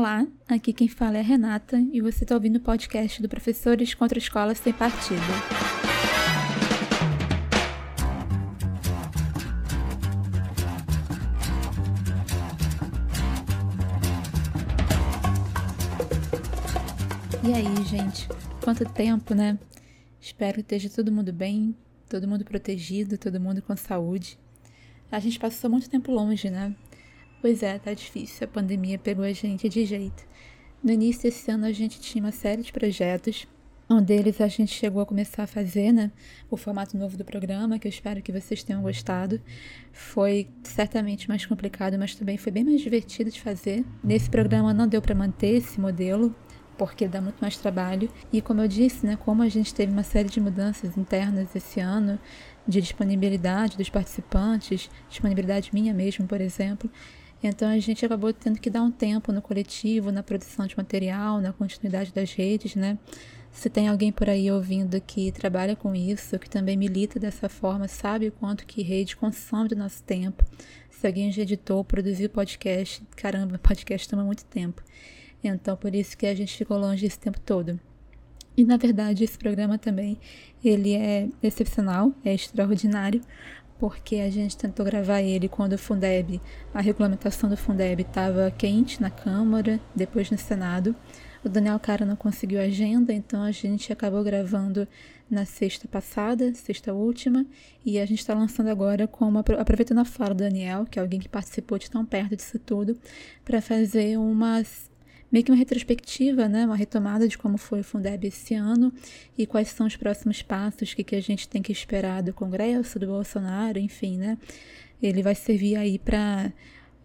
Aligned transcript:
Olá, 0.00 0.26
aqui 0.48 0.72
quem 0.72 0.88
fala 0.88 1.18
é 1.18 1.20
a 1.20 1.22
Renata 1.22 1.78
e 1.92 2.00
você 2.00 2.24
está 2.24 2.34
ouvindo 2.34 2.56
o 2.56 2.60
podcast 2.60 3.20
do 3.20 3.28
Professores 3.28 3.92
contra 3.92 4.18
Escolas 4.18 4.56
Sem 4.56 4.72
Partido. 4.72 5.20
E 17.46 17.52
aí, 17.52 17.84
gente? 17.84 18.26
Quanto 18.64 18.86
tempo, 18.86 19.34
né? 19.34 19.58
Espero 20.18 20.54
que 20.54 20.60
esteja 20.60 20.88
todo 20.88 21.12
mundo 21.12 21.30
bem, 21.30 21.76
todo 22.08 22.26
mundo 22.26 22.42
protegido, 22.42 23.18
todo 23.18 23.38
mundo 23.38 23.60
com 23.60 23.76
saúde. 23.76 24.38
A 25.12 25.18
gente 25.18 25.38
passou 25.38 25.68
muito 25.68 25.90
tempo 25.90 26.10
longe, 26.10 26.48
né? 26.48 26.74
Pois 27.40 27.62
é, 27.62 27.78
tá 27.78 27.94
difícil. 27.94 28.44
A 28.44 28.48
pandemia 28.48 28.98
pegou 28.98 29.24
a 29.24 29.32
gente 29.32 29.68
de 29.68 29.86
jeito. 29.86 30.28
No 30.82 30.92
início 30.92 31.22
desse 31.22 31.50
ano 31.50 31.66
a 31.66 31.72
gente 31.72 31.98
tinha 32.00 32.22
uma 32.22 32.32
série 32.32 32.62
de 32.62 32.72
projetos. 32.72 33.46
Um 33.88 34.00
deles 34.00 34.40
a 34.40 34.46
gente 34.46 34.72
chegou 34.72 35.02
a 35.02 35.06
começar 35.06 35.42
a 35.42 35.46
fazer, 35.46 35.90
né? 35.90 36.12
O 36.50 36.56
formato 36.56 36.96
novo 36.96 37.16
do 37.16 37.24
programa, 37.24 37.78
que 37.78 37.88
eu 37.88 37.90
espero 37.90 38.22
que 38.22 38.30
vocês 38.30 38.62
tenham 38.62 38.82
gostado. 38.82 39.40
Foi 39.92 40.48
certamente 40.62 41.28
mais 41.28 41.44
complicado, 41.44 41.98
mas 41.98 42.14
também 42.14 42.36
foi 42.36 42.52
bem 42.52 42.62
mais 42.62 42.80
divertido 42.80 43.30
de 43.30 43.40
fazer. 43.40 43.84
Nesse 44.04 44.30
programa 44.30 44.72
não 44.72 44.86
deu 44.86 45.02
para 45.02 45.14
manter 45.14 45.56
esse 45.56 45.80
modelo, 45.80 46.34
porque 46.78 47.08
dá 47.08 47.20
muito 47.20 47.40
mais 47.40 47.56
trabalho. 47.56 48.08
E 48.32 48.40
como 48.40 48.60
eu 48.60 48.68
disse, 48.68 49.04
né, 49.04 49.18
como 49.24 49.42
a 49.42 49.48
gente 49.48 49.74
teve 49.74 49.90
uma 49.92 50.04
série 50.04 50.28
de 50.28 50.40
mudanças 50.40 50.96
internas 50.96 51.56
esse 51.56 51.80
ano, 51.80 52.18
de 52.68 52.80
disponibilidade 52.80 53.76
dos 53.76 53.90
participantes, 53.90 54.88
disponibilidade 55.08 55.70
minha 55.72 55.92
mesmo, 55.92 56.26
por 56.26 56.40
exemplo, 56.40 56.88
então 57.42 57.68
a 57.68 57.78
gente 57.78 58.04
acabou 58.04 58.32
tendo 58.32 58.60
que 58.60 58.68
dar 58.68 58.82
um 58.82 58.90
tempo 58.90 59.32
no 59.32 59.40
coletivo, 59.40 60.12
na 60.12 60.22
produção 60.22 60.66
de 60.66 60.76
material, 60.76 61.40
na 61.40 61.52
continuidade 61.52 62.12
das 62.12 62.32
redes, 62.32 62.74
né? 62.74 62.98
Se 63.50 63.68
tem 63.68 63.88
alguém 63.88 64.12
por 64.12 64.28
aí 64.28 64.50
ouvindo 64.50 65.00
que 65.00 65.32
trabalha 65.32 65.74
com 65.74 65.94
isso, 65.94 66.38
que 66.38 66.48
também 66.48 66.76
milita 66.76 67.18
dessa 67.18 67.48
forma, 67.48 67.88
sabe 67.88 68.28
o 68.28 68.32
quanto 68.32 68.64
que 68.64 68.82
rede 68.82 69.16
consome 69.16 69.68
do 69.68 69.76
nosso 69.76 70.02
tempo. 70.02 70.44
Se 70.90 71.06
alguém 71.06 71.32
já 71.32 71.42
editou, 71.42 71.84
produziu 71.84 72.28
podcast, 72.28 73.02
caramba, 73.16 73.58
podcast 73.58 74.08
toma 74.08 74.22
muito 74.22 74.44
tempo. 74.44 74.82
Então 75.42 75.76
por 75.76 75.94
isso 75.94 76.16
que 76.16 76.26
a 76.26 76.34
gente 76.34 76.56
ficou 76.56 76.78
longe 76.78 77.06
esse 77.06 77.18
tempo 77.18 77.40
todo. 77.40 77.80
E 78.56 78.64
na 78.64 78.76
verdade 78.76 79.24
esse 79.24 79.38
programa 79.38 79.78
também, 79.78 80.18
ele 80.62 80.94
é 80.94 81.28
excepcional, 81.42 82.12
é 82.24 82.34
extraordinário, 82.34 83.22
porque 83.80 84.16
a 84.16 84.30
gente 84.30 84.58
tentou 84.58 84.84
gravar 84.84 85.22
ele 85.22 85.48
quando 85.48 85.72
o 85.72 85.78
Fundeb, 85.78 86.38
a 86.74 86.82
regulamentação 86.82 87.48
do 87.48 87.56
Fundeb 87.56 88.02
estava 88.02 88.50
quente 88.50 89.00
na 89.00 89.08
Câmara, 89.08 89.80
depois 89.96 90.30
no 90.30 90.36
Senado. 90.36 90.94
O 91.42 91.48
Daniel 91.48 91.80
Cara 91.80 92.04
não 92.04 92.14
conseguiu 92.14 92.60
agenda, 92.60 93.10
então 93.10 93.42
a 93.42 93.50
gente 93.50 93.90
acabou 93.90 94.22
gravando 94.22 94.86
na 95.30 95.46
sexta 95.46 95.88
passada, 95.88 96.52
sexta 96.54 96.92
última, 96.92 97.46
e 97.82 97.98
a 97.98 98.04
gente 98.04 98.18
está 98.18 98.34
lançando 98.34 98.68
agora 98.68 99.08
como 99.08 99.38
aproveitando 99.38 100.00
a 100.00 100.04
fala 100.04 100.34
do 100.34 100.44
Daniel, 100.44 100.84
que 100.84 100.98
é 100.98 101.02
alguém 101.02 101.18
que 101.18 101.28
participou 101.28 101.78
de 101.78 101.90
tão 101.90 102.04
perto 102.04 102.36
disso 102.36 102.58
tudo, 102.58 102.98
para 103.46 103.62
fazer 103.62 104.18
umas 104.18 104.89
meio 105.30 105.44
que 105.44 105.50
uma 105.50 105.58
retrospectiva, 105.58 106.48
né, 106.48 106.66
uma 106.66 106.76
retomada 106.76 107.28
de 107.28 107.38
como 107.38 107.56
foi 107.56 107.80
o 107.80 107.84
Fundeb 107.84 108.26
esse 108.26 108.54
ano 108.54 108.92
e 109.38 109.46
quais 109.46 109.68
são 109.68 109.86
os 109.86 109.96
próximos 109.96 110.42
passos 110.42 110.92
que, 110.94 111.04
que 111.04 111.14
a 111.14 111.22
gente 111.22 111.48
tem 111.48 111.62
que 111.62 111.72
esperar 111.72 112.22
do 112.22 112.32
Congresso, 112.32 112.98
do 112.98 113.06
Bolsonaro, 113.06 113.78
enfim, 113.78 114.18
né? 114.18 114.36
Ele 115.02 115.22
vai 115.22 115.34
servir 115.34 115.76
aí 115.76 115.98
para 115.98 116.52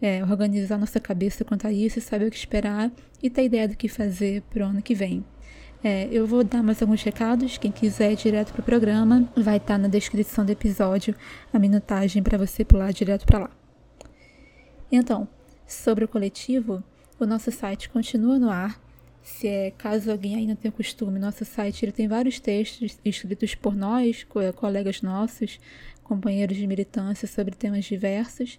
é, 0.00 0.22
organizar 0.24 0.78
nossa 0.78 1.00
cabeça 1.00 1.44
quanto 1.44 1.66
a 1.66 1.72
isso, 1.72 2.00
saber 2.00 2.26
o 2.26 2.30
que 2.30 2.36
esperar 2.36 2.90
e 3.22 3.30
ter 3.30 3.44
ideia 3.44 3.68
do 3.68 3.76
que 3.76 3.88
fazer 3.88 4.42
para 4.42 4.64
o 4.64 4.68
ano 4.68 4.82
que 4.82 4.94
vem. 4.94 5.24
É, 5.82 6.08
eu 6.10 6.26
vou 6.26 6.42
dar 6.42 6.62
mais 6.62 6.82
alguns 6.82 7.02
recados. 7.02 7.58
Quem 7.58 7.70
quiser 7.70 8.12
ir 8.12 8.16
direto 8.16 8.52
para 8.52 8.60
o 8.60 8.64
programa, 8.64 9.28
vai 9.36 9.58
estar 9.58 9.74
tá 9.74 9.78
na 9.78 9.88
descrição 9.88 10.44
do 10.44 10.50
episódio 10.50 11.14
a 11.52 11.58
minutagem 11.58 12.22
para 12.22 12.36
você 12.36 12.64
pular 12.64 12.92
direto 12.92 13.24
para 13.24 13.38
lá. 13.38 13.50
Então, 14.90 15.28
sobre 15.66 16.04
o 16.04 16.08
coletivo, 16.08 16.82
o 17.18 17.26
nosso 17.26 17.50
site 17.50 17.88
continua 17.88 18.38
no 18.38 18.50
ar. 18.50 18.80
Se 19.22 19.48
é 19.48 19.70
caso 19.72 20.10
alguém 20.10 20.36
ainda 20.36 20.54
tenha 20.54 20.70
costume, 20.70 21.18
nosso 21.18 21.44
site 21.44 21.84
ele 21.84 21.92
tem 21.92 22.06
vários 22.06 22.38
textos 22.38 22.98
escritos 23.04 23.54
por 23.54 23.74
nós, 23.74 24.24
colegas 24.54 25.02
nossos, 25.02 25.58
companheiros 26.04 26.56
de 26.56 26.66
militância 26.66 27.26
sobre 27.26 27.56
temas 27.56 27.84
diversos. 27.84 28.58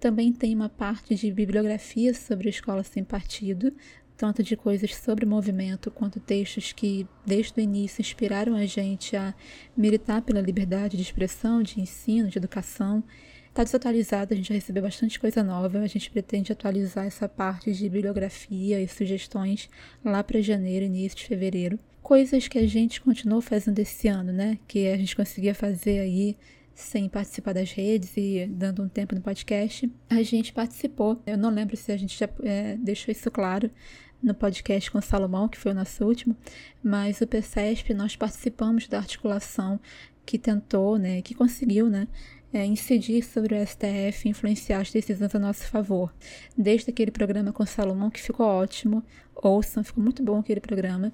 Também 0.00 0.32
tem 0.32 0.54
uma 0.54 0.68
parte 0.68 1.14
de 1.14 1.30
bibliografia 1.30 2.14
sobre 2.14 2.48
a 2.48 2.50
escola 2.50 2.82
sem 2.82 3.04
partido, 3.04 3.72
tanto 4.16 4.42
de 4.42 4.56
coisas 4.56 4.94
sobre 4.94 5.26
movimento 5.26 5.90
quanto 5.90 6.18
textos 6.18 6.72
que, 6.72 7.06
desde 7.26 7.60
o 7.60 7.62
início, 7.62 8.00
inspiraram 8.00 8.54
a 8.54 8.64
gente 8.64 9.14
a 9.16 9.34
militar 9.76 10.22
pela 10.22 10.40
liberdade 10.40 10.96
de 10.96 11.02
expressão, 11.02 11.62
de 11.62 11.80
ensino, 11.80 12.28
de 12.28 12.38
educação 12.38 13.04
Está 13.58 13.64
desatualizado, 13.64 14.32
a 14.32 14.36
gente 14.36 14.50
já 14.50 14.54
recebeu 14.54 14.84
bastante 14.84 15.18
coisa 15.18 15.42
nova. 15.42 15.80
A 15.80 15.86
gente 15.88 16.08
pretende 16.12 16.52
atualizar 16.52 17.04
essa 17.04 17.28
parte 17.28 17.72
de 17.72 17.88
bibliografia 17.88 18.80
e 18.80 18.86
sugestões 18.86 19.68
lá 20.04 20.22
para 20.22 20.40
janeiro, 20.40 20.84
início 20.84 21.18
de 21.18 21.26
fevereiro. 21.26 21.76
Coisas 22.00 22.46
que 22.46 22.56
a 22.56 22.68
gente 22.68 23.00
continuou 23.00 23.40
fazendo 23.40 23.80
esse 23.80 24.06
ano, 24.06 24.32
né? 24.32 24.60
Que 24.68 24.86
a 24.86 24.96
gente 24.96 25.16
conseguia 25.16 25.56
fazer 25.56 25.98
aí 25.98 26.36
sem 26.72 27.08
participar 27.08 27.52
das 27.52 27.72
redes 27.72 28.16
e 28.16 28.46
dando 28.48 28.80
um 28.80 28.88
tempo 28.88 29.16
no 29.16 29.20
podcast. 29.20 29.90
A 30.08 30.22
gente 30.22 30.52
participou. 30.52 31.20
Eu 31.26 31.36
não 31.36 31.50
lembro 31.50 31.76
se 31.76 31.90
a 31.90 31.96
gente 31.96 32.16
já 32.16 32.28
é, 32.44 32.76
deixou 32.76 33.10
isso 33.10 33.28
claro 33.28 33.68
no 34.22 34.34
podcast 34.34 34.88
com 34.88 35.00
Salomão, 35.00 35.48
que 35.48 35.58
foi 35.58 35.72
o 35.72 35.74
nosso 35.74 36.04
último, 36.04 36.36
mas 36.80 37.20
o 37.20 37.26
PCESP 37.26 37.92
nós 37.92 38.14
participamos 38.14 38.86
da 38.86 38.98
articulação 38.98 39.80
que 40.24 40.38
tentou, 40.38 40.98
né, 40.98 41.22
que 41.22 41.34
conseguiu, 41.34 41.88
né, 41.88 42.06
é, 42.52 42.64
incidir 42.64 43.22
sobre 43.24 43.54
o 43.54 43.66
STF 43.66 44.26
e 44.26 44.30
influenciar 44.30 44.80
as 44.80 44.90
decisões 44.90 45.34
a 45.34 45.38
nosso 45.38 45.64
favor. 45.66 46.12
Desde 46.56 46.90
aquele 46.90 47.10
programa 47.10 47.52
com 47.52 47.64
Salomão, 47.66 48.10
que 48.10 48.20
ficou 48.20 48.46
ótimo, 48.46 49.02
ouçam, 49.34 49.84
ficou 49.84 50.02
muito 50.02 50.22
bom 50.22 50.38
aquele 50.38 50.60
programa. 50.60 51.12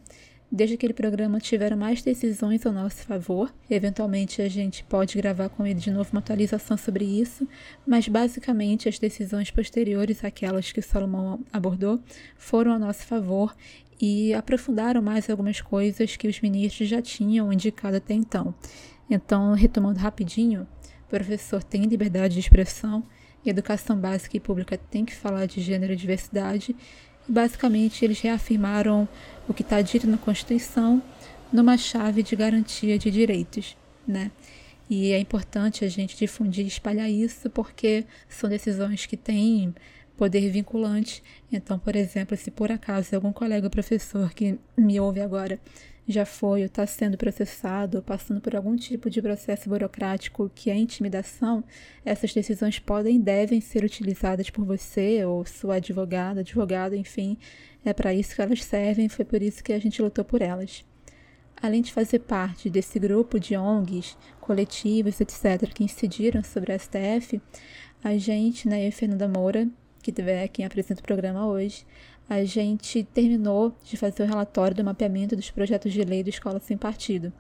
Desde 0.51 0.77
aquele 0.77 0.93
programa 0.93 1.41
tiveram 1.41 1.77
mais 1.77 2.01
decisões 2.01 2.65
ao 2.65 2.73
nosso 2.73 3.05
favor. 3.05 3.53
Eventualmente 3.69 4.41
a 4.41 4.49
gente 4.49 4.85
pode 4.85 5.19
gravar 5.19 5.49
com 5.49 5.67
ele 5.67 5.81
de 5.81 5.91
novo 5.91 6.11
uma 6.13 6.21
atualização 6.21 6.77
sobre 6.77 7.05
isso, 7.05 7.49
mas 7.85 8.07
basicamente 8.07 8.89
as 8.89 8.99
decisões 8.99 9.51
posteriores 9.51 10.25
àquelas 10.25 10.71
que 10.71 10.81
Salomão 10.81 11.41
abordou 11.53 11.99
foram 12.37 12.73
a 12.73 12.79
nosso 12.79 13.03
favor 13.03 13.53
e 14.01 14.33
aprofundaram 14.33 15.03
mais 15.03 15.29
algumas 15.29 15.61
coisas 15.61 16.15
que 16.15 16.29
os 16.29 16.41
ministros 16.41 16.89
já 16.89 17.03
tinham 17.03 17.53
indicado 17.53 17.97
até 17.97 18.15
então. 18.15 18.55
Então, 19.11 19.55
retomando 19.55 19.99
rapidinho, 19.99 20.67
professor 21.09 21.63
tem 21.63 21.85
liberdade 21.85 22.35
de 22.35 22.41
expressão 22.41 23.05
e 23.45 23.51
educação 23.51 23.97
básica 23.97 24.37
e 24.37 24.41
pública 24.41 24.79
tem 24.91 25.05
que 25.05 25.15
falar 25.15 25.47
de 25.47 25.61
gênero 25.61 25.93
e 25.93 25.97
diversidade. 25.97 26.75
E 27.29 27.33
basicamente 27.33 28.05
eles 28.05 28.21
reafirmaram 28.21 29.09
o 29.49 29.55
que 29.55 29.63
está 29.63 29.81
dito 29.81 30.07
na 30.07 30.19
Constituição 30.19 31.03
numa 31.53 31.77
chave 31.77 32.23
de 32.23 32.35
garantia 32.35 32.99
de 32.99 33.11
direitos, 33.11 33.77
né? 34.07 34.31
E 34.89 35.13
é 35.13 35.19
importante 35.19 35.85
a 35.85 35.89
gente 35.89 36.17
difundir 36.17 36.65
e 36.65 36.69
espalhar 36.69 37.11
isso 37.11 37.49
porque 37.49 38.05
são 38.29 38.51
decisões 38.51 39.07
que 39.07 39.17
têm 39.17 39.75
poder 40.17 40.51
vinculante. 40.51 41.23
Então, 41.51 41.79
por 41.79 41.97
exemplo, 41.97 42.37
se 42.37 42.51
por 42.51 42.71
acaso 42.71 43.15
algum 43.15 43.33
colega 43.33 43.71
professor 43.71 44.33
que 44.33 44.59
me 44.77 45.01
ouve 45.01 45.21
agora 45.21 45.59
já 46.07 46.27
foi 46.27 46.61
ou 46.61 46.67
está 46.67 46.87
sendo 46.87 47.17
processado 47.17 47.99
ou 47.99 48.03
passando 48.03 48.41
por 48.41 48.55
algum 48.55 48.77
tipo 48.77 49.09
de 49.09 49.23
processo 49.23 49.69
burocrático 49.69 50.51
que 50.55 50.71
é 50.71 50.77
intimidação, 50.77 51.65
essas 52.05 52.33
decisões 52.33 52.79
podem 52.79 53.17
e 53.17 53.19
devem 53.19 53.61
ser 53.61 53.85
utilizadas 53.85 54.51
por 54.51 54.65
você 54.65 55.25
ou 55.25 55.45
sua 55.47 55.77
advogada, 55.77 56.41
advogado, 56.41 56.95
enfim, 56.95 57.39
é 57.85 57.93
para 57.93 58.15
isso 58.15 58.35
que 58.35 58.43
elas 58.43 58.63
servem, 58.63 59.09
foi 59.09 59.25
por 59.25 59.43
isso 59.43 59.65
que 59.65 59.73
a 59.73 59.79
gente 59.79 60.03
lutou 60.03 60.25
por 60.25 60.43
elas. 60.43 60.85
Além 61.61 61.81
de 61.81 61.93
fazer 61.93 62.19
parte 62.21 62.69
desse 62.69 62.99
grupo 62.99 63.41
de 63.41 63.57
ONGs, 63.57 64.17
coletivos, 64.41 65.21
etc., 65.21 65.73
que 65.73 65.85
incidiram 65.85 66.43
sobre 66.43 66.73
a 66.73 66.79
STF, 66.79 67.41
a 68.03 68.19
gente, 68.19 68.69
né, 68.69 68.85
eu 68.85 68.89
e 68.89 68.93
Fernanda 68.93 69.27
Moura, 69.27 69.67
que 70.03 70.13
é 70.21 70.47
quem 70.49 70.67
apresenta 70.67 71.01
o 71.01 71.05
programa 71.05 71.47
hoje, 71.47 71.87
a 72.29 72.45
gente 72.45 73.05
terminou 73.05 73.77
de 73.85 73.97
fazer 73.97 74.23
o 74.23 74.27
relatório 74.27 74.77
do 74.77 74.85
mapeamento 74.85 75.37
dos 75.37 75.51
projetos 75.51 75.93
de 75.93 76.03
lei 76.03 76.23
do 76.23 76.31
Escola 76.31 76.59
Sem 76.59 76.77
Partido. 76.77 77.33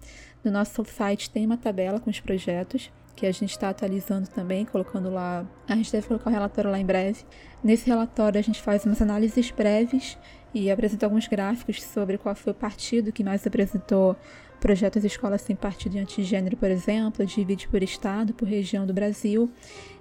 No 0.42 0.50
nosso 0.50 0.84
site 0.84 1.30
tem 1.30 1.46
uma 1.46 1.56
tabela 1.56 1.98
com 1.98 2.10
os 2.10 2.20
projetos, 2.20 2.90
que 3.16 3.26
a 3.26 3.32
gente 3.32 3.50
está 3.50 3.68
atualizando 3.68 4.28
também, 4.28 4.64
colocando 4.64 5.08
lá. 5.08 5.46
A 5.68 5.76
gente 5.76 5.92
deve 5.92 6.06
colocar 6.06 6.30
o 6.30 6.32
relatório 6.32 6.70
lá 6.70 6.78
em 6.78 6.84
breve. 6.84 7.24
Nesse 7.62 7.86
relatório, 7.86 8.38
a 8.38 8.42
gente 8.42 8.60
faz 8.60 8.84
umas 8.84 9.00
análises 9.00 9.50
breves 9.50 10.18
e 10.52 10.70
apresenta 10.70 11.06
alguns 11.06 11.26
gráficos 11.26 11.82
sobre 11.82 12.18
qual 12.18 12.34
foi 12.34 12.52
o 12.52 12.56
partido 12.56 13.12
que 13.12 13.24
mais 13.24 13.46
apresentou 13.46 14.16
projetos 14.60 15.02
de 15.02 15.08
escola 15.08 15.38
sem 15.38 15.54
partido 15.54 15.96
e 15.96 15.98
antigênero, 15.98 16.56
por 16.56 16.70
exemplo, 16.70 17.24
divide 17.24 17.68
por 17.68 17.82
estado, 17.82 18.34
por 18.34 18.48
região 18.48 18.86
do 18.86 18.92
Brasil. 18.92 19.50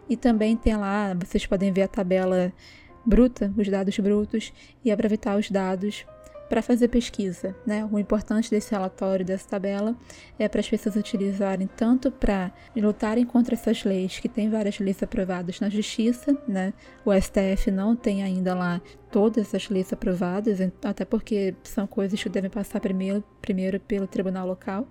E 0.10 0.18
também 0.18 0.56
tem 0.56 0.76
lá, 0.76 1.14
vocês 1.14 1.46
podem 1.46 1.72
ver 1.72 1.84
a 1.84 1.88
tabela 1.88 2.52
bruta, 3.06 3.54
os 3.58 3.68
dados 3.68 3.98
brutos, 4.00 4.54
e 4.84 4.92
aproveitar 4.92 5.38
os 5.38 5.50
dados 5.50 6.06
para 6.54 6.62
fazer 6.62 6.88
pesquisa. 6.88 7.56
Né? 7.66 7.88
O 7.92 7.98
importante 7.98 8.50
desse 8.50 8.70
relatório, 8.72 9.26
dessa 9.26 9.50
tabela, 9.50 9.96
é 10.38 10.48
para 10.48 10.60
as 10.60 10.70
pessoas 10.70 10.96
utilizarem 10.96 11.68
tanto 11.68 12.12
para 12.12 12.52
lutarem 12.76 13.26
contra 13.26 13.56
essas 13.56 13.84
leis, 13.84 14.20
que 14.20 14.30
tem 14.30 14.52
várias 14.52 14.78
leis 14.78 15.02
aprovadas 15.02 15.60
na 15.60 15.68
justiça, 15.68 16.38
né? 16.48 16.72
o 17.04 17.12
STF 17.12 17.72
não 17.72 17.96
tem 17.96 18.22
ainda 18.22 18.54
lá 18.54 18.80
todas 19.12 19.56
as 19.56 19.68
leis 19.68 19.92
aprovadas, 19.92 20.60
até 20.84 21.04
porque 21.04 21.56
são 21.64 21.88
coisas 21.88 22.22
que 22.22 22.30
devem 22.30 22.52
passar 22.52 22.80
primeiro, 22.80 23.24
primeiro 23.42 23.80
pelo 23.80 24.06
tribunal 24.06 24.46
local. 24.48 24.88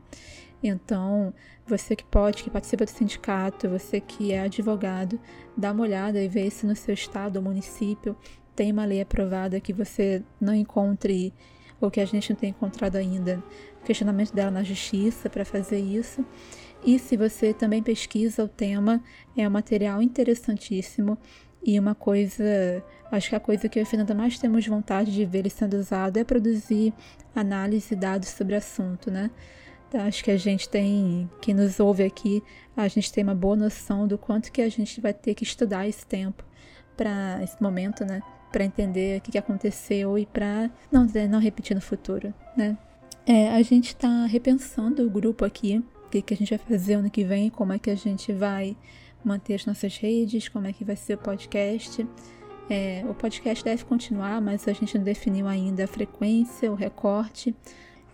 Então, 0.62 1.34
você 1.66 1.96
que 1.96 2.04
pode, 2.04 2.44
que 2.44 2.50
participa 2.50 2.84
do 2.84 2.90
sindicato, 2.90 3.68
você 3.68 4.00
que 4.00 4.32
é 4.32 4.40
advogado, 4.40 5.18
dá 5.56 5.72
uma 5.72 5.82
olhada 5.82 6.22
e 6.22 6.28
vê 6.28 6.48
se 6.50 6.64
no 6.66 6.76
seu 6.76 6.94
estado 6.94 7.36
ou 7.36 7.42
município 7.42 8.16
tem 8.54 8.70
uma 8.70 8.84
lei 8.84 9.00
aprovada 9.00 9.60
que 9.60 9.72
você 9.72 10.22
não 10.40 10.54
encontre 10.54 11.32
ou 11.80 11.90
que 11.90 12.00
a 12.00 12.04
gente 12.04 12.30
não 12.30 12.36
tem 12.38 12.50
encontrado 12.50 12.96
ainda 12.96 13.42
questionamento 13.84 14.32
dela 14.32 14.50
na 14.50 14.62
justiça 14.62 15.28
para 15.28 15.44
fazer 15.44 15.78
isso. 15.78 16.24
E 16.84 16.98
se 16.98 17.16
você 17.16 17.52
também 17.52 17.82
pesquisa 17.82 18.44
o 18.44 18.48
tema, 18.48 19.02
é 19.36 19.46
um 19.46 19.50
material 19.50 20.02
interessantíssimo 20.02 21.18
e 21.64 21.78
uma 21.78 21.94
coisa, 21.94 22.44
acho 23.10 23.30
que 23.30 23.36
a 23.36 23.40
coisa 23.40 23.68
que 23.68 23.78
eu 23.78 23.82
e 23.82 23.84
a 23.84 23.86
Fernanda 23.86 24.14
mais 24.14 24.38
temos 24.38 24.66
vontade 24.66 25.12
de 25.12 25.24
ver 25.24 25.40
ele 25.40 25.50
sendo 25.50 25.74
usado 25.74 26.16
é 26.16 26.24
produzir 26.24 26.92
análise 27.34 27.94
e 27.94 27.96
dados 27.96 28.28
sobre 28.28 28.54
o 28.54 28.58
assunto, 28.58 29.10
né? 29.10 29.30
Acho 29.94 30.24
que 30.24 30.30
a 30.30 30.36
gente 30.36 30.68
tem, 30.68 31.30
que 31.40 31.52
nos 31.52 31.78
ouve 31.80 32.02
aqui, 32.02 32.42
a 32.76 32.88
gente 32.88 33.12
tem 33.12 33.22
uma 33.22 33.34
boa 33.34 33.56
noção 33.56 34.06
do 34.06 34.16
quanto 34.16 34.50
que 34.50 34.62
a 34.62 34.68
gente 34.68 35.00
vai 35.00 35.12
ter 35.12 35.34
que 35.34 35.44
estudar 35.44 35.86
esse 35.86 36.06
tempo 36.06 36.44
para 36.96 37.40
esse 37.42 37.60
momento, 37.62 38.04
né? 38.04 38.22
Para 38.50 38.64
entender 38.64 39.18
o 39.18 39.20
que, 39.22 39.32
que 39.32 39.38
aconteceu 39.38 40.18
e 40.18 40.26
para 40.26 40.70
não, 40.90 41.06
não 41.28 41.40
repetir 41.40 41.74
no 41.74 41.80
futuro, 41.80 42.32
né? 42.56 42.76
É, 43.26 43.50
a 43.50 43.62
gente 43.62 43.88
está 43.88 44.26
repensando 44.26 45.06
o 45.06 45.10
grupo 45.10 45.44
aqui, 45.44 45.82
o 46.06 46.08
que, 46.08 46.20
que 46.20 46.34
a 46.34 46.36
gente 46.36 46.50
vai 46.50 46.58
fazer 46.58 46.94
ano 46.94 47.10
que 47.10 47.24
vem, 47.24 47.50
como 47.50 47.72
é 47.72 47.78
que 47.78 47.90
a 47.90 47.94
gente 47.94 48.32
vai 48.32 48.76
manter 49.24 49.54
as 49.54 49.66
nossas 49.66 49.96
redes, 49.96 50.48
como 50.48 50.66
é 50.66 50.72
que 50.72 50.84
vai 50.84 50.96
ser 50.96 51.14
o 51.14 51.18
podcast. 51.18 52.06
É, 52.68 53.04
o 53.08 53.14
podcast 53.14 53.62
deve 53.64 53.84
continuar, 53.84 54.40
mas 54.40 54.66
a 54.66 54.72
gente 54.72 54.96
não 54.96 55.04
definiu 55.04 55.46
ainda 55.46 55.84
a 55.84 55.86
frequência, 55.86 56.70
o 56.70 56.74
recorte. 56.74 57.54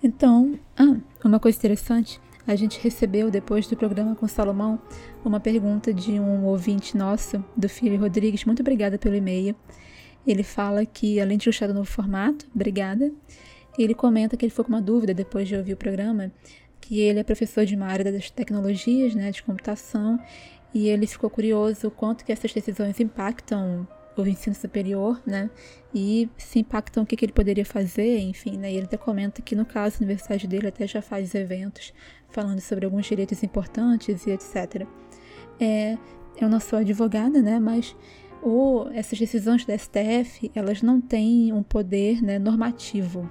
Então, 0.02 0.58
ah, 0.76 0.96
uma 1.24 1.40
coisa 1.40 1.58
interessante, 1.58 2.20
a 2.46 2.54
gente 2.54 2.80
recebeu 2.80 3.30
depois 3.30 3.66
do 3.66 3.76
programa 3.76 4.14
com 4.14 4.26
Salomão 4.28 4.80
uma 5.24 5.40
pergunta 5.40 5.92
de 5.92 6.12
um 6.12 6.44
ouvinte 6.46 6.96
nosso, 6.96 7.44
do 7.56 7.68
Filho 7.68 7.98
Rodrigues. 7.98 8.44
Muito 8.44 8.60
obrigada 8.60 8.96
pelo 8.98 9.16
e-mail. 9.16 9.54
Ele 10.26 10.42
fala 10.42 10.86
que, 10.86 11.20
além 11.20 11.36
de 11.36 11.46
gostar 11.46 11.66
do 11.66 11.74
novo 11.74 11.90
formato, 11.90 12.46
obrigada, 12.54 13.12
ele 13.78 13.94
comenta 13.94 14.36
que 14.36 14.44
ele 14.44 14.50
ficou 14.50 14.64
com 14.64 14.72
uma 14.72 14.80
dúvida 14.80 15.12
depois 15.12 15.48
de 15.48 15.56
ouvir 15.56 15.72
o 15.72 15.76
programa, 15.76 16.32
que 16.80 17.00
ele 17.00 17.18
é 17.18 17.24
professor 17.24 17.64
de 17.64 17.74
uma 17.74 17.86
área 17.86 18.10
das 18.10 18.30
tecnologias, 18.30 19.14
né, 19.14 19.30
de 19.30 19.42
computação, 19.42 20.18
e 20.72 20.88
ele 20.88 21.06
ficou 21.06 21.28
curioso 21.28 21.90
quanto 21.90 22.24
que 22.24 22.32
essas 22.32 22.52
decisões 22.52 23.00
impactam 23.00 23.86
o 24.26 24.28
ensino 24.28 24.54
superior, 24.54 25.20
né? 25.26 25.50
E 25.94 26.28
se 26.36 26.58
impactam 26.58 27.02
o 27.02 27.06
que, 27.06 27.16
que 27.16 27.24
ele 27.24 27.32
poderia 27.32 27.64
fazer, 27.64 28.18
enfim, 28.18 28.56
né? 28.56 28.72
E 28.72 28.76
ele 28.76 28.86
até 28.86 28.96
comenta 28.96 29.42
que 29.42 29.54
no 29.54 29.64
caso 29.64 29.96
a 29.96 29.98
universidade 29.98 30.46
dele 30.46 30.68
até 30.68 30.86
já 30.86 31.02
faz 31.02 31.34
eventos 31.34 31.92
falando 32.30 32.60
sobre 32.60 32.84
alguns 32.84 33.06
direitos 33.06 33.42
importantes 33.42 34.26
e 34.26 34.30
etc. 34.30 34.86
É, 35.60 35.96
eu 36.40 36.48
não 36.48 36.60
sou 36.60 36.78
advogada, 36.78 37.40
né? 37.40 37.58
Mas 37.58 37.96
essas 38.94 39.18
decisões 39.18 39.64
da 39.64 39.76
STF, 39.76 40.50
elas 40.54 40.80
não 40.80 41.00
têm 41.00 41.52
um 41.52 41.62
poder 41.62 42.22
né, 42.22 42.38
normativo. 42.38 43.28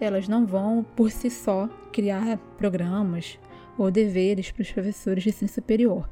elas 0.00 0.28
não 0.28 0.46
vão, 0.46 0.84
por 0.94 1.10
si 1.10 1.28
só, 1.28 1.68
criar 1.92 2.38
programas 2.56 3.38
ou 3.76 3.90
deveres 3.90 4.50
para 4.50 4.62
os 4.62 4.70
professores 4.70 5.24
de 5.24 5.30
ensino 5.30 5.48
superior 5.48 6.08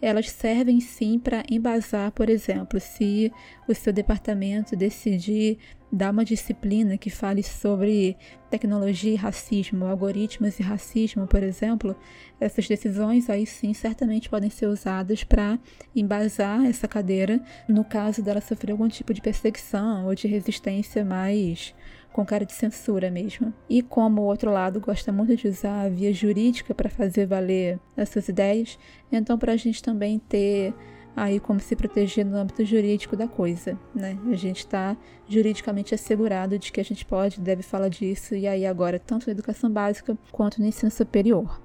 elas 0.00 0.30
servem 0.30 0.80
sim 0.80 1.18
para 1.18 1.42
embasar, 1.50 2.12
por 2.12 2.28
exemplo, 2.28 2.78
se 2.78 3.32
o 3.66 3.74
seu 3.74 3.92
departamento 3.92 4.76
decidir 4.76 5.58
dar 5.90 6.10
uma 6.10 6.24
disciplina 6.24 6.98
que 6.98 7.08
fale 7.08 7.42
sobre 7.42 8.16
tecnologia 8.50 9.12
e 9.12 9.16
racismo, 9.16 9.86
algoritmos 9.86 10.58
e 10.58 10.62
racismo, 10.62 11.26
por 11.26 11.42
exemplo, 11.42 11.96
essas 12.40 12.66
decisões 12.68 13.30
aí 13.30 13.46
sim 13.46 13.72
certamente 13.72 14.28
podem 14.28 14.50
ser 14.50 14.66
usadas 14.66 15.24
para 15.24 15.58
embasar 15.94 16.64
essa 16.66 16.88
cadeira 16.88 17.40
no 17.68 17.84
caso 17.84 18.22
dela 18.22 18.40
sofrer 18.40 18.72
algum 18.72 18.88
tipo 18.88 19.14
de 19.14 19.22
perseguição 19.22 20.06
ou 20.06 20.14
de 20.14 20.26
resistência 20.26 21.04
mais 21.04 21.74
com 22.16 22.24
cara 22.24 22.46
de 22.46 22.54
censura 22.54 23.10
mesmo. 23.10 23.52
E 23.68 23.82
como 23.82 24.22
o 24.22 24.24
outro 24.24 24.50
lado 24.50 24.80
gosta 24.80 25.12
muito 25.12 25.36
de 25.36 25.48
usar 25.48 25.82
a 25.82 25.88
via 25.90 26.14
jurídica 26.14 26.74
para 26.74 26.88
fazer 26.88 27.26
valer 27.26 27.78
as 27.94 28.08
suas 28.08 28.26
ideias, 28.26 28.78
então 29.12 29.36
para 29.38 29.52
a 29.52 29.56
gente 29.56 29.82
também 29.82 30.18
ter 30.18 30.72
aí 31.14 31.38
como 31.38 31.60
se 31.60 31.76
proteger 31.76 32.24
no 32.24 32.38
âmbito 32.38 32.64
jurídico 32.64 33.18
da 33.18 33.28
coisa, 33.28 33.78
né? 33.94 34.18
A 34.30 34.34
gente 34.34 34.60
está 34.60 34.96
juridicamente 35.28 35.94
assegurado 35.94 36.58
de 36.58 36.72
que 36.72 36.80
a 36.80 36.84
gente 36.84 37.04
pode, 37.04 37.38
deve 37.38 37.62
falar 37.62 37.90
disso 37.90 38.34
e 38.34 38.46
aí 38.48 38.64
agora 38.64 38.98
tanto 38.98 39.26
na 39.26 39.32
educação 39.32 39.70
básica 39.70 40.16
quanto 40.32 40.58
no 40.58 40.66
ensino 40.66 40.90
superior. 40.90 41.60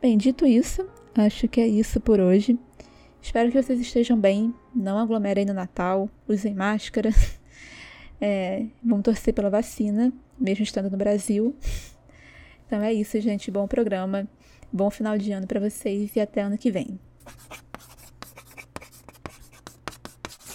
Bem, 0.00 0.16
dito 0.16 0.46
isso, 0.46 0.88
acho 1.14 1.46
que 1.48 1.60
é 1.60 1.68
isso 1.68 2.00
por 2.00 2.18
hoje. 2.18 2.58
Espero 3.20 3.52
que 3.52 3.62
vocês 3.62 3.78
estejam 3.78 4.18
bem, 4.18 4.54
não 4.74 4.98
aglomerem 4.98 5.44
no 5.44 5.52
Natal, 5.52 6.08
usem 6.26 6.54
máscara. 6.54 7.10
É, 8.20 8.66
vamos 8.82 9.04
torcer 9.04 9.32
pela 9.32 9.48
vacina, 9.48 10.12
mesmo 10.38 10.62
estando 10.62 10.90
no 10.90 10.96
Brasil. 10.96 11.56
Então 12.66 12.84
é 12.84 12.92
isso, 12.92 13.20
gente. 13.20 13.50
Bom 13.50 13.66
programa. 13.66 14.28
Bom 14.72 14.88
final 14.90 15.18
de 15.18 15.32
ano 15.32 15.44
para 15.44 15.58
vocês 15.58 16.14
e 16.14 16.20
até 16.20 16.42
ano 16.42 16.56
que 16.56 16.70
vem. 16.70 17.00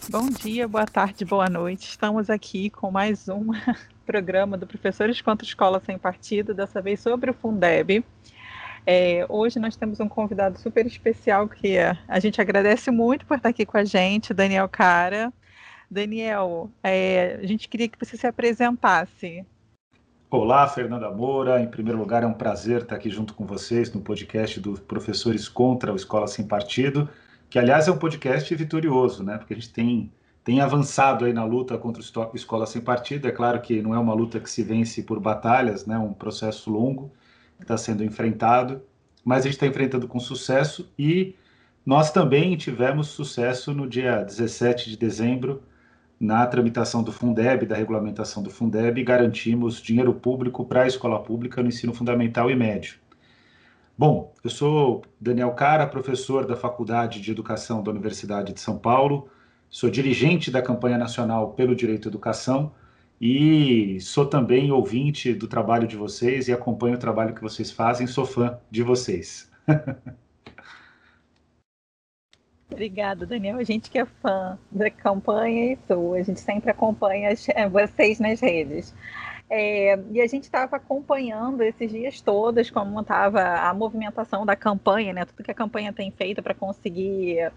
Bom 0.10 0.30
dia, 0.30 0.66
boa 0.66 0.86
tarde, 0.86 1.26
boa 1.26 1.50
noite. 1.50 1.90
Estamos 1.90 2.30
aqui 2.30 2.70
com 2.70 2.90
mais 2.90 3.28
um 3.28 3.48
programa 4.06 4.56
do 4.56 4.66
Professores 4.66 5.20
contra 5.20 5.46
Escola 5.46 5.82
Sem 5.86 5.98
Partido, 5.98 6.54
dessa 6.54 6.82
vez 6.82 7.02
sobre 7.02 7.32
o 7.32 7.34
Fundeb. 7.34 8.02
É, 8.88 9.26
hoje 9.28 9.60
nós 9.60 9.76
temos 9.76 10.00
um 10.00 10.08
convidado 10.08 10.58
super 10.58 10.86
especial 10.86 11.50
que 11.50 11.76
a 12.08 12.20
gente 12.22 12.40
agradece 12.40 12.92
muito 12.92 13.26
por 13.26 13.36
estar 13.36 13.50
aqui 13.50 13.66
com 13.66 13.78
a 13.78 13.84
gente, 13.84 14.34
Daniel 14.34 14.70
Cara. 14.70 15.34
Daniel, 15.96 16.70
é, 16.84 17.40
a 17.42 17.46
gente 17.48 17.70
queria 17.70 17.88
que 17.88 17.98
você 17.98 18.18
se 18.18 18.28
apresentasse. 18.28 19.46
Olá, 20.30 20.68
Fernanda 20.68 21.10
Moura. 21.10 21.62
Em 21.62 21.68
primeiro 21.68 21.98
lugar, 21.98 22.22
é 22.22 22.28
um 22.28 22.34
prazer 22.34 22.82
estar 22.82 22.98
aqui 22.98 23.10
junto 23.10 23.34
com 23.34 23.46
vocês 23.46 23.94
no 23.94 24.02
podcast 24.02 24.60
do 24.60 24.74
Professores 24.74 25.48
contra 25.48 25.94
o 25.94 25.96
Escola 25.96 26.28
Sem 26.28 26.46
Partido, 26.46 27.08
que, 27.50 27.58
aliás, 27.58 27.88
é 27.88 27.92
um 27.94 27.98
podcast 27.98 28.54
vitorioso, 28.54 29.24
né? 29.24 29.38
Porque 29.38 29.54
a 29.54 29.56
gente 29.56 29.72
tem, 29.72 30.12
tem 30.44 30.60
avançado 30.60 31.24
aí 31.24 31.32
na 31.32 31.46
luta 31.46 31.78
contra 31.78 32.02
o 32.02 32.36
Escola 32.36 32.66
Sem 32.66 32.82
Partido. 32.82 33.30
É 33.30 33.32
claro 33.32 33.62
que 33.62 33.82
não 33.82 33.96
é 33.96 33.98
uma 33.98 34.14
luta 34.14 34.38
que 34.42 34.50
se 34.50 34.64
vence 34.64 35.02
por 35.02 35.22
batalhas, 35.22 35.86
né? 35.86 35.98
Um 35.98 36.12
processo 36.12 36.70
longo 36.70 37.14
que 37.56 37.64
está 37.64 37.78
sendo 37.78 38.04
enfrentado, 38.04 38.82
mas 39.24 39.40
a 39.40 39.44
gente 39.44 39.54
está 39.54 39.66
enfrentando 39.66 40.10
com 40.10 40.20
sucesso 40.20 40.92
e 41.00 41.36
nós 41.86 42.12
também 42.12 42.58
tivemos 42.58 43.08
sucesso 43.08 43.74
no 43.74 43.88
dia 43.88 44.22
17 44.22 44.90
de 44.90 44.98
dezembro, 44.98 45.64
na 46.20 46.46
tramitação 46.48 47.04
do 47.04 47.12
Fundeb, 47.12 47.66
da 47.66 47.76
regulamentação 47.76 48.42
do 48.42 48.50
Fundeb, 48.50 49.04
garantimos 49.04 49.82
dinheiro 49.82 50.14
público 50.14 50.66
para 50.66 50.84
a 50.84 50.88
escola 50.88 51.22
pública 51.22 51.62
no 51.62 51.70
ensino 51.70 51.94
fundamental 51.94 52.50
e 52.50 52.56
médio. 52.56 52.96
Bom, 53.98 54.34
eu 54.44 54.50
sou 54.50 55.04
Daniel 55.20 55.52
Cara, 55.52 55.88
professor 55.88 56.46
da 56.46 56.56
Faculdade 56.56 57.22
de 57.22 57.32
Educação 57.32 57.82
da 57.82 57.92
Universidade 57.92 58.54
de 58.54 58.60
São 58.60 58.78
Paulo, 58.78 59.30
sou 59.70 59.90
dirigente 59.90 60.52
da 60.52 60.62
campanha 60.62 60.98
nacional 60.98 61.54
pelo 61.54 61.76
direito 61.76 62.08
à 62.08 62.10
educação 62.10 62.72
e 63.20 63.98
sou 64.02 64.26
também 64.26 64.72
ouvinte 64.72 65.34
do 65.34 65.48
trabalho 65.48 65.88
de 65.88 65.96
vocês 65.96 66.48
e 66.48 66.54
acompanho 66.54 66.96
o 66.96 67.00
trabalho 67.00 67.34
que 67.34 67.42
vocês 67.42 67.72
fazem, 67.72 68.06
sou 68.06 68.26
fã 68.26 68.58
de 68.70 68.84
vocês. 68.84 69.50
Obrigada, 72.70 73.26
Daniel. 73.26 73.58
A 73.58 73.64
gente 73.64 73.90
que 73.90 74.00
é 74.00 74.06
fã 74.06 74.58
da 74.72 74.90
campanha 74.90 75.74
e 75.74 75.78
sua, 75.88 76.18
a 76.18 76.24
gente 76.24 76.40
sempre 76.40 76.72
acompanha 76.72 77.30
eh, 77.30 77.70
vocês 77.70 78.20
nas 78.20 78.40
redes. 78.40 78.94
É, 79.48 80.00
e 80.12 80.20
a 80.20 80.28
gente 80.28 80.44
estava 80.46 80.76
acompanhando 80.76 81.62
esses 81.62 81.92
dias 81.92 82.20
todos 82.20 82.72
como 82.72 83.00
estava 83.00 83.42
a 83.42 83.74
movimentação 83.74 84.44
da 84.44 84.56
campanha, 84.56 85.14
né? 85.14 85.26
Tudo 85.26 85.44
que 85.44 85.52
a 85.52 85.54
campanha 85.54 85.94
tem 85.94 86.10
feito 86.10 86.42
para 86.42 86.56
conseguir 86.56 87.52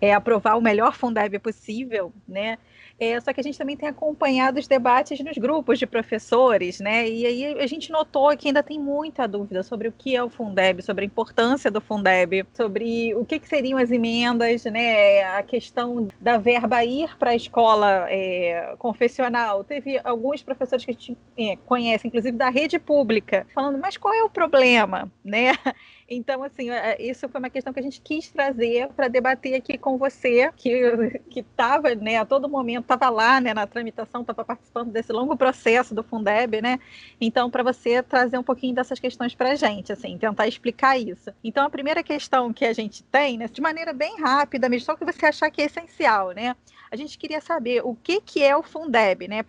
é, 0.00 0.12
aprovar 0.12 0.56
o 0.56 0.62
melhor 0.62 0.94
Fundeb 0.94 1.38
possível, 1.38 2.12
né? 2.26 2.58
É, 3.00 3.20
só 3.20 3.32
que 3.32 3.38
a 3.38 3.42
gente 3.44 3.56
também 3.56 3.76
tem 3.76 3.88
acompanhado 3.88 4.58
os 4.58 4.66
debates 4.66 5.20
nos 5.20 5.38
grupos 5.38 5.78
de 5.78 5.86
professores, 5.86 6.80
né? 6.80 7.08
E 7.08 7.24
aí 7.24 7.60
a 7.60 7.66
gente 7.66 7.92
notou 7.92 8.36
que 8.36 8.48
ainda 8.48 8.60
tem 8.60 8.78
muita 8.78 9.28
dúvida 9.28 9.62
sobre 9.62 9.86
o 9.86 9.92
que 9.92 10.16
é 10.16 10.22
o 10.22 10.28
Fundeb, 10.28 10.82
sobre 10.82 11.04
a 11.04 11.06
importância 11.06 11.70
do 11.70 11.80
Fundeb, 11.80 12.44
sobre 12.52 13.14
o 13.14 13.24
que, 13.24 13.38
que 13.38 13.48
seriam 13.48 13.78
as 13.78 13.92
emendas, 13.92 14.64
né? 14.64 15.22
A 15.22 15.44
questão 15.44 16.08
da 16.20 16.38
verba 16.38 16.84
ir 16.84 17.16
para 17.18 17.30
a 17.30 17.36
escola 17.36 18.06
é, 18.10 18.74
confessional. 18.78 19.62
Teve 19.62 20.00
alguns 20.02 20.42
professores 20.42 20.84
que 20.84 20.90
a 20.90 20.94
gente 20.94 21.16
é, 21.38 21.56
conhece, 21.66 22.08
inclusive 22.08 22.36
da 22.36 22.48
rede 22.48 22.80
pública, 22.80 23.46
falando, 23.54 23.78
mas 23.78 23.96
qual 23.96 24.12
é 24.12 24.24
o 24.24 24.30
problema, 24.30 25.08
né? 25.24 25.52
Então, 26.10 26.42
assim, 26.42 26.70
é, 26.70 26.96
isso 27.02 27.28
foi 27.28 27.38
uma 27.38 27.50
questão 27.50 27.70
que 27.70 27.80
a 27.80 27.82
gente 27.82 28.00
quis 28.00 28.30
trazer 28.30 28.88
para 28.94 29.08
debater 29.08 29.54
aqui 29.54 29.76
com 29.76 29.98
você, 29.98 30.50
que 30.56 30.80
estava, 31.36 31.94
né, 31.94 32.16
a 32.16 32.24
todo 32.24 32.48
momento, 32.48 32.84
estava 32.84 33.10
lá, 33.10 33.38
né, 33.42 33.52
na 33.52 33.66
tramitação, 33.66 34.22
estava 34.22 34.42
participando 34.42 34.90
desse 34.90 35.12
longo 35.12 35.36
processo 35.36 35.94
do 35.94 36.02
Fundeb, 36.02 36.62
né? 36.62 36.80
Então, 37.20 37.50
para 37.50 37.62
você 37.62 38.02
trazer 38.02 38.38
um 38.38 38.42
pouquinho 38.42 38.74
dessas 38.74 38.98
questões 38.98 39.34
para 39.34 39.50
a 39.50 39.54
gente, 39.54 39.92
assim, 39.92 40.16
tentar 40.16 40.48
explicar 40.48 40.98
isso. 40.98 41.30
Então, 41.44 41.66
a 41.66 41.70
primeira 41.70 42.02
questão 42.02 42.54
que 42.54 42.64
a 42.64 42.72
gente 42.72 43.02
tem, 43.04 43.36
né, 43.36 43.46
de 43.46 43.60
maneira 43.60 43.92
bem 43.92 44.18
rápida, 44.18 44.66
mesmo 44.68 44.86
só 44.86 44.96
que 44.96 45.04
você 45.04 45.26
achar 45.26 45.50
que 45.50 45.60
é 45.60 45.66
essencial, 45.66 46.30
né? 46.30 46.56
A 46.90 46.96
gente 46.96 47.18
queria 47.18 47.40
saber 47.42 47.82
o 47.84 47.94
que, 47.94 48.22
que 48.22 48.42
é 48.42 48.56
o 48.56 48.62
Fundeb, 48.62 49.28
né? 49.28 49.44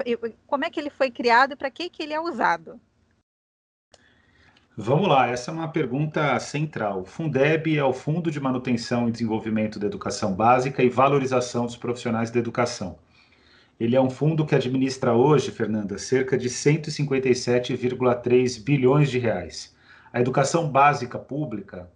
Como 0.45 0.65
é 0.65 0.69
que 0.69 0.77
ele 0.77 0.89
foi 0.89 1.09
criado 1.09 1.53
e 1.53 1.55
para 1.55 1.71
que, 1.71 1.89
que 1.89 2.03
ele 2.03 2.13
é 2.13 2.19
usado? 2.19 2.79
Vamos 4.81 5.09
lá, 5.09 5.27
essa 5.27 5.51
é 5.51 5.53
uma 5.53 5.67
pergunta 5.67 6.39
central. 6.39 7.03
Fundeb 7.03 7.77
é 7.77 7.83
o 7.83 7.91
Fundo 7.91 8.31
de 8.31 8.39
Manutenção 8.39 9.09
e 9.09 9.11
Desenvolvimento 9.11 9.77
da 9.77 9.87
Educação 9.87 10.33
Básica 10.33 10.81
e 10.81 10.87
Valorização 10.87 11.65
dos 11.65 11.75
Profissionais 11.75 12.31
da 12.31 12.39
Educação. 12.39 12.97
Ele 13.77 13.97
é 13.97 14.01
um 14.01 14.09
fundo 14.09 14.45
que 14.45 14.55
administra 14.55 15.13
hoje, 15.13 15.51
Fernanda, 15.51 15.97
cerca 15.97 16.37
de 16.37 16.47
157,3 16.47 18.63
bilhões 18.63 19.11
de 19.11 19.19
reais. 19.19 19.75
A 20.13 20.21
educação 20.21 20.71
básica 20.71 21.19
pública, 21.19 21.91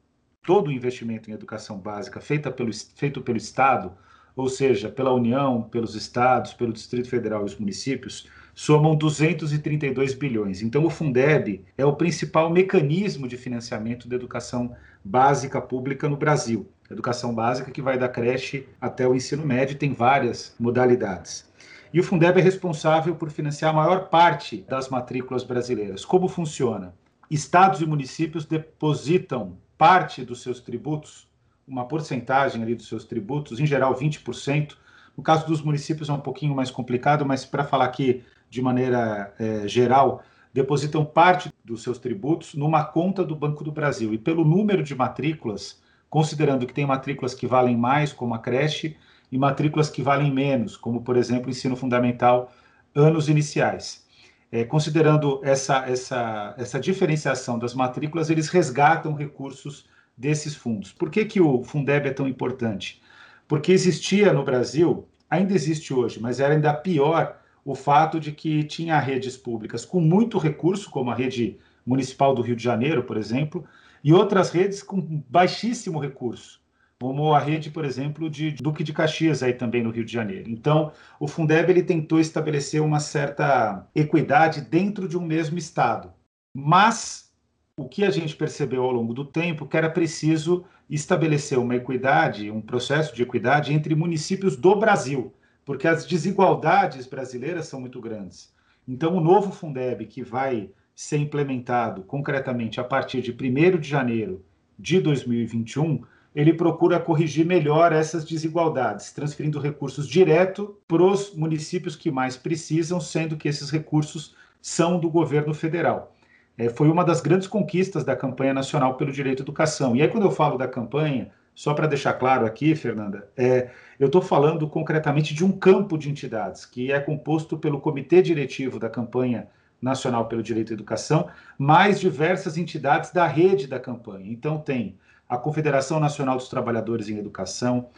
todo 0.46 0.68
o 0.68 0.72
investimento 0.74 1.32
em 1.32 1.34
educação 1.34 1.78
básica 1.78 2.20
feita 2.20 2.52
pelo, 2.52 2.72
feito 2.98 3.22
pelo 3.22 3.38
Estado, 3.38 3.94
ou 4.36 4.50
seja, 4.50 4.90
pela 4.90 5.14
União, 5.14 5.62
pelos 5.62 5.96
estados, 5.96 6.54
pelo 6.54 6.74
Distrito 6.74 7.08
Federal 7.08 7.44
e 7.44 7.46
os 7.46 7.58
municípios, 7.58 8.28
somam 8.54 8.96
232 8.96 10.14
bilhões. 10.14 10.62
Então, 10.62 10.86
o 10.86 10.90
Fundeb 10.90 11.64
é 11.78 11.86
o 11.86 11.96
principal 11.96 12.50
mecanismo 12.50 13.28
de 13.28 13.38
financiamento 13.38 14.08
da 14.08 14.16
educação 14.16 14.76
básica 15.04 15.62
pública 15.62 16.08
no 16.08 16.18
Brasil. 16.18 16.70
Educação 16.90 17.34
básica 17.34 17.72
que 17.72 17.82
vai 17.82 17.98
da 17.98 18.08
creche 18.08 18.68
até 18.80 19.08
o 19.08 19.16
ensino 19.16 19.46
médio, 19.46 19.78
tem 19.78 19.94
várias 19.94 20.56
modalidades. 20.60 21.52
E 21.94 22.00
o 22.00 22.04
Fundeb 22.04 22.40
é 22.40 22.44
responsável 22.44 23.16
por 23.16 23.30
financiar 23.30 23.72
a 23.72 23.76
maior 23.76 24.10
parte 24.10 24.66
das 24.68 24.90
matrículas 24.90 25.44
brasileiras. 25.44 26.04
Como 26.04 26.28
funciona? 26.28 26.94
Estados 27.30 27.82
e 27.82 27.86
municípios 27.86 28.46
depositam 28.46 29.58
parte 29.78 30.24
dos 30.24 30.42
seus 30.42 30.60
tributos, 30.60 31.28
uma 31.68 31.88
porcentagem 31.88 32.62
ali 32.62 32.76
dos 32.76 32.88
seus 32.88 33.06
tributos, 33.06 33.60
em 33.60 33.66
geral 33.66 33.96
20%. 33.96 34.76
No 35.16 35.24
caso 35.24 35.46
dos 35.46 35.62
municípios 35.62 36.10
é 36.10 36.14
um 36.14 36.20
pouquinho 36.20 36.56
mais 36.56 36.72
complicado, 36.72 37.26
mas 37.26 37.46
para 37.46 37.64
falar 37.64 37.86
aqui 37.86 38.24
de 38.54 38.62
maneira 38.62 39.34
é, 39.40 39.68
geral, 39.68 40.22
depositam 40.54 41.04
parte 41.04 41.52
dos 41.66 41.82
seus 41.82 41.98
tributos 41.98 42.54
numa 42.54 42.84
conta 42.84 43.24
do 43.24 43.36
Banco 43.36 43.64
do 43.64 43.72
Brasil. 43.72 44.14
E 44.14 44.18
pelo 44.18 44.46
número 44.46 44.84
de 44.84 44.94
matrículas, 44.94 45.82
considerando 46.08 46.68
que 46.68 46.74
tem 46.74 46.86
matrículas 46.86 47.34
que 47.34 47.48
valem 47.48 47.76
mais, 47.76 48.14
como 48.14 48.36
a 48.36 48.38
creche, 48.38 48.96
e 49.32 49.40
matrículas 49.40 49.90
que 49.90 50.04
valem 50.04 50.32
menos, 50.32 50.78
como, 50.78 51.02
por 51.02 51.18
exemplo, 51.18 51.50
ensino 51.50 51.76
fundamental, 51.76 52.52
anos 52.94 53.28
iniciais. 53.28 54.06
É, 54.52 54.64
considerando 54.64 55.42
essa, 55.44 55.90
essa, 55.90 56.54
essa 56.56 56.80
diferenciação 56.80 57.58
das 57.58 57.74
matrículas, 57.74 58.30
eles 58.30 58.50
resgatam 58.50 59.16
recursos 59.16 59.88
desses 60.16 60.54
fundos. 60.54 60.92
Por 60.92 61.10
que, 61.10 61.26
que 61.26 61.42
o 61.42 61.64
Fundeb 61.64 62.08
é 62.08 62.14
tão 62.14 62.28
importante? 62.28 63.02
Porque 63.48 63.72
existia 63.72 64.32
no 64.32 64.44
Brasil, 64.44 65.08
ainda 65.28 65.56
existe 65.56 65.92
hoje, 65.92 66.20
mas 66.22 66.40
era 66.40 66.54
ainda 66.54 66.72
pior 66.72 67.42
o 67.66 67.76
fato 67.76 68.20
de 68.20 68.32
que 68.32 68.64
tinha 68.64 69.00
redes 69.00 69.38
públicas 69.38 69.86
com 69.86 70.02
muito 70.02 70.38
recurso, 70.38 70.90
como 70.90 71.12
a 71.12 71.16
rede 71.16 71.58
municipal 71.86 72.34
do 72.34 72.42
Rio 72.42 72.56
de 72.56 72.64
Janeiro, 72.64 73.04
por 73.04 73.18
exemplo, 73.18 73.66
e 74.04 74.14
outras 74.14 74.50
redes 74.50 74.84
com 74.84 75.02
baixíssimo 75.30 76.00
recurso, 76.00 76.62
como 77.00 77.34
a 77.34 77.40
rede, 77.40 77.70
por 77.70 77.86
exemplo, 77.86 78.30
de 78.30 78.52
Duque 78.52 78.84
de 78.84 78.94
Caxias, 78.94 79.42
aí 79.42 79.54
também 79.54 79.84
no 79.84 79.92
Rio 79.92 80.06
de 80.06 80.12
Janeiro. 80.12 80.50
Então, 80.50 80.92
o 81.20 81.28
Fundeb 81.28 81.70
ele 81.70 81.84
tentou 81.84 82.20
estabelecer 82.20 82.82
uma 82.82 83.00
certa 83.00 83.88
equidade 83.96 84.62
dentro 84.62 85.08
de 85.08 85.18
um 85.18 85.26
mesmo 85.26 85.58
estado. 85.58 86.12
Mas 86.54 87.32
o 87.78 87.88
que 87.88 88.06
a 88.06 88.12
gente 88.12 88.36
percebeu 88.36 88.84
ao 88.84 88.92
longo 88.92 89.14
do 89.14 89.26
tempo 89.26 89.66
que 89.66 89.76
era 89.76 89.90
preciso 89.90 90.66
estabelecer 90.90 91.58
uma 91.58 91.76
equidade, 91.76 92.52
um 92.52 92.62
processo 92.62 93.16
de 93.16 93.24
equidade 93.24 93.74
entre 93.74 93.96
municípios 93.96 94.56
do 94.56 94.76
Brasil 94.76 95.34
porque 95.66 95.88
as 95.88 96.06
desigualdades 96.06 97.08
brasileiras 97.08 97.68
são 97.68 97.80
muito 97.80 98.00
grandes. 98.02 98.54
Então, 98.88 99.16
o 99.16 99.22
novo 99.22 99.52
Fundeb, 99.52 100.06
que 100.06 100.24
vai 100.24 100.70
ser 100.96 101.18
implementado 101.18 102.04
concretamente 102.04 102.80
a 102.80 102.84
partir 102.84 103.22
de 103.22 103.32
1 103.32 103.80
de 103.80 103.88
janeiro 103.88 104.44
de 104.78 105.00
2021, 105.00 106.04
ele 106.36 106.54
procura 106.54 107.00
corrigir 107.00 107.46
melhor 107.46 107.94
essas 107.94 108.26
desigualdades, 108.26 109.12
transferindo 109.12 109.60
recursos 109.60 110.08
direto 110.08 110.78
para 110.88 111.04
os 111.04 111.34
municípios 111.36 111.96
que 111.96 112.12
mais 112.12 112.36
precisam, 112.36 113.00
sendo 113.00 113.38
que 113.38 113.48
esses 113.48 113.70
recursos 113.70 114.36
são 114.62 115.00
do 115.00 115.10
governo 115.10 115.54
federal. 115.54 116.16
É, 116.58 116.70
foi 116.70 116.90
uma 116.90 117.04
das 117.04 117.22
grandes 117.22 117.48
conquistas 117.48 118.04
da 118.04 118.16
campanha 118.16 118.54
nacional 118.54 118.96
pelo 118.96 119.12
direito 119.12 119.42
à 119.42 119.44
educação. 119.44 119.96
E 119.96 120.02
aí, 120.02 120.08
quando 120.08 120.24
eu 120.24 120.32
falo 120.32 120.58
da 120.58 120.68
campanha, 120.68 121.32
só 121.56 121.74
para 121.74 121.88
deixar 121.88 122.14
claro 122.14 122.46
aqui, 122.46 122.76
Fernanda, 122.76 123.30
é, 123.38 123.70
eu 124.00 124.08
estou 124.08 124.22
falando 124.22 124.68
concretamente 124.68 125.34
de 125.34 125.46
um 125.46 125.52
campo 125.52 125.98
de 125.98 126.10
entidades 126.10 126.66
que 126.66 126.92
é 126.92 127.00
composto 127.00 127.58
pelo 127.58 127.80
Comitê 127.80 128.22
Diretivo 128.22 128.80
da 128.80 128.90
Campanha 128.90 129.48
Nacional 129.82 130.28
pelo 130.28 130.42
Direito 130.42 130.72
à 130.72 130.74
Educação, 130.74 131.30
mais 131.58 132.00
diversas 132.00 132.58
entidades 132.58 133.12
da 133.12 133.28
rede 133.28 133.68
da 133.68 133.80
campanha. 133.80 134.32
Então, 134.32 134.58
tem 134.58 134.98
a 135.28 135.38
Confederação 135.38 136.00
Nacional 136.00 136.38
dos 136.38 136.48
Trabalhadores 136.48 137.10
em 137.10 137.18
Educação, 137.18 137.90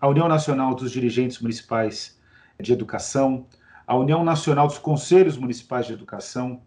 a 0.00 0.08
União 0.08 0.28
Nacional 0.28 0.74
dos 0.74 0.90
Dirigentes 0.90 1.40
Municipais 1.40 2.18
de 2.60 2.72
Educação, 2.72 3.46
a 3.86 3.96
União 3.96 4.24
Nacional 4.24 4.66
dos 4.66 4.78
Conselhos 4.78 5.36
Municipais 5.36 5.86
de 5.86 5.92
Educação, 5.92 6.62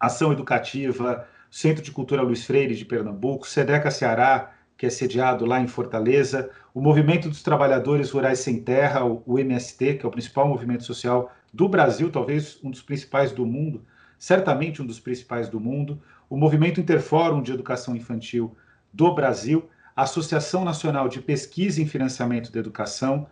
Ação 0.00 0.32
Educativa, 0.32 1.26
Centro 1.50 1.82
de 1.82 1.92
Cultura 1.92 2.22
Luiz 2.22 2.44
Freire 2.44 2.74
de 2.74 2.84
Pernambuco, 2.84 3.46
SEDECA 3.46 3.90
Ceará, 3.90 4.55
que 4.76 4.86
é 4.86 4.90
sediado 4.90 5.46
lá 5.46 5.60
em 5.60 5.66
Fortaleza, 5.66 6.50
o 6.74 6.80
Movimento 6.80 7.28
dos 7.28 7.42
Trabalhadores 7.42 8.10
Rurais 8.10 8.40
Sem 8.40 8.60
Terra, 8.60 9.04
o 9.04 9.38
MST, 9.38 9.94
que 9.94 10.04
é 10.04 10.08
o 10.08 10.12
principal 10.12 10.46
movimento 10.46 10.84
social 10.84 11.32
do 11.52 11.68
Brasil, 11.68 12.10
talvez 12.10 12.58
um 12.62 12.70
dos 12.70 12.82
principais 12.82 13.32
do 13.32 13.46
mundo, 13.46 13.84
certamente 14.18 14.82
um 14.82 14.86
dos 14.86 15.00
principais 15.00 15.48
do 15.48 15.58
mundo, 15.58 16.02
o 16.28 16.36
Movimento 16.36 16.80
Interfórum 16.80 17.42
de 17.42 17.52
Educação 17.52 17.96
Infantil 17.96 18.54
do 18.92 19.14
Brasil, 19.14 19.68
a 19.94 20.02
Associação 20.02 20.64
Nacional 20.64 21.08
de 21.08 21.22
Pesquisa 21.22 21.80
em 21.80 21.86
Financiamento 21.86 22.52
da 22.52 22.58
Educação, 22.58 23.26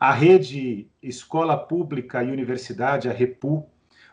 a 0.00 0.12
Rede 0.12 0.88
Escola 1.00 1.56
Pública 1.56 2.22
e 2.24 2.30
Universidade, 2.30 3.08
a 3.08 3.12
REPU, 3.12 3.66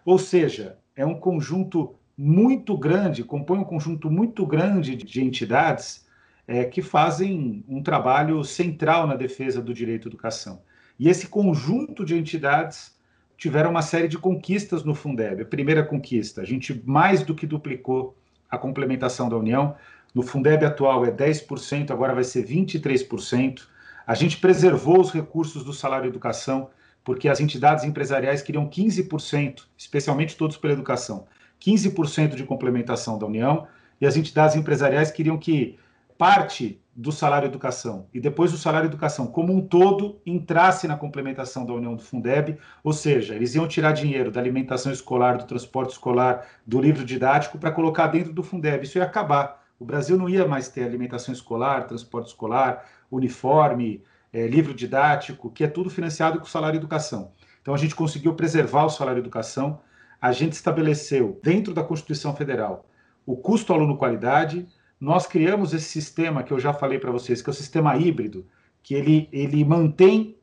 ou 0.04 0.20
seja, 0.20 0.78
é 0.96 1.06
um 1.06 1.20
conjunto 1.20 1.96
muito 2.18 2.78
grande, 2.78 3.24
compõe 3.24 3.58
um 3.60 3.64
conjunto 3.64 4.10
muito 4.10 4.46
grande 4.46 4.96
de 4.96 5.24
entidades 5.24 6.05
é, 6.48 6.64
que 6.66 6.82
fazem 6.82 7.64
um 7.68 7.82
trabalho 7.82 8.44
central 8.44 9.08
na 9.08 9.16
defesa 9.16 9.62
do 9.62 9.74
direito 9.74 10.08
à 10.08 10.10
educação. 10.10 10.62
E 11.00 11.10
esse 11.10 11.28
conjunto 11.28 12.06
de 12.06 12.16
entidades 12.16 12.96
tiveram 13.38 13.72
uma 13.72 13.82
série 13.82 14.08
de 14.08 14.18
conquistas 14.18 14.84
no 14.84 14.96
Fundeb. 14.96 15.42
A 15.42 15.46
primeira 15.46 15.84
conquista, 15.84 16.42
a 16.42 16.46
gente 16.46 16.82
mais 16.86 17.24
do 17.24 17.36
que 17.36 17.46
duplicou 17.46 18.16
a 18.50 18.58
complementação 18.58 19.28
da 19.28 19.38
União. 19.38 19.76
No 20.14 20.24
Fundeb 20.24 20.64
atual 20.66 21.06
é 21.06 21.12
10%, 21.12 21.92
agora 21.92 22.14
vai 22.16 22.24
ser 22.24 22.46
23%. 22.46 23.64
A 24.08 24.14
gente 24.14 24.38
preservou 24.38 25.02
os 25.02 25.12
recursos 25.12 25.64
do 25.64 25.74
salário 25.74 26.08
educação, 26.08 26.70
porque 27.04 27.28
as 27.28 27.40
entidades 27.40 27.84
empresariais 27.84 28.42
queriam 28.42 28.70
15%, 28.70 29.64
especialmente 29.78 30.38
todos 30.38 30.58
pela 30.58 30.74
educação, 30.74 31.28
15% 31.60 32.36
de 32.36 32.44
complementação 32.44 33.20
da 33.20 33.26
União, 33.26 33.68
e 34.00 34.06
as 34.06 34.16
entidades 34.16 34.56
empresariais 34.56 35.12
queriam 35.12 35.38
que 35.38 35.78
parte 36.18 36.82
do 36.96 37.12
salário 37.12 37.48
educação 37.48 38.08
e 38.14 38.22
depois 38.22 38.54
o 38.54 38.58
salário 38.58 38.88
educação 38.88 39.28
como 39.28 39.54
um 39.54 39.62
todo 39.62 40.22
entrasse 40.26 40.88
na 40.88 40.96
complementação 40.96 41.66
da 41.66 41.74
União 41.74 41.94
do 41.94 42.02
Fundeb, 42.02 42.58
ou 42.82 42.94
seja, 42.94 43.36
eles 43.36 43.54
iam 43.54 43.68
tirar 43.68 43.92
dinheiro 43.92 44.32
da 44.32 44.40
alimentação 44.40 44.92
escolar, 44.92 45.38
do 45.38 45.46
transporte 45.46 45.92
escolar, 45.92 46.48
do 46.66 46.80
livro 46.80 47.04
didático 47.04 47.58
para 47.58 47.72
colocar 47.72 48.08
dentro 48.08 48.32
do 48.32 48.44
Fundeb. 48.44 48.84
Isso 48.84 48.98
ia 48.98 49.04
acabar. 49.04 49.66
O 49.78 49.84
Brasil 49.84 50.18
não 50.18 50.30
ia 50.30 50.48
mais 50.48 50.70
ter 50.70 50.86
alimentação 50.86 51.34
escolar, 51.34 51.86
transporte 51.86 52.28
escolar, 52.28 52.86
uniforme, 53.12 54.02
é, 54.32 54.48
livro 54.48 54.74
didático, 54.74 55.52
que 55.52 55.66
é 55.66 55.68
tudo 55.68 55.90
financiado 55.90 56.40
com 56.40 56.46
o 56.46 56.50
salário 56.50 56.78
educação. 56.78 57.32
Então 57.62 57.74
a 57.74 57.78
gente 57.78 57.94
conseguiu 57.94 58.34
preservar 58.36 58.86
o 58.86 58.90
salário 58.90 59.20
educação, 59.20 59.82
a 60.22 60.32
gente 60.32 60.54
estabeleceu 60.54 61.40
dentro 61.44 61.74
da 61.74 61.84
Constituição 61.84 62.34
Federal 62.34 62.86
o 63.26 63.36
custo 63.36 63.74
aluno-qualidade, 63.74 64.68
nós 65.00 65.28
criamos 65.28 65.74
esse 65.74 65.86
sistema 65.86 66.44
que 66.44 66.52
eu 66.52 66.60
já 66.60 66.74
falei 66.74 67.00
para 67.00 67.12
vocês, 67.12 67.42
que 67.42 67.50
é 67.50 67.52
o 67.52 67.56
sistema 67.56 67.96
híbrido, 67.98 68.46
que 68.82 68.94
ele, 68.94 69.30
ele 69.32 69.64
mantém 69.66 70.38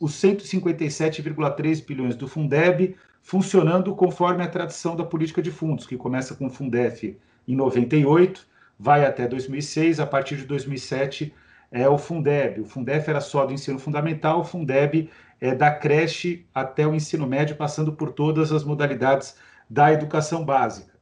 os 0.00 0.12
157,3 0.12 1.84
bilhões 1.84 2.16
do 2.16 2.28
Fundeb 2.28 2.96
funcionando 3.22 3.94
conforme 3.94 4.42
a 4.44 4.48
tradição 4.48 4.94
da 4.94 5.04
política 5.04 5.42
de 5.42 5.50
fundos, 5.50 5.86
que 5.86 5.96
começa 5.96 6.34
com 6.34 6.46
o 6.46 6.50
Fundef 6.50 7.18
em 7.46 7.56
98, 7.56 8.46
vai 8.78 9.04
até 9.04 9.26
2006, 9.26 9.98
a 9.98 10.06
partir 10.06 10.36
de 10.36 10.44
2007 10.44 11.34
é 11.70 11.88
o 11.88 11.98
Fundeb. 11.98 12.60
O 12.60 12.64
Fundef 12.64 13.08
era 13.08 13.20
só 13.20 13.44
do 13.44 13.52
ensino 13.52 13.78
fundamental, 13.78 14.40
o 14.40 14.44
Fundeb 14.44 15.10
é 15.40 15.54
da 15.54 15.70
creche 15.70 16.46
até 16.54 16.86
o 16.86 16.94
ensino 16.94 17.26
médio, 17.26 17.56
passando 17.56 17.92
por 17.92 18.12
todas 18.12 18.52
as 18.52 18.64
modalidades 18.64 19.36
da 19.68 19.92
educação 19.92 20.44
básica. 20.44 20.95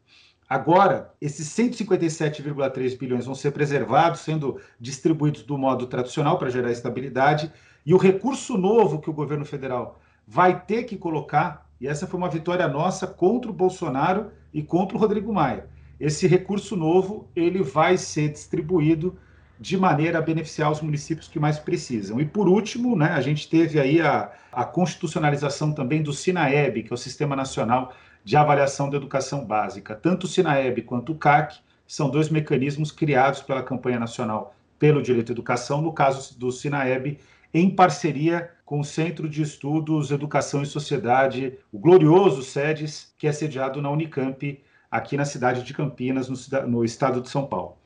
Agora, 0.54 1.12
esses 1.20 1.48
157,3 1.48 2.96
bilhões 2.96 3.26
vão 3.26 3.34
ser 3.34 3.50
preservados, 3.50 4.20
sendo 4.20 4.60
distribuídos 4.78 5.42
do 5.42 5.58
modo 5.58 5.88
tradicional 5.88 6.38
para 6.38 6.48
gerar 6.48 6.70
estabilidade, 6.70 7.50
e 7.84 7.92
o 7.92 7.96
recurso 7.96 8.56
novo 8.56 9.00
que 9.00 9.10
o 9.10 9.12
governo 9.12 9.44
federal 9.44 10.00
vai 10.24 10.60
ter 10.60 10.84
que 10.84 10.96
colocar, 10.96 11.68
e 11.80 11.88
essa 11.88 12.06
foi 12.06 12.18
uma 12.18 12.28
vitória 12.28 12.68
nossa 12.68 13.04
contra 13.04 13.50
o 13.50 13.52
Bolsonaro 13.52 14.30
e 14.52 14.62
contra 14.62 14.96
o 14.96 15.00
Rodrigo 15.00 15.32
Maia. 15.32 15.66
Esse 15.98 16.28
recurso 16.28 16.76
novo, 16.76 17.28
ele 17.34 17.60
vai 17.60 17.98
ser 17.98 18.28
distribuído 18.28 19.18
de 19.58 19.76
maneira 19.76 20.18
a 20.20 20.22
beneficiar 20.22 20.70
os 20.70 20.80
municípios 20.80 21.26
que 21.26 21.40
mais 21.40 21.58
precisam. 21.58 22.20
E 22.20 22.24
por 22.24 22.46
último, 22.46 22.94
né, 22.94 23.08
a 23.08 23.20
gente 23.20 23.50
teve 23.50 23.80
aí 23.80 24.00
a, 24.00 24.30
a 24.52 24.64
constitucionalização 24.64 25.72
também 25.72 26.00
do 26.00 26.12
SINAEB, 26.12 26.84
que 26.84 26.92
é 26.92 26.94
o 26.94 26.96
Sistema 26.96 27.34
Nacional 27.34 27.92
de 28.24 28.36
Avaliação 28.36 28.88
da 28.88 28.96
Educação 28.96 29.44
Básica. 29.44 29.94
Tanto 29.94 30.24
o 30.24 30.28
SINAEB 30.28 30.82
quanto 30.82 31.12
o 31.12 31.18
CAC 31.18 31.58
são 31.86 32.08
dois 32.08 32.30
mecanismos 32.30 32.90
criados 32.90 33.42
pela 33.42 33.62
campanha 33.62 34.00
nacional 34.00 34.54
pelo 34.78 35.02
direito 35.02 35.30
à 35.30 35.32
educação, 35.32 35.80
no 35.80 35.92
caso 35.92 36.38
do 36.38 36.50
SINAEB, 36.50 37.18
em 37.52 37.70
parceria 37.70 38.50
com 38.64 38.80
o 38.80 38.84
Centro 38.84 39.28
de 39.28 39.42
Estudos 39.42 40.10
Educação 40.10 40.62
e 40.62 40.66
Sociedade, 40.66 41.56
o 41.72 41.78
glorioso 41.78 42.42
SEDES, 42.42 43.14
que 43.16 43.26
é 43.26 43.32
sediado 43.32 43.80
na 43.80 43.90
Unicamp, 43.90 44.62
aqui 44.90 45.16
na 45.16 45.24
cidade 45.24 45.62
de 45.62 45.74
Campinas, 45.74 46.28
no, 46.28 46.66
no 46.66 46.84
estado 46.84 47.20
de 47.20 47.28
São 47.28 47.46
Paulo. 47.46 47.76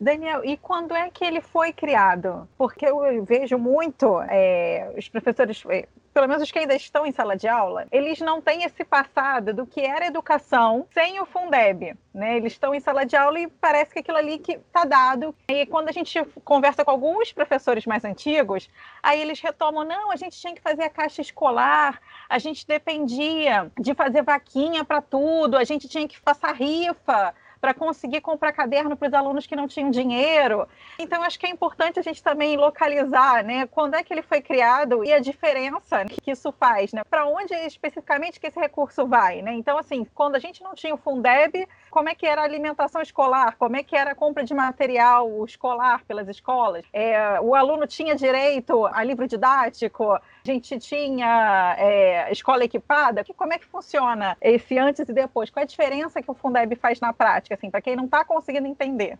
Daniel, 0.00 0.44
e 0.44 0.56
quando 0.56 0.94
é 0.94 1.10
que 1.10 1.24
ele 1.24 1.40
foi 1.40 1.72
criado? 1.72 2.48
Porque 2.56 2.86
eu 2.86 3.24
vejo 3.24 3.58
muito 3.58 4.20
é, 4.28 4.92
os 4.96 5.08
professores, 5.08 5.64
é, 5.68 5.88
pelo 6.18 6.26
menos 6.26 6.42
os 6.42 6.50
que 6.50 6.58
ainda 6.58 6.74
estão 6.74 7.06
em 7.06 7.12
sala 7.12 7.36
de 7.36 7.46
aula, 7.46 7.86
eles 7.92 8.18
não 8.18 8.42
têm 8.42 8.64
esse 8.64 8.84
passado 8.84 9.54
do 9.54 9.64
que 9.64 9.80
era 9.80 10.08
educação 10.08 10.84
sem 10.92 11.20
o 11.20 11.24
Fundeb. 11.24 11.96
Né? 12.12 12.38
Eles 12.38 12.54
estão 12.54 12.74
em 12.74 12.80
sala 12.80 13.06
de 13.06 13.14
aula 13.14 13.38
e 13.38 13.46
parece 13.46 13.92
que 13.92 14.00
aquilo 14.00 14.16
ali 14.16 14.36
que 14.40 14.54
está 14.54 14.84
dado. 14.84 15.32
E 15.46 15.64
quando 15.66 15.90
a 15.90 15.92
gente 15.92 16.20
conversa 16.44 16.84
com 16.84 16.90
alguns 16.90 17.32
professores 17.32 17.86
mais 17.86 18.04
antigos, 18.04 18.68
aí 19.00 19.20
eles 19.20 19.38
retomam: 19.40 19.84
não, 19.84 20.10
a 20.10 20.16
gente 20.16 20.36
tinha 20.36 20.52
que 20.52 20.60
fazer 20.60 20.82
a 20.82 20.90
caixa 20.90 21.22
escolar, 21.22 22.00
a 22.28 22.38
gente 22.40 22.66
dependia 22.66 23.70
de 23.78 23.94
fazer 23.94 24.22
vaquinha 24.22 24.84
para 24.84 25.00
tudo, 25.00 25.56
a 25.56 25.62
gente 25.62 25.86
tinha 25.86 26.08
que 26.08 26.20
passar 26.20 26.52
rifa 26.52 27.32
para 27.60 27.74
conseguir 27.74 28.20
comprar 28.20 28.52
caderno 28.52 28.96
para 28.96 29.08
os 29.08 29.14
alunos 29.14 29.46
que 29.46 29.56
não 29.56 29.68
tinham 29.68 29.90
dinheiro. 29.90 30.66
Então, 30.98 31.22
acho 31.22 31.38
que 31.38 31.46
é 31.46 31.50
importante 31.50 31.98
a 31.98 32.02
gente 32.02 32.22
também 32.22 32.56
localizar, 32.56 33.44
né, 33.44 33.66
quando 33.66 33.94
é 33.94 34.02
que 34.02 34.12
ele 34.12 34.22
foi 34.22 34.40
criado 34.40 35.04
e 35.04 35.12
a 35.12 35.18
diferença 35.18 36.04
que 36.04 36.30
isso 36.30 36.52
faz, 36.52 36.92
né, 36.92 37.02
para 37.08 37.26
onde 37.26 37.54
especificamente 37.54 38.40
que 38.40 38.46
esse 38.46 38.58
recurso 38.58 39.06
vai, 39.06 39.42
né? 39.42 39.52
Então, 39.54 39.78
assim, 39.78 40.06
quando 40.14 40.36
a 40.36 40.38
gente 40.38 40.62
não 40.62 40.74
tinha 40.74 40.94
o 40.94 40.98
Fundeb, 40.98 41.66
como 41.90 42.08
é 42.08 42.14
que 42.14 42.26
era 42.26 42.42
a 42.42 42.44
alimentação 42.44 43.00
escolar, 43.00 43.56
como 43.56 43.76
é 43.76 43.82
que 43.82 43.96
era 43.96 44.12
a 44.12 44.14
compra 44.14 44.44
de 44.44 44.54
material 44.54 45.44
escolar 45.44 46.04
pelas 46.04 46.28
escolas, 46.28 46.84
é, 46.92 47.40
o 47.40 47.54
aluno 47.54 47.86
tinha 47.86 48.14
direito 48.14 48.86
a 48.86 49.02
livro 49.02 49.26
didático, 49.26 50.18
gente 50.52 50.78
tinha 50.78 51.76
é, 51.78 52.32
escola 52.32 52.64
equipada, 52.64 53.22
como 53.36 53.52
é 53.52 53.58
que 53.58 53.66
funciona 53.66 54.34
esse 54.40 54.78
antes 54.78 55.06
e 55.08 55.12
depois? 55.12 55.50
Qual 55.50 55.60
é 55.60 55.64
a 55.64 55.66
diferença 55.66 56.22
que 56.22 56.30
o 56.30 56.34
Fundeb 56.34 56.74
faz 56.76 56.98
na 57.00 57.12
prática, 57.12 57.54
assim, 57.54 57.70
para 57.70 57.82
quem 57.82 57.94
não 57.94 58.06
está 58.06 58.24
conseguindo 58.24 58.66
entender? 58.66 59.18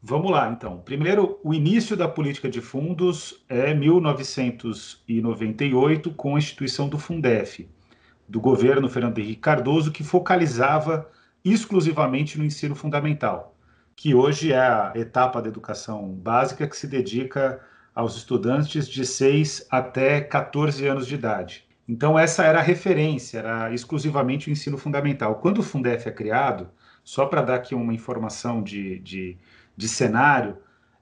Vamos 0.00 0.30
lá, 0.30 0.48
então. 0.48 0.78
Primeiro, 0.78 1.40
o 1.42 1.52
início 1.52 1.96
da 1.96 2.06
política 2.08 2.48
de 2.48 2.60
fundos 2.60 3.44
é 3.48 3.74
1998, 3.74 6.12
com 6.12 6.36
a 6.36 6.38
instituição 6.38 6.88
do 6.88 6.96
Fundef 6.98 7.68
do 8.28 8.40
governo 8.40 8.88
Fernando 8.88 9.18
Henrique 9.18 9.40
Cardoso, 9.40 9.90
que 9.90 10.04
focalizava 10.04 11.10
exclusivamente 11.44 12.38
no 12.38 12.44
ensino 12.44 12.74
fundamental, 12.74 13.56
que 13.96 14.14
hoje 14.14 14.52
é 14.52 14.58
a 14.58 14.92
etapa 14.94 15.40
da 15.40 15.48
educação 15.48 16.08
básica 16.08 16.68
que 16.68 16.76
se 16.76 16.86
dedica 16.86 17.60
aos 17.98 18.16
estudantes 18.16 18.88
de 18.88 19.04
6 19.04 19.66
até 19.68 20.20
14 20.20 20.86
anos 20.86 21.04
de 21.04 21.16
idade. 21.16 21.64
Então, 21.88 22.16
essa 22.16 22.44
era 22.44 22.60
a 22.60 22.62
referência, 22.62 23.38
era 23.38 23.74
exclusivamente 23.74 24.48
o 24.48 24.52
ensino 24.52 24.78
fundamental. 24.78 25.34
Quando 25.40 25.58
o 25.58 25.64
Fundef 25.64 26.08
é 26.08 26.12
criado, 26.12 26.70
só 27.02 27.26
para 27.26 27.42
dar 27.42 27.56
aqui 27.56 27.74
uma 27.74 27.92
informação 27.92 28.62
de, 28.62 29.00
de, 29.00 29.36
de 29.76 29.88
cenário, 29.88 30.58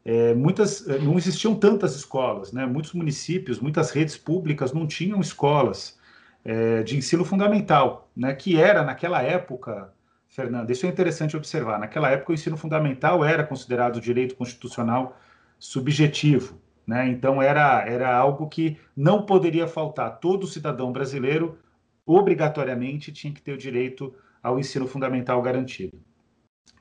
é, 0.06 0.32
muitas, 0.32 0.86
não 0.86 1.18
existiam 1.18 1.54
tantas 1.54 1.94
escolas, 1.94 2.50
né? 2.50 2.64
muitos 2.64 2.94
municípios, 2.94 3.60
muitas 3.60 3.90
redes 3.90 4.16
públicas 4.16 4.72
não 4.72 4.86
tinham 4.86 5.20
escolas 5.20 5.98
é, 6.46 6.82
de 6.82 6.96
ensino 6.96 7.26
fundamental, 7.26 8.08
né, 8.16 8.32
que 8.32 8.58
era, 8.58 8.82
naquela 8.82 9.22
época, 9.22 9.92
Fernanda, 10.30 10.72
isso 10.72 10.86
é 10.86 10.88
interessante 10.88 11.36
observar, 11.36 11.78
naquela 11.78 12.08
época 12.08 12.30
o 12.30 12.34
ensino 12.34 12.56
fundamental 12.56 13.22
era 13.22 13.44
considerado 13.44 14.00
direito 14.00 14.34
constitucional 14.34 15.20
subjetivo, 15.58 16.58
né, 16.86 17.08
então 17.08 17.42
era, 17.42 17.84
era 17.86 18.16
algo 18.16 18.48
que 18.48 18.78
não 18.96 19.26
poderia 19.26 19.66
faltar. 19.66 20.18
Todo 20.20 20.46
cidadão 20.46 20.92
brasileiro, 20.92 21.58
obrigatoriamente, 22.04 23.12
tinha 23.12 23.32
que 23.32 23.42
ter 23.42 23.52
o 23.52 23.58
direito 23.58 24.14
ao 24.42 24.58
ensino 24.58 24.86
fundamental 24.86 25.42
garantido. 25.42 25.98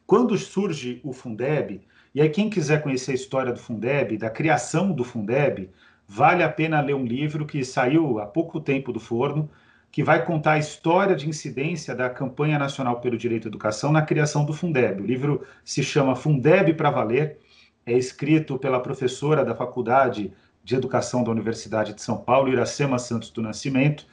Quando 0.05 0.37
surge 0.37 1.01
o 1.03 1.11
Fundeb, 1.11 1.81
e 2.13 2.21
aí 2.21 2.29
quem 2.29 2.49
quiser 2.49 2.83
conhecer 2.83 3.11
a 3.11 3.15
história 3.15 3.51
do 3.51 3.59
Fundeb, 3.59 4.17
da 4.17 4.29
criação 4.29 4.91
do 4.91 5.03
Fundeb, 5.03 5.71
vale 6.07 6.43
a 6.43 6.49
pena 6.49 6.79
ler 6.79 6.93
um 6.93 7.05
livro 7.05 7.45
que 7.45 7.65
saiu 7.65 8.19
há 8.19 8.27
pouco 8.27 8.61
tempo 8.61 8.93
do 8.93 8.99
forno, 8.99 9.49
que 9.91 10.03
vai 10.03 10.23
contar 10.23 10.53
a 10.53 10.57
história 10.59 11.15
de 11.15 11.27
incidência 11.27 11.95
da 11.95 12.09
campanha 12.09 12.59
nacional 12.59 12.99
pelo 12.99 13.17
direito 13.17 13.47
à 13.47 13.49
educação 13.49 13.91
na 13.91 14.01
criação 14.01 14.45
do 14.45 14.53
Fundeb. 14.53 15.01
O 15.01 15.05
livro 15.05 15.41
se 15.63 15.81
chama 15.81 16.15
Fundeb 16.15 16.73
para 16.73 16.91
Valer, 16.91 17.39
é 17.85 17.93
escrito 17.93 18.57
pela 18.57 18.79
professora 18.79 19.45
da 19.45 19.53
Faculdade 19.53 20.33
de 20.63 20.75
Educação 20.75 21.23
da 21.23 21.29
Universidade 21.29 21.93
de 21.93 22.01
São 22.01 22.17
Paulo, 22.17 22.51
Iracema 22.51 22.97
Santos 22.97 23.29
do 23.29 23.41
Nascimento. 23.41 24.07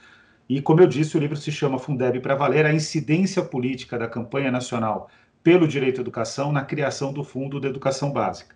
E, 0.47 0.61
como 0.61 0.81
eu 0.81 0.87
disse, 0.87 1.17
o 1.17 1.21
livro 1.21 1.37
se 1.37 1.51
chama 1.51 1.79
Fundeb 1.79 2.21
para 2.21 2.35
Valer, 2.35 2.67
a 2.67 2.75
incidência 2.75 3.43
política 3.43 3.99
da 3.99 4.07
campanha 4.07 4.51
nacional 4.51 5.09
pelo 5.43 5.67
direito 5.67 5.99
à 5.99 6.03
educação 6.03 6.53
na 6.53 6.65
criação 6.65 7.13
do 7.13 7.25
Fundo 7.25 7.59
da 7.59 7.69
Educação 7.69 8.13
Básica. 8.13 8.55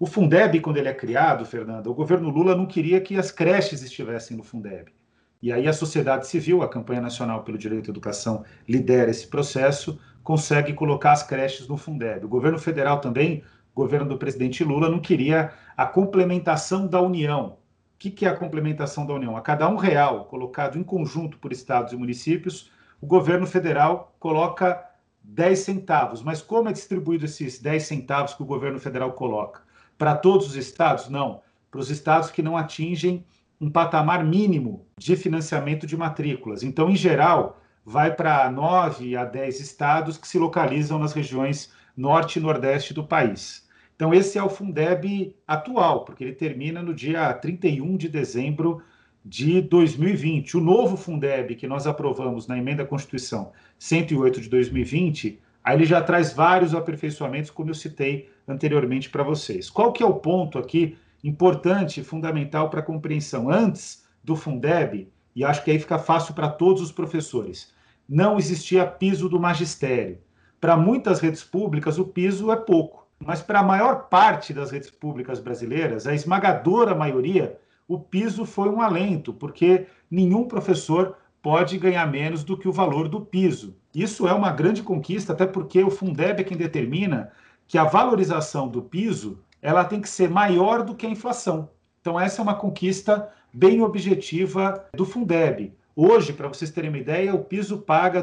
O 0.00 0.06
Fundeb, 0.06 0.60
quando 0.60 0.78
ele 0.78 0.88
é 0.88 0.94
criado, 0.94 1.44
Fernanda, 1.44 1.88
o 1.88 1.94
governo 1.94 2.28
Lula 2.28 2.56
não 2.56 2.66
queria 2.66 3.00
que 3.00 3.16
as 3.16 3.30
creches 3.30 3.82
estivessem 3.82 4.36
no 4.36 4.42
Fundeb. 4.42 4.92
E 5.40 5.52
aí 5.52 5.68
a 5.68 5.72
sociedade 5.72 6.26
civil, 6.26 6.62
a 6.62 6.68
campanha 6.68 7.00
nacional 7.00 7.44
pelo 7.44 7.56
direito 7.56 7.90
à 7.90 7.92
educação, 7.92 8.44
lidera 8.68 9.10
esse 9.10 9.28
processo, 9.28 10.00
consegue 10.24 10.72
colocar 10.72 11.12
as 11.12 11.22
creches 11.22 11.68
no 11.68 11.76
Fundeb. 11.76 12.24
O 12.24 12.28
governo 12.28 12.58
federal 12.58 13.00
também, 13.00 13.42
governo 13.78 14.08
do 14.08 14.18
presidente 14.18 14.64
Lula, 14.64 14.90
não 14.90 14.98
queria 14.98 15.52
a 15.76 15.86
complementação 15.86 16.84
da 16.84 17.00
União. 17.00 17.56
O 17.94 17.98
que, 17.98 18.10
que 18.10 18.26
é 18.26 18.28
a 18.28 18.36
complementação 18.36 19.06
da 19.06 19.14
União? 19.14 19.36
A 19.36 19.40
cada 19.40 19.68
um 19.68 19.76
real 19.76 20.24
colocado 20.24 20.76
em 20.76 20.82
conjunto 20.82 21.38
por 21.38 21.52
estados 21.52 21.92
e 21.92 21.96
municípios, 21.96 22.72
o 23.00 23.06
governo 23.06 23.46
federal 23.46 24.16
coloca 24.18 24.84
10 25.22 25.58
centavos. 25.60 26.22
Mas 26.22 26.42
como 26.42 26.68
é 26.68 26.72
distribuído 26.72 27.24
esses 27.24 27.60
10 27.60 27.84
centavos 27.84 28.34
que 28.34 28.42
o 28.42 28.46
governo 28.46 28.80
federal 28.80 29.12
coloca? 29.12 29.62
Para 29.96 30.16
todos 30.16 30.48
os 30.48 30.56
estados? 30.56 31.08
Não. 31.08 31.40
Para 31.70 31.80
os 31.80 31.88
estados 31.88 32.32
que 32.32 32.42
não 32.42 32.56
atingem 32.56 33.24
um 33.60 33.70
patamar 33.70 34.24
mínimo 34.24 34.86
de 34.98 35.14
financiamento 35.16 35.86
de 35.86 35.96
matrículas. 35.96 36.64
Então, 36.64 36.90
em 36.90 36.96
geral, 36.96 37.60
vai 37.84 38.12
para 38.12 38.50
9 38.50 39.16
a 39.16 39.24
10 39.24 39.60
estados 39.60 40.18
que 40.18 40.26
se 40.26 40.38
localizam 40.38 40.98
nas 40.98 41.12
regiões 41.12 41.72
norte 41.96 42.38
e 42.38 42.42
nordeste 42.42 42.94
do 42.94 43.04
país. 43.04 43.67
Então, 43.98 44.14
esse 44.14 44.38
é 44.38 44.42
o 44.42 44.48
Fundeb 44.48 45.34
atual, 45.44 46.04
porque 46.04 46.22
ele 46.22 46.32
termina 46.32 46.80
no 46.80 46.94
dia 46.94 47.34
31 47.34 47.96
de 47.96 48.08
dezembro 48.08 48.80
de 49.24 49.60
2020. 49.60 50.56
O 50.56 50.60
novo 50.60 50.96
Fundeb 50.96 51.56
que 51.56 51.66
nós 51.66 51.84
aprovamos 51.84 52.46
na 52.46 52.56
emenda 52.56 52.84
à 52.84 52.86
Constituição 52.86 53.50
108 53.76 54.40
de 54.40 54.48
2020 54.48 55.40
Aí 55.64 55.76
ele 55.76 55.84
já 55.84 56.00
traz 56.00 56.32
vários 56.32 56.74
aperfeiçoamentos, 56.74 57.50
como 57.50 57.68
eu 57.68 57.74
citei 57.74 58.30
anteriormente 58.46 59.10
para 59.10 59.22
vocês. 59.22 59.68
Qual 59.68 59.92
que 59.92 60.02
é 60.02 60.06
o 60.06 60.14
ponto 60.14 60.58
aqui 60.58 60.96
importante, 61.22 62.02
fundamental 62.02 62.70
para 62.70 62.80
a 62.80 62.84
compreensão. 62.84 63.50
Antes 63.50 64.04
do 64.22 64.36
Fundeb, 64.36 65.08
e 65.34 65.44
acho 65.44 65.64
que 65.64 65.70
aí 65.70 65.78
fica 65.78 65.98
fácil 65.98 66.34
para 66.34 66.48
todos 66.48 66.82
os 66.82 66.92
professores, 66.92 67.72
não 68.08 68.38
existia 68.38 68.86
piso 68.86 69.28
do 69.28 69.40
magistério. 69.40 70.18
Para 70.60 70.76
muitas 70.76 71.20
redes 71.20 71.44
públicas, 71.44 71.98
o 71.98 72.04
piso 72.04 72.50
é 72.50 72.56
pouco, 72.56 73.06
mas 73.24 73.42
para 73.42 73.60
a 73.60 73.64
maior 73.64 74.08
parte 74.08 74.52
das 74.52 74.70
redes 74.70 74.90
públicas 74.90 75.40
brasileiras, 75.40 76.06
a 76.06 76.14
esmagadora 76.14 76.94
maioria, 76.94 77.58
o 77.86 77.98
piso 77.98 78.44
foi 78.44 78.68
um 78.68 78.80
alento, 78.80 79.32
porque 79.32 79.86
nenhum 80.10 80.44
professor 80.44 81.16
pode 81.42 81.78
ganhar 81.78 82.06
menos 82.06 82.44
do 82.44 82.56
que 82.56 82.68
o 82.68 82.72
valor 82.72 83.08
do 83.08 83.20
piso. 83.20 83.76
Isso 83.94 84.28
é 84.28 84.32
uma 84.32 84.52
grande 84.52 84.82
conquista, 84.82 85.32
até 85.32 85.46
porque 85.46 85.82
o 85.82 85.90
Fundeb 85.90 86.40
é 86.40 86.44
quem 86.44 86.56
determina 86.56 87.32
que 87.66 87.78
a 87.78 87.84
valorização 87.84 88.68
do 88.68 88.82
piso 88.82 89.40
ela 89.60 89.84
tem 89.84 90.00
que 90.00 90.08
ser 90.08 90.30
maior 90.30 90.82
do 90.82 90.94
que 90.94 91.06
a 91.06 91.10
inflação. 91.10 91.70
Então, 92.00 92.18
essa 92.18 92.40
é 92.40 92.42
uma 92.42 92.54
conquista 92.54 93.28
bem 93.52 93.82
objetiva 93.82 94.84
do 94.94 95.04
Fundeb. 95.04 95.74
Hoje, 95.96 96.32
para 96.32 96.48
vocês 96.48 96.70
terem 96.70 96.90
uma 96.90 96.98
ideia, 96.98 97.34
o 97.34 97.44
piso 97.44 97.78
paga 97.78 98.22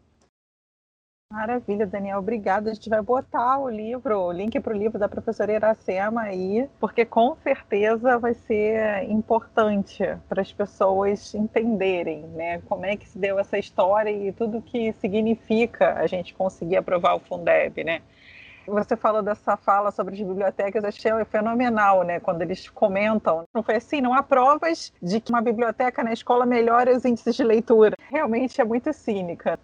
Maravilha, 1.32 1.86
Daniel, 1.86 2.18
obrigada. 2.18 2.70
A 2.70 2.74
gente 2.74 2.90
vai 2.90 3.00
botar 3.00 3.58
o 3.58 3.66
livro, 3.66 4.18
o 4.18 4.30
link 4.30 4.60
para 4.60 4.74
o 4.74 4.76
livro 4.76 4.98
da 4.98 5.08
professora 5.08 5.50
Iracema 5.50 6.20
aí, 6.20 6.68
porque 6.78 7.06
com 7.06 7.34
certeza 7.36 8.18
vai 8.18 8.34
ser 8.34 9.10
importante 9.10 10.04
para 10.28 10.42
as 10.42 10.52
pessoas 10.52 11.34
entenderem, 11.34 12.20
né, 12.34 12.60
como 12.68 12.84
é 12.84 12.98
que 12.98 13.08
se 13.08 13.18
deu 13.18 13.38
essa 13.38 13.58
história 13.58 14.10
e 14.10 14.30
tudo 14.30 14.60
que 14.60 14.92
significa 15.00 15.94
a 15.94 16.06
gente 16.06 16.34
conseguir 16.34 16.76
aprovar 16.76 17.14
o 17.14 17.20
Fundeb, 17.20 17.82
né? 17.82 18.02
Você 18.66 18.94
falou 18.94 19.22
dessa 19.22 19.56
fala 19.56 19.90
sobre 19.90 20.14
as 20.14 20.20
bibliotecas, 20.20 20.84
achei 20.84 21.12
fenomenal, 21.24 22.04
né? 22.04 22.20
Quando 22.20 22.42
eles 22.42 22.68
comentam. 22.68 23.42
Não 23.52 23.62
foi 23.62 23.76
assim, 23.76 24.00
não 24.00 24.14
há 24.14 24.22
provas 24.22 24.92
de 25.02 25.20
que 25.20 25.32
uma 25.32 25.40
biblioteca 25.40 26.04
na 26.04 26.12
escola 26.12 26.46
melhora 26.46 26.96
os 26.96 27.04
índices 27.04 27.34
de 27.34 27.42
leitura. 27.42 27.96
Realmente 28.08 28.60
é 28.60 28.64
muito 28.64 28.92
cínica. 28.92 29.58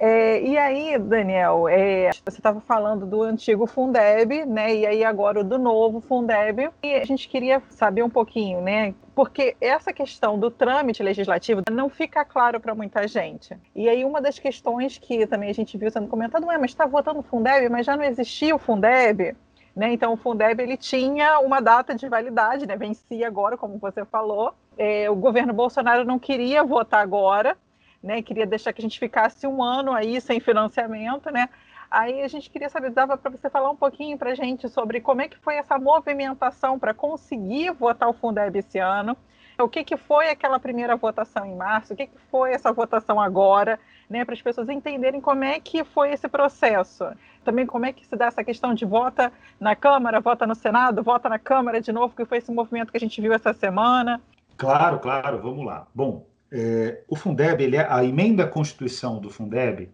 É, 0.00 0.40
e 0.40 0.56
aí, 0.56 0.96
Daniel, 0.96 1.66
é, 1.68 2.10
você 2.24 2.38
estava 2.38 2.60
falando 2.60 3.04
do 3.04 3.22
antigo 3.22 3.66
Fundeb, 3.66 4.46
né? 4.46 4.72
E 4.74 4.86
aí 4.86 5.04
agora 5.04 5.42
do 5.42 5.58
novo 5.58 6.00
Fundeb. 6.00 6.70
E 6.82 6.94
a 6.94 7.04
gente 7.04 7.28
queria 7.28 7.60
saber 7.70 8.04
um 8.04 8.10
pouquinho, 8.10 8.60
né? 8.60 8.94
Porque 9.12 9.56
essa 9.60 9.92
questão 9.92 10.38
do 10.38 10.52
trâmite 10.52 11.02
legislativo 11.02 11.62
não 11.68 11.88
fica 11.88 12.24
claro 12.24 12.60
para 12.60 12.76
muita 12.76 13.08
gente. 13.08 13.56
E 13.74 13.88
aí 13.88 14.04
uma 14.04 14.20
das 14.20 14.38
questões 14.38 14.98
que 14.98 15.26
também 15.26 15.50
a 15.50 15.54
gente 15.54 15.76
viu 15.76 15.90
sendo 15.90 16.06
comentado 16.06 16.48
é, 16.48 16.56
mas 16.56 16.70
está 16.70 16.86
votando 16.86 17.18
o 17.18 17.24
Fundeb, 17.24 17.68
mas 17.68 17.84
já 17.84 17.96
não 17.96 18.04
existia 18.04 18.54
o 18.54 18.58
Fundeb. 18.58 19.34
Né? 19.74 19.92
Então 19.92 20.12
o 20.12 20.16
Fundeb 20.16 20.62
ele 20.62 20.76
tinha 20.76 21.40
uma 21.40 21.60
data 21.60 21.92
de 21.96 22.08
validade, 22.08 22.66
né? 22.66 22.76
vencia 22.76 23.26
agora, 23.26 23.56
como 23.56 23.78
você 23.78 24.04
falou. 24.04 24.54
É, 24.76 25.10
o 25.10 25.16
governo 25.16 25.52
Bolsonaro 25.52 26.04
não 26.04 26.20
queria 26.20 26.62
votar 26.62 27.02
agora, 27.02 27.56
né? 28.02 28.22
Queria 28.22 28.46
deixar 28.46 28.72
que 28.72 28.80
a 28.80 28.82
gente 28.82 28.98
ficasse 28.98 29.46
um 29.46 29.62
ano 29.62 29.92
aí 29.92 30.20
sem 30.20 30.40
financiamento, 30.40 31.30
né? 31.30 31.48
Aí 31.90 32.22
a 32.22 32.28
gente 32.28 32.50
queria 32.50 32.68
saber, 32.68 32.90
dava 32.90 33.16
para 33.16 33.30
você 33.30 33.48
falar 33.48 33.70
um 33.70 33.76
pouquinho 33.76 34.18
para 34.18 34.30
a 34.30 34.34
gente 34.34 34.68
sobre 34.68 35.00
como 35.00 35.22
é 35.22 35.28
que 35.28 35.38
foi 35.38 35.56
essa 35.56 35.78
movimentação 35.78 36.78
para 36.78 36.92
conseguir 36.92 37.72
votar 37.72 38.08
o 38.08 38.12
Fundeb 38.12 38.58
esse 38.58 38.78
ano, 38.78 39.16
o 39.58 39.68
que, 39.68 39.82
que 39.82 39.96
foi 39.96 40.28
aquela 40.28 40.60
primeira 40.60 40.96
votação 40.96 41.44
em 41.46 41.56
março, 41.56 41.94
o 41.94 41.96
que, 41.96 42.06
que 42.06 42.18
foi 42.30 42.52
essa 42.52 42.72
votação 42.72 43.20
agora, 43.20 43.80
né, 44.08 44.24
para 44.24 44.34
as 44.34 44.42
pessoas 44.42 44.68
entenderem 44.68 45.20
como 45.20 45.42
é 45.44 45.58
que 45.58 45.82
foi 45.82 46.12
esse 46.12 46.28
processo. 46.28 47.06
Também 47.42 47.66
como 47.66 47.86
é 47.86 47.92
que 47.92 48.06
se 48.06 48.14
dá 48.14 48.26
essa 48.26 48.44
questão 48.44 48.74
de 48.74 48.84
vota 48.84 49.32
na 49.58 49.74
Câmara, 49.74 50.20
vota 50.20 50.46
no 50.46 50.54
Senado, 50.54 51.02
vota 51.02 51.28
na 51.28 51.38
Câmara 51.38 51.80
de 51.80 51.90
novo, 51.90 52.14
que 52.14 52.24
foi 52.24 52.38
esse 52.38 52.52
movimento 52.52 52.90
que 52.90 52.98
a 52.98 53.00
gente 53.00 53.20
viu 53.20 53.32
essa 53.32 53.52
semana. 53.52 54.20
Claro, 54.56 54.98
claro, 54.98 55.40
vamos 55.40 55.64
lá. 55.64 55.86
Bom, 55.94 56.26
é, 56.50 57.02
o 57.08 57.14
Fundeb, 57.14 57.62
ele 57.62 57.76
é, 57.76 57.86
a 57.88 58.04
emenda 58.04 58.44
à 58.44 58.46
Constituição 58.46 59.20
do 59.20 59.30
Fundeb, 59.30 59.90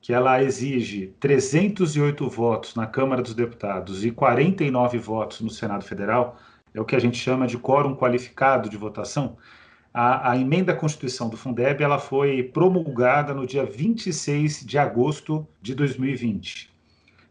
que 0.00 0.12
ela 0.12 0.42
exige 0.42 1.14
308 1.20 2.28
votos 2.28 2.74
na 2.74 2.86
Câmara 2.86 3.22
dos 3.22 3.34
Deputados 3.34 4.04
e 4.04 4.10
49 4.10 4.98
votos 4.98 5.40
no 5.40 5.50
Senado 5.50 5.84
Federal, 5.84 6.36
é 6.74 6.80
o 6.80 6.84
que 6.84 6.96
a 6.96 6.98
gente 6.98 7.16
chama 7.16 7.46
de 7.46 7.56
quórum 7.56 7.94
qualificado 7.94 8.68
de 8.68 8.76
votação. 8.76 9.36
A, 9.94 10.32
a, 10.32 10.36
emenda 10.36 10.72
à 10.72 10.76
Constituição 10.76 11.28
do 11.28 11.36
Fundeb 11.36 11.82
ela 11.82 11.98
foi 11.98 12.42
promulgada 12.42 13.32
no 13.34 13.46
dia 13.46 13.64
26 13.64 14.64
de 14.64 14.78
agosto 14.78 15.46
de 15.60 15.74
2020. 15.74 16.72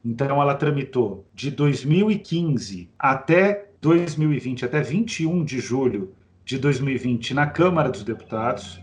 Então, 0.06 0.42
ela 0.42 0.56
tramitou 0.56 1.26
de 1.34 1.52
2015 1.52 2.90
até 2.98 3.70
2020, 3.82 4.66
até 4.66 4.82
21 4.82 5.44
de 5.44 5.60
julho 5.60 6.14
de 6.44 6.58
2020 6.58 7.34
na 7.34 7.48
Câmara 7.48 7.90
dos 7.90 8.04
Deputados 8.04 8.82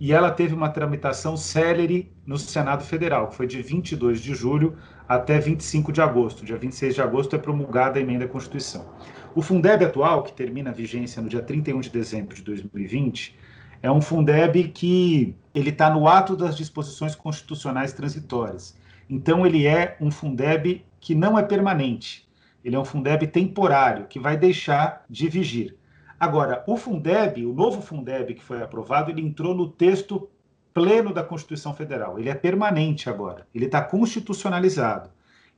e 0.00 0.12
ela 0.12 0.30
teve 0.30 0.54
uma 0.54 0.68
tramitação 0.68 1.36
célere 1.36 2.12
no 2.26 2.36
Senado 2.36 2.82
Federal, 2.84 3.28
que 3.28 3.36
foi 3.36 3.46
de 3.46 3.62
22 3.62 4.20
de 4.20 4.34
julho 4.34 4.76
até 5.08 5.38
25 5.38 5.92
de 5.92 6.00
agosto. 6.00 6.44
Dia 6.44 6.56
26 6.56 6.94
de 6.94 7.02
agosto 7.02 7.36
é 7.36 7.38
promulgada 7.38 7.98
a 7.98 8.02
emenda 8.02 8.24
à 8.24 8.28
Constituição. 8.28 8.86
O 9.34 9.42
Fundeb 9.42 9.84
atual, 9.84 10.22
que 10.22 10.32
termina 10.32 10.70
a 10.70 10.72
vigência 10.72 11.22
no 11.22 11.28
dia 11.28 11.42
31 11.42 11.80
de 11.80 11.90
dezembro 11.90 12.34
de 12.34 12.42
2020, 12.42 13.38
é 13.82 13.90
um 13.90 14.00
Fundeb 14.00 14.68
que 14.68 15.36
ele 15.54 15.70
está 15.70 15.90
no 15.90 16.08
ato 16.08 16.36
das 16.36 16.56
disposições 16.56 17.14
constitucionais 17.14 17.92
transitórias. 17.92 18.76
Então 19.08 19.46
ele 19.46 19.66
é 19.66 19.96
um 20.00 20.10
Fundeb 20.10 20.84
que 21.00 21.14
não 21.14 21.38
é 21.38 21.42
permanente. 21.42 22.26
Ele 22.64 22.74
é 22.74 22.78
um 22.78 22.84
Fundeb 22.84 23.26
temporário, 23.26 24.06
que 24.06 24.18
vai 24.18 24.36
deixar 24.36 25.04
de 25.08 25.28
vigir. 25.28 25.76
Agora, 26.24 26.64
o 26.66 26.74
Fundeb, 26.74 27.44
o 27.44 27.52
novo 27.52 27.82
Fundeb 27.82 28.32
que 28.32 28.42
foi 28.42 28.62
aprovado, 28.62 29.10
ele 29.10 29.20
entrou 29.20 29.54
no 29.54 29.68
texto 29.68 30.26
pleno 30.72 31.12
da 31.12 31.22
Constituição 31.22 31.74
Federal. 31.74 32.18
Ele 32.18 32.30
é 32.30 32.34
permanente 32.34 33.10
agora, 33.10 33.46
ele 33.54 33.66
está 33.66 33.82
constitucionalizado. 33.82 35.10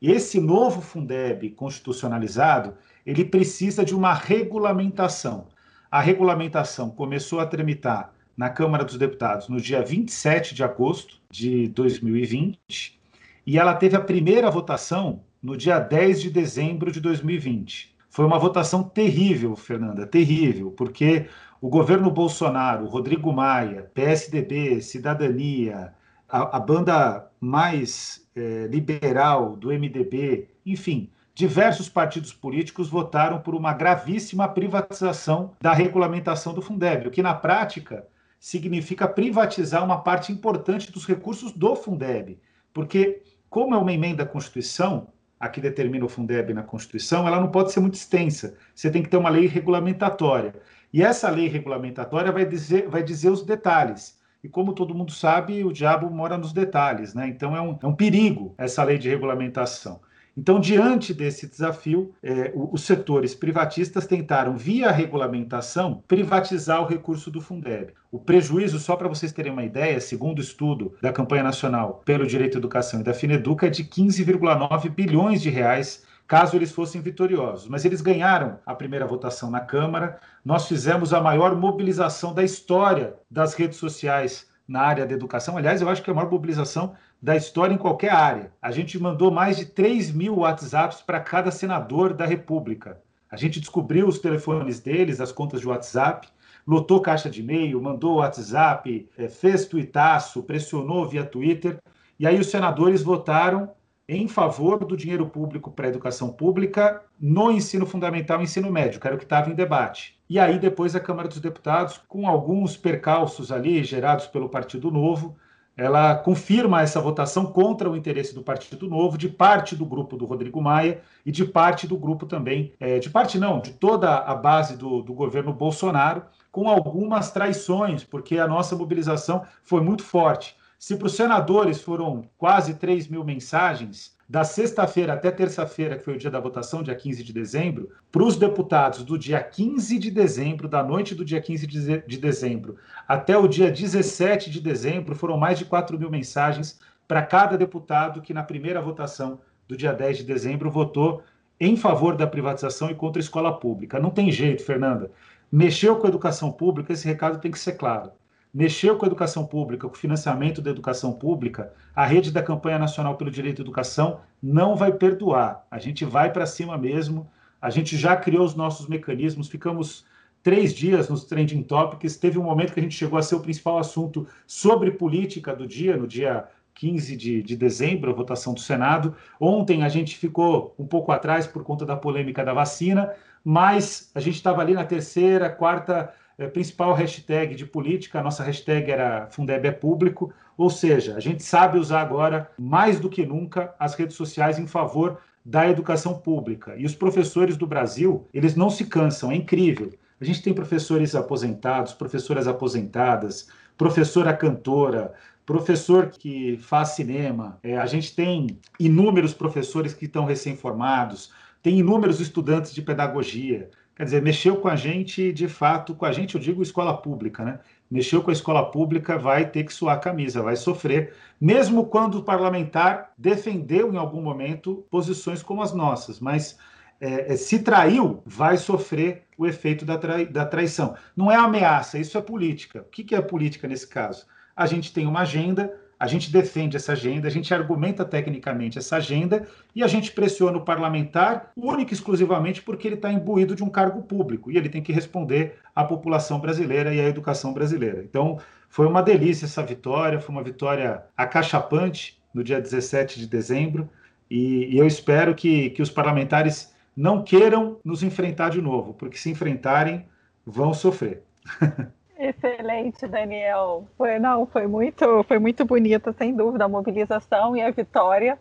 E 0.02 0.11
esse 0.11 0.40
novo 0.40 0.81
Fundeb 0.81 1.50
constitucionalizado, 1.50 2.74
ele 3.07 3.24
precisa 3.24 3.85
de 3.85 3.94
uma 3.94 4.12
regulamentação. 4.12 5.46
a 5.88 6.00
regulamentação 6.00 6.90
começou 6.90 7.38
a 7.38 7.46
tramitar 7.46 8.12
na 8.37 8.50
Câmara 8.50 8.85
dos 8.85 8.98
Deputados 8.98 9.48
no 9.48 9.61
dia 9.61 9.85
27 9.85 10.52
de 10.52 10.64
agosto 10.64 11.20
de 11.31 11.68
2020 11.68 12.98
e 13.46 13.57
ela 13.57 13.72
teve 13.72 13.94
a 13.94 14.00
primeira 14.00 14.50
votação 14.50 15.22
no 15.40 15.57
dia 15.57 15.79
10 15.79 16.22
de 16.22 16.29
dezembro 16.29 16.90
de 16.90 17.00
2020. 17.00 17.95
Foi 18.16 18.24
uma 18.24 18.38
votação 18.38 18.83
terrível, 18.83 19.55
Fernanda, 19.55 20.07
terrível, 20.07 20.70
porque 20.70 21.26
o 21.61 21.68
governo 21.68 22.11
Bolsonaro, 22.11 22.87
Rodrigo 22.87 23.31
Maia, 23.31 23.90
PSDB, 23.92 24.81
Cidadania, 24.81 25.92
a, 26.26 26.57
a 26.57 26.59
banda 26.59 27.31
mais 27.38 28.26
é, 28.35 28.68
liberal 28.68 29.55
do 29.55 29.68
MDB, 29.68 30.48
enfim, 30.64 31.11
diversos 31.35 31.90
partidos 31.90 32.33
políticos 32.33 32.88
votaram 32.88 33.38
por 33.38 33.55
uma 33.55 33.74
gravíssima 33.74 34.48
privatização 34.48 35.52
da 35.61 35.74
regulamentação 35.74 36.55
do 36.55 36.62
Fundeb, 36.62 37.09
o 37.09 37.11
que 37.11 37.22
na 37.22 37.35
prática 37.35 38.09
significa 38.40 39.07
privatizar 39.07 39.85
uma 39.85 39.98
parte 39.98 40.33
importante 40.33 40.90
dos 40.90 41.07
recursos 41.07 41.52
do 41.52 41.76
Fundeb, 41.76 42.40
porque 42.72 43.20
como 43.50 43.74
é 43.74 43.79
uma 43.79 43.92
emenda 43.92 44.22
à 44.22 44.26
Constituição, 44.26 45.09
a 45.46 45.48
que 45.48 45.61
determina 45.61 46.04
o 46.04 46.09
Fundeb 46.09 46.52
na 46.52 46.62
Constituição, 46.62 47.26
ela 47.26 47.40
não 47.40 47.48
pode 47.50 47.72
ser 47.72 47.80
muito 47.80 47.94
extensa. 47.94 48.54
Você 48.74 48.90
tem 48.90 49.02
que 49.02 49.09
ter 49.09 49.16
uma 49.16 49.30
lei 49.30 49.46
regulamentatória. 49.46 50.54
E 50.92 51.02
essa 51.02 51.30
lei 51.30 51.48
regulamentatória 51.48 52.30
vai 52.30 52.44
dizer, 52.44 52.88
vai 52.88 53.02
dizer 53.02 53.30
os 53.30 53.42
detalhes. 53.42 54.18
E 54.42 54.48
como 54.48 54.72
todo 54.72 54.94
mundo 54.94 55.11
sabe, 55.11 55.64
o 55.64 55.72
diabo 55.72 56.11
mora 56.11 56.38
nos 56.38 56.52
detalhes, 56.52 57.14
né? 57.14 57.26
Então 57.26 57.56
é 57.56 57.61
um, 57.61 57.78
é 57.82 57.87
um 57.87 57.94
perigo 57.94 58.54
essa 58.59 58.85
lei 58.85 58.98
de 58.98 59.09
regulamentação. 59.09 60.00
Então, 60.37 60.61
diante 60.61 61.14
desse 61.14 61.46
desafio, 61.46 62.14
é, 62.22 62.53
os 62.55 62.83
setores 62.83 63.35
privatistas 63.35 64.07
tentaram, 64.07 64.55
via 64.55 64.90
regulamentação, 64.90 66.03
privatizar 66.07 66.83
o 66.83 66.87
recurso 66.87 67.31
do 67.31 67.40
Fundeb. 67.40 67.94
O 68.12 68.18
prejuízo, 68.18 68.79
só 68.79 68.96
para 68.96 69.09
vocês 69.09 69.33
terem 69.33 69.51
uma 69.51 69.64
ideia, 69.64 69.99
segundo 69.99 70.38
o 70.38 70.42
estudo 70.42 70.94
da 71.01 71.11
campanha 71.11 71.42
nacional 71.42 72.03
pelo 72.05 72.27
direito 72.27 72.57
à 72.57 72.59
educação 72.59 73.01
e 73.01 73.03
da 73.03 73.14
Fineduca, 73.14 73.66
é 73.66 73.70
de 73.70 73.85
15,9 73.85 74.90
bilhões 74.90 75.40
de 75.40 75.49
reais 75.49 76.05
caso 76.27 76.57
eles 76.57 76.72
fossem 76.72 77.01
vitoriosos. 77.01 77.66
Mas 77.68 77.87
eles 77.87 78.03
ganharam 78.03 78.59
a 78.66 78.75
primeira 78.75 79.07
votação 79.07 79.51
na 79.51 79.61
Câmara. 79.61 80.18
Nós 80.44 80.66
fizemos 80.66 81.14
a 81.14 81.20
maior 81.20 81.57
mobilização 81.57 82.35
da 82.35 82.42
história 82.42 83.14
das 83.31 83.55
redes 83.55 83.79
sociais 83.79 84.46
na 84.66 84.81
área 84.81 85.07
da 85.07 85.14
educação. 85.14 85.57
Aliás, 85.57 85.81
eu 85.81 85.88
acho 85.88 86.03
que 86.03 86.11
é 86.11 86.12
a 86.12 86.16
maior 86.16 86.31
mobilização 86.31 86.94
da 87.20 87.37
história 87.37 87.74
em 87.74 87.79
qualquer 87.79 88.12
área. 88.12 88.52
A 88.61 88.70
gente 88.70 88.98
mandou 88.98 89.31
mais 89.31 89.57
de 89.57 89.66
3 89.66 90.12
mil 90.12 90.38
WhatsApps 90.38 91.00
para 91.00 91.20
cada 91.20 91.50
senador 91.50 92.12
da 92.12 92.26
República. 92.26 93.00
A 93.31 93.37
gente 93.37 93.61
descobriu 93.61 94.07
os 94.07 94.18
telefones 94.18 94.81
deles, 94.81 95.20
as 95.20 95.33
contas 95.33 95.61
de 95.61 95.68
WhatsApp, 95.68 96.29
lotou 96.66 97.00
caixa 97.00 97.29
de 97.29 97.40
e-mail, 97.40 97.81
mandou 97.81 98.16
WhatsApp, 98.16 99.09
é, 99.16 99.29
fez 99.29 99.66
tuitaço, 99.66 100.42
pressionou 100.42 101.09
via 101.09 101.24
Twitter. 101.24 101.79
E 102.18 102.26
aí 102.26 102.38
os 102.38 102.48
senadores 102.48 103.02
votaram 103.02 103.70
em 104.09 104.29
favor 104.29 104.85
do 104.85 104.96
dinheiro 104.96 105.26
público 105.26 105.70
para 105.70 105.87
a 105.87 105.88
educação 105.88 106.31
pública 106.31 107.02
no 107.20 107.50
ensino 107.50 107.85
fundamental 107.85 108.40
e 108.40 108.44
ensino 108.44 108.70
médio, 108.70 109.00
que 109.00 109.07
era 109.07 109.16
o 109.16 109.18
que 109.18 109.24
estava 109.24 109.50
em 109.50 109.55
debate. 109.55 110.16
E 110.29 110.38
aí 110.38 110.59
depois 110.59 110.94
a 110.94 111.00
Câmara 111.00 111.29
dos 111.29 111.40
Deputados, 111.40 112.00
com 112.07 112.29
alguns 112.29 112.76
percalços 112.76 113.50
ali 113.50 113.83
gerados 113.83 114.26
pelo 114.26 114.48
Partido 114.48 114.90
Novo, 114.90 115.37
ela 115.76 116.14
confirma 116.14 116.80
essa 116.80 117.00
votação 117.00 117.46
contra 117.46 117.90
o 117.90 117.96
interesse 117.96 118.34
do 118.34 118.42
Partido 118.42 118.88
Novo, 118.88 119.18
de 119.18 119.28
parte 119.28 119.76
do 119.76 119.84
grupo 119.84 120.16
do 120.16 120.24
Rodrigo 120.24 120.62
Maia 120.62 121.02
e 121.24 121.30
de 121.30 121.44
parte 121.44 121.86
do 121.86 121.98
grupo 121.98 122.24
também, 122.24 122.72
é, 122.80 122.98
de 122.98 123.10
parte 123.10 123.38
não, 123.38 123.60
de 123.60 123.72
toda 123.72 124.16
a 124.16 124.34
base 124.34 124.76
do, 124.76 125.02
do 125.02 125.12
governo 125.12 125.52
Bolsonaro, 125.52 126.22
com 126.50 126.68
algumas 126.70 127.30
traições, 127.30 128.02
porque 128.02 128.38
a 128.38 128.48
nossa 128.48 128.74
mobilização 128.74 129.44
foi 129.62 129.82
muito 129.82 130.02
forte. 130.02 130.56
Se 130.78 130.96
para 130.96 131.06
os 131.06 131.14
senadores 131.14 131.82
foram 131.82 132.24
quase 132.38 132.74
3 132.74 133.08
mil 133.08 133.22
mensagens, 133.22 134.15
da 134.28 134.42
sexta-feira 134.42 135.12
até 135.12 135.30
terça-feira, 135.30 135.96
que 135.96 136.04
foi 136.04 136.14
o 136.14 136.18
dia 136.18 136.30
da 136.30 136.40
votação, 136.40 136.82
dia 136.82 136.94
15 136.94 137.22
de 137.22 137.32
dezembro, 137.32 137.90
para 138.10 138.24
os 138.24 138.36
deputados 138.36 139.04
do 139.04 139.16
dia 139.16 139.40
15 139.40 139.98
de 139.98 140.10
dezembro, 140.10 140.68
da 140.68 140.82
noite 140.82 141.14
do 141.14 141.24
dia 141.24 141.40
15 141.40 141.66
de 141.66 142.18
dezembro, 142.18 142.76
até 143.06 143.38
o 143.38 143.46
dia 143.46 143.70
17 143.70 144.50
de 144.50 144.60
dezembro, 144.60 145.14
foram 145.14 145.36
mais 145.36 145.58
de 145.58 145.64
4 145.64 145.96
mil 145.98 146.10
mensagens 146.10 146.80
para 147.06 147.22
cada 147.22 147.56
deputado 147.56 148.20
que, 148.20 148.34
na 148.34 148.42
primeira 148.42 148.80
votação 148.82 149.38
do 149.68 149.76
dia 149.76 149.92
10 149.92 150.18
de 150.18 150.24
dezembro, 150.24 150.70
votou 150.70 151.22
em 151.60 151.76
favor 151.76 152.16
da 152.16 152.26
privatização 152.26 152.90
e 152.90 152.94
contra 152.94 153.20
a 153.20 153.24
escola 153.24 153.56
pública. 153.58 154.00
Não 154.00 154.10
tem 154.10 154.30
jeito, 154.30 154.64
Fernanda. 154.64 155.10
Mexeu 155.50 155.96
com 155.96 156.06
a 156.06 156.10
educação 156.10 156.50
pública, 156.50 156.92
esse 156.92 157.06
recado 157.06 157.38
tem 157.38 157.52
que 157.52 157.58
ser 157.58 157.72
claro 157.72 158.10
mexeu 158.56 158.96
com 158.96 159.04
a 159.04 159.08
educação 159.08 159.44
pública, 159.44 159.86
com 159.86 159.94
o 159.94 159.98
financiamento 159.98 160.62
da 160.62 160.70
educação 160.70 161.12
pública, 161.12 161.74
a 161.94 162.06
rede 162.06 162.30
da 162.30 162.42
Campanha 162.42 162.78
Nacional 162.78 163.14
pelo 163.14 163.30
Direito 163.30 163.60
à 163.60 163.62
Educação 163.62 164.20
não 164.42 164.74
vai 164.74 164.92
perdoar. 164.92 165.66
A 165.70 165.78
gente 165.78 166.06
vai 166.06 166.32
para 166.32 166.46
cima 166.46 166.78
mesmo. 166.78 167.28
A 167.60 167.68
gente 167.68 167.98
já 167.98 168.16
criou 168.16 168.46
os 168.46 168.54
nossos 168.54 168.88
mecanismos, 168.88 169.48
ficamos 169.48 170.06
três 170.42 170.72
dias 170.72 171.10
nos 171.10 171.24
Trending 171.24 171.64
Topics. 171.64 172.16
Teve 172.16 172.38
um 172.38 172.44
momento 172.44 172.72
que 172.72 172.80
a 172.80 172.82
gente 172.82 172.96
chegou 172.96 173.18
a 173.18 173.22
ser 173.22 173.34
o 173.34 173.40
principal 173.40 173.78
assunto 173.78 174.26
sobre 174.46 174.90
política 174.90 175.54
do 175.54 175.66
dia, 175.66 175.94
no 175.94 176.06
dia 176.06 176.48
15 176.76 177.14
de, 177.14 177.42
de 177.42 177.56
dezembro, 177.56 178.10
a 178.10 178.14
votação 178.14 178.54
do 178.54 178.60
Senado. 178.60 179.14
Ontem 179.38 179.82
a 179.82 179.88
gente 179.90 180.16
ficou 180.16 180.74
um 180.78 180.86
pouco 180.86 181.12
atrás 181.12 181.46
por 181.46 181.62
conta 181.62 181.84
da 181.84 181.94
polêmica 181.94 182.42
da 182.42 182.54
vacina, 182.54 183.12
mas 183.44 184.10
a 184.14 184.20
gente 184.20 184.36
estava 184.36 184.62
ali 184.62 184.72
na 184.72 184.84
terceira, 184.86 185.50
quarta 185.50 186.10
principal 186.53 186.92
hashtag 186.92 187.55
de 187.55 187.64
política, 187.64 188.20
a 188.20 188.22
nossa 188.22 188.42
hashtag 188.42 188.90
era 188.90 189.27
Fundeb 189.31 189.66
é 189.66 189.70
Público, 189.72 190.33
ou 190.57 190.68
seja, 190.68 191.16
a 191.16 191.20
gente 191.20 191.42
sabe 191.42 191.79
usar 191.79 192.03
agora, 192.03 192.51
mais 192.59 193.01
do 193.01 193.09
que 193.09 193.25
nunca, 193.25 193.75
as 193.79 193.94
redes 193.94 194.16
sociais 194.16 194.59
em 194.59 194.66
favor 194.66 195.18
da 195.44 195.68
educação 195.68 196.18
pública. 196.18 196.75
E 196.77 196.85
os 196.85 196.94
professores 196.94 197.57
do 197.57 197.66
Brasil, 197.66 198.27
eles 198.35 198.55
não 198.55 198.68
se 198.68 198.87
cansam, 198.87 199.31
é 199.31 199.37
incrível. 199.37 199.92
A 200.20 200.25
gente 200.25 200.42
tem 200.42 200.53
professores 200.53 201.14
aposentados, 201.14 201.92
professoras 201.92 202.49
aposentadas, 202.49 203.49
professora 203.77 204.35
cantora, 204.35 205.14
professor 205.44 206.09
que 206.09 206.59
faz 206.59 206.90
cinema, 206.90 207.59
é, 207.62 207.77
a 207.79 207.87
gente 207.87 208.14
tem 208.14 208.59
inúmeros 208.81 209.33
professores 209.33 209.94
que 209.94 210.07
estão 210.07 210.25
recém-formados, 210.25 211.33
tem 211.62 211.79
inúmeros 211.79 212.20
estudantes 212.20 212.75
de 212.75 212.83
pedagogia, 212.83 213.70
Quer 213.96 214.04
dizer, 214.04 214.20
mexeu 214.20 214.56
com 214.59 214.68
a 214.68 214.76
gente, 214.76 215.32
de 215.32 215.48
fato, 215.48 215.94
com 215.94 216.04
a 216.04 216.12
gente, 216.12 216.35
eu 216.35 216.40
digo 216.40 216.62
escola 216.62 216.94
pública, 216.94 217.42
né? 217.42 217.61
Mexeu 217.90 218.22
com 218.22 218.28
a 218.28 218.32
escola 218.32 218.70
pública, 218.70 219.16
vai 219.16 219.48
ter 219.48 219.64
que 219.64 219.72
suar 219.72 219.96
a 219.96 219.98
camisa, 219.98 220.42
vai 220.42 220.54
sofrer, 220.54 221.14
mesmo 221.40 221.87
quando 221.87 222.18
o 222.18 222.22
parlamentar 222.22 223.14
defendeu 223.16 223.90
em 223.90 223.96
algum 223.96 224.20
momento 224.20 224.85
posições 224.90 225.42
como 225.42 225.62
as 225.62 225.72
nossas, 225.72 226.20
mas 226.20 226.59
é, 227.00 227.32
é 227.32 227.37
se 227.37 227.61
traiu, 227.61 228.22
vai 228.26 228.59
sofrer 228.59 229.24
o 229.38 229.46
efeito 229.46 229.87
da, 229.87 229.96
trai, 229.96 230.26
da 230.26 230.44
traição. 230.44 230.94
Não 231.16 231.32
é 231.32 231.37
ameaça, 231.37 231.98
isso 231.98 232.18
é 232.18 232.20
política. 232.20 232.82
O 232.82 232.90
que, 232.90 233.02
que 233.02 233.14
é 233.14 233.20
política 233.22 233.66
nesse 233.66 233.88
caso? 233.88 234.26
A 234.54 234.66
gente 234.66 234.92
tem 234.92 235.06
uma 235.06 235.20
agenda, 235.20 235.72
a 235.98 236.06
gente 236.06 236.30
defende 236.30 236.76
essa 236.76 236.92
agenda, 236.92 237.26
a 237.26 237.30
gente 237.30 237.52
argumenta 237.54 238.04
tecnicamente 238.04 238.78
essa 238.78 238.96
agenda 238.96 239.46
e 239.74 239.82
a 239.82 239.87
gente 239.87 240.12
pressiona 240.12 240.59
o 240.59 240.64
parlamentar 240.64 241.50
única 241.56 241.92
e 241.92 241.94
exclusivamente 241.94 242.62
porque 242.62 242.87
ele 242.87 242.96
está 242.96 243.11
imbuído 243.11 243.54
de 243.56 243.64
um 243.64 243.70
cargo 243.70 244.02
público 244.02 244.50
e 244.50 244.59
ele 244.59 244.68
tem 244.68 244.82
que 244.82 244.92
responder 244.92 245.59
à 245.74 245.85
população 245.85 246.38
brasileira 246.38 246.94
e 246.94 247.00
à 247.00 247.04
educação 247.04 247.52
brasileira. 247.52 248.02
Então, 248.02 248.38
foi 248.68 248.87
uma 248.87 249.02
delícia 249.02 249.46
essa 249.46 249.62
vitória, 249.62 250.20
foi 250.20 250.35
uma 250.35 250.42
vitória 250.42 251.02
acachapante 251.16 252.20
no 252.32 252.44
dia 252.44 252.61
17 252.61 253.18
de 253.18 253.26
dezembro 253.26 253.88
e, 254.30 254.74
e 254.74 254.78
eu 254.78 254.87
espero 254.87 255.35
que, 255.35 255.70
que 255.70 255.80
os 255.80 255.90
parlamentares 255.90 256.74
não 256.94 257.22
queiram 257.22 257.78
nos 257.85 258.02
enfrentar 258.02 258.50
de 258.50 258.61
novo, 258.61 258.92
porque 258.94 259.16
se 259.16 259.30
enfrentarem, 259.30 260.06
vão 260.44 260.74
sofrer. 260.74 261.22
Excelente, 262.28 263.06
Daniel. 263.06 263.86
Foi, 263.96 264.18
não, 264.18 264.46
foi 264.46 264.66
muito, 264.66 265.22
foi 265.24 265.38
muito 265.38 265.64
bonita, 265.64 266.12
sem 266.12 266.34
dúvida, 266.34 266.64
a 266.64 266.68
mobilização 266.68 267.56
e 267.56 267.62
a 267.62 267.70
vitória. 267.70 268.36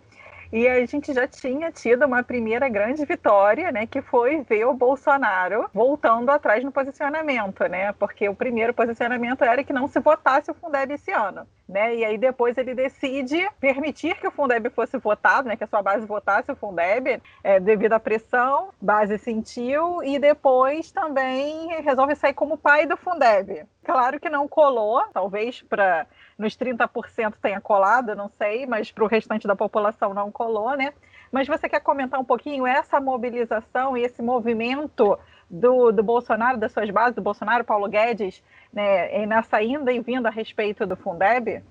E 0.52 0.68
a 0.68 0.86
gente 0.86 1.14
já 1.14 1.28
tinha 1.28 1.72
tido 1.72 2.06
uma 2.06 2.24
primeira 2.24 2.70
grande 2.70 3.04
vitória, 3.06 3.72
né, 3.72 3.86
que 3.86 4.02
foi 4.02 4.42
ver 4.42 4.66
o 4.66 4.74
Bolsonaro 4.74 5.70
voltando 5.74 6.30
atrás 6.30 6.64
no 6.64 6.72
posicionamento, 6.72 7.68
né? 7.68 7.92
Porque 7.94 8.30
o 8.30 8.36
primeiro 8.36 8.74
posicionamento 8.74 9.44
era 9.44 9.64
que 9.64 9.74
não 9.74 9.88
se 9.88 10.00
votasse 10.00 10.50
o 10.50 10.54
Fundeb 10.54 10.94
esse 10.94 11.12
ano, 11.12 11.46
né? 11.68 11.96
E 11.96 12.06
aí 12.06 12.18
depois 12.18 12.58
ele 12.58 12.74
decide 12.74 13.50
permitir 13.60 14.16
que 14.16 14.28
o 14.28 14.32
Fundeb 14.32 14.70
fosse 14.70 14.98
votado, 14.98 15.48
né, 15.48 15.56
que 15.56 15.64
a 15.64 15.68
sua 15.68 15.82
base 15.82 16.06
votasse 16.06 16.52
o 16.52 16.56
Fundeb, 16.56 17.22
é, 17.44 17.60
devido 17.60 17.94
à 17.94 18.00
pressão, 18.00 18.70
base 18.82 19.18
sentiu 19.18 20.04
e 20.04 20.18
depois 20.20 20.92
também 20.92 21.68
resolve 21.82 22.16
sair 22.16 22.34
como 22.34 22.58
pai 22.58 22.86
do 22.86 22.96
Fundeb. 22.96 23.66
Claro 23.86 24.20
que 24.20 24.32
não 24.32 24.48
colou, 24.48 25.04
talvez 25.14 25.62
para 25.62 26.08
nos 26.40 26.58
30% 26.58 27.36
tenha 27.40 27.62
colado, 27.62 28.16
não 28.16 28.28
sei, 28.28 28.66
mas 28.66 28.92
para 28.92 29.04
o 29.04 29.08
restante 29.08 29.46
da 29.46 29.56
população 29.56 30.12
não 30.12 30.32
colou, 30.32 30.76
né? 30.76 30.92
Mas 31.32 31.48
você 31.48 31.70
quer 31.70 31.82
comentar 31.82 32.20
um 32.20 32.26
pouquinho 32.26 32.66
essa 32.66 33.00
mobilização 33.00 33.96
e 33.96 34.02
esse 34.02 34.24
movimento 34.24 35.20
do, 35.48 35.92
do 35.92 36.02
Bolsonaro, 36.02 36.58
das 36.58 36.72
suas 36.72 36.90
bases, 36.90 37.16
do 37.16 37.22
Bolsonaro, 37.22 37.64
Paulo 37.64 37.88
Guedes, 37.88 38.42
né, 38.74 39.24
nessa 39.28 39.58
ainda 39.58 39.94
e 39.94 40.00
vindo 40.00 40.26
a 40.26 40.32
respeito 40.32 40.88
do 40.88 40.96
Fundeb? 40.96 41.62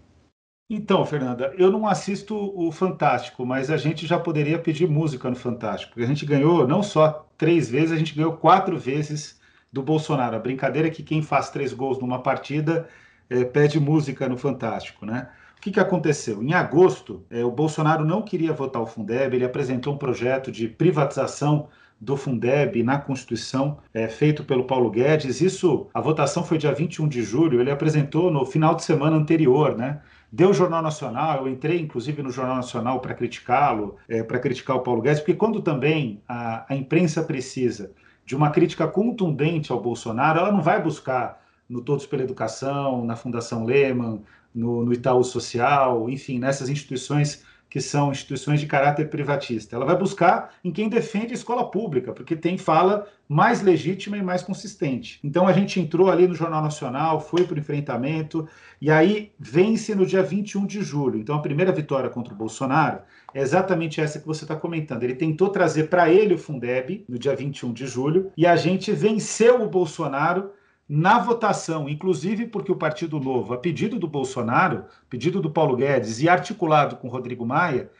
Então, 0.70 1.04
Fernanda, 1.04 1.52
eu 1.58 1.70
não 1.70 1.86
assisto 1.86 2.36
o 2.36 2.70
Fantástico, 2.70 3.44
mas 3.44 3.72
a 3.72 3.76
gente 3.76 4.06
já 4.06 4.20
poderia 4.20 4.58
pedir 4.58 4.88
música 4.88 5.28
no 5.28 5.36
Fantástico, 5.36 5.92
porque 5.92 6.04
a 6.04 6.08
gente 6.08 6.24
ganhou 6.24 6.66
não 6.66 6.82
só 6.82 7.26
três 7.36 7.68
vezes, 7.68 7.90
a 7.90 7.96
gente 7.96 8.14
ganhou 8.14 8.36
quatro 8.36 8.78
vezes 8.78 9.42
do 9.74 9.82
Bolsonaro. 9.82 10.36
A 10.36 10.38
brincadeira 10.38 10.86
é 10.86 10.90
que 10.90 11.02
quem 11.02 11.20
faz 11.20 11.50
três 11.50 11.72
gols 11.74 11.98
numa 11.98 12.20
partida 12.20 12.88
é, 13.28 13.44
pede 13.44 13.80
música 13.80 14.28
no 14.28 14.38
Fantástico, 14.38 15.04
né? 15.04 15.28
O 15.58 15.60
que, 15.60 15.72
que 15.72 15.80
aconteceu? 15.80 16.42
Em 16.42 16.52
agosto, 16.52 17.24
é, 17.28 17.44
o 17.44 17.50
Bolsonaro 17.50 18.04
não 18.04 18.22
queria 18.22 18.52
votar 18.52 18.80
o 18.80 18.86
Fundeb, 18.86 19.34
ele 19.34 19.44
apresentou 19.44 19.94
um 19.94 19.98
projeto 19.98 20.52
de 20.52 20.68
privatização 20.68 21.68
do 22.00 22.16
Fundeb 22.16 22.82
na 22.82 22.98
Constituição, 22.98 23.78
é, 23.92 24.06
feito 24.06 24.44
pelo 24.44 24.64
Paulo 24.64 24.90
Guedes. 24.90 25.40
Isso, 25.40 25.88
a 25.92 26.00
votação 26.00 26.44
foi 26.44 26.58
dia 26.58 26.72
21 26.72 27.08
de 27.08 27.22
julho, 27.22 27.60
ele 27.60 27.70
apresentou 27.70 28.30
no 28.30 28.44
final 28.44 28.76
de 28.76 28.84
semana 28.84 29.16
anterior, 29.16 29.76
né? 29.76 30.00
Deu 30.30 30.50
o 30.50 30.54
Jornal 30.54 30.82
Nacional, 30.82 31.46
eu 31.46 31.48
entrei 31.48 31.80
inclusive 31.80 32.22
no 32.22 32.30
Jornal 32.30 32.56
Nacional 32.56 33.00
para 33.00 33.14
criticá-lo, 33.14 33.96
é, 34.08 34.22
para 34.22 34.38
criticar 34.38 34.76
o 34.76 34.80
Paulo 34.80 35.00
Guedes, 35.00 35.20
porque 35.20 35.34
quando 35.34 35.62
também 35.62 36.22
a, 36.28 36.66
a 36.68 36.76
imprensa 36.76 37.22
precisa 37.24 37.90
de 38.24 38.34
uma 38.34 38.50
crítica 38.50 38.86
contundente 38.86 39.70
ao 39.72 39.80
Bolsonaro, 39.80 40.38
ela 40.38 40.52
não 40.52 40.62
vai 40.62 40.82
buscar 40.82 41.42
no 41.68 41.80
Todos 41.80 42.06
pela 42.06 42.22
Educação, 42.22 43.04
na 43.04 43.16
Fundação 43.16 43.64
Lehman, 43.64 44.22
no, 44.54 44.84
no 44.84 44.92
Itaú 44.92 45.24
Social, 45.24 46.08
enfim, 46.08 46.38
nessas 46.38 46.68
instituições 46.68 47.44
que 47.74 47.80
são 47.80 48.12
instituições 48.12 48.60
de 48.60 48.68
caráter 48.68 49.10
privatista. 49.10 49.74
Ela 49.74 49.84
vai 49.84 49.98
buscar 49.98 50.54
em 50.62 50.70
quem 50.70 50.88
defende 50.88 51.32
a 51.32 51.34
escola 51.34 51.68
pública, 51.68 52.12
porque 52.12 52.36
tem 52.36 52.56
fala 52.56 53.08
mais 53.28 53.62
legítima 53.62 54.16
e 54.16 54.22
mais 54.22 54.42
consistente. 54.42 55.18
Então 55.24 55.48
a 55.48 55.52
gente 55.52 55.80
entrou 55.80 56.08
ali 56.08 56.28
no 56.28 56.36
Jornal 56.36 56.62
Nacional, 56.62 57.20
foi 57.20 57.42
para 57.42 57.56
o 57.56 57.58
enfrentamento, 57.58 58.48
e 58.80 58.92
aí 58.92 59.32
vence 59.40 59.92
no 59.92 60.06
dia 60.06 60.22
21 60.22 60.66
de 60.66 60.84
julho. 60.84 61.18
Então 61.18 61.34
a 61.34 61.42
primeira 61.42 61.72
vitória 61.72 62.08
contra 62.08 62.32
o 62.32 62.36
Bolsonaro 62.36 63.00
é 63.34 63.40
exatamente 63.40 64.00
essa 64.00 64.20
que 64.20 64.26
você 64.28 64.44
está 64.44 64.54
comentando. 64.54 65.02
Ele 65.02 65.16
tentou 65.16 65.48
trazer 65.48 65.88
para 65.90 66.08
ele 66.08 66.34
o 66.34 66.38
Fundeb 66.38 67.04
no 67.08 67.18
dia 67.18 67.34
21 67.34 67.72
de 67.72 67.88
julho, 67.88 68.30
e 68.36 68.46
a 68.46 68.54
gente 68.54 68.92
venceu 68.92 69.60
o 69.60 69.68
Bolsonaro 69.68 70.52
na 70.88 71.18
votação, 71.18 71.88
inclusive 71.88 72.46
porque 72.46 72.70
o 72.70 72.76
Partido 72.76 73.18
Novo, 73.18 73.54
a 73.54 73.58
pedido 73.58 73.98
do 73.98 74.06
Bolsonaro, 74.06 74.84
pedido 75.08 75.40
do 75.40 75.50
Paulo 75.50 75.76
Guedes 75.76 76.20
e 76.20 76.28
articulado 76.28 76.96
com 76.96 77.08
Rodrigo 77.08 77.46
Maia, 77.46 77.90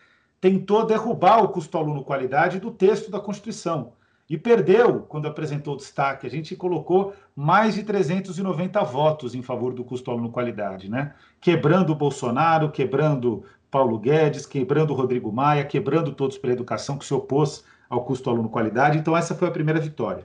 tentou 0.41 0.85
derrubar 0.85 1.43
o 1.43 1.49
custo 1.49 1.79
aluno 1.79 2.05
qualidade 2.05 2.61
do 2.61 2.71
texto 2.71 3.11
da 3.11 3.19
Constituição. 3.19 3.93
E 4.29 4.39
perdeu 4.39 5.01
quando 5.01 5.27
apresentou 5.27 5.75
o 5.75 5.77
destaque. 5.77 6.27
A 6.27 6.31
gente 6.31 6.57
colocou 6.57 7.15
mais 7.37 7.75
de 7.75 7.83
390 7.83 8.83
votos 8.85 9.35
em 9.35 9.43
favor 9.43 9.75
do 9.75 9.85
custo 9.85 10.11
aluno 10.11 10.31
qualidade, 10.31 10.91
né? 10.91 11.15
Quebrando 11.41 11.93
o 11.93 11.95
Bolsonaro, 11.95 12.71
quebrando 12.71 13.45
Paulo 13.71 13.99
Guedes, 13.99 14.47
quebrando 14.47 14.95
Rodrigo 14.95 15.33
Maia, 15.33 15.65
quebrando 15.65 16.13
todos 16.13 16.39
pela 16.39 16.53
educação 16.53 16.97
que 16.97 17.05
se 17.05 17.13
opôs 17.13 17.65
ao 17.89 18.05
custo 18.05 18.31
aluno 18.31 18.49
qualidade. 18.49 18.99
Então, 18.99 19.17
essa 19.17 19.35
foi 19.35 19.49
a 19.49 19.51
primeira 19.51 19.81
vitória. 19.81 20.25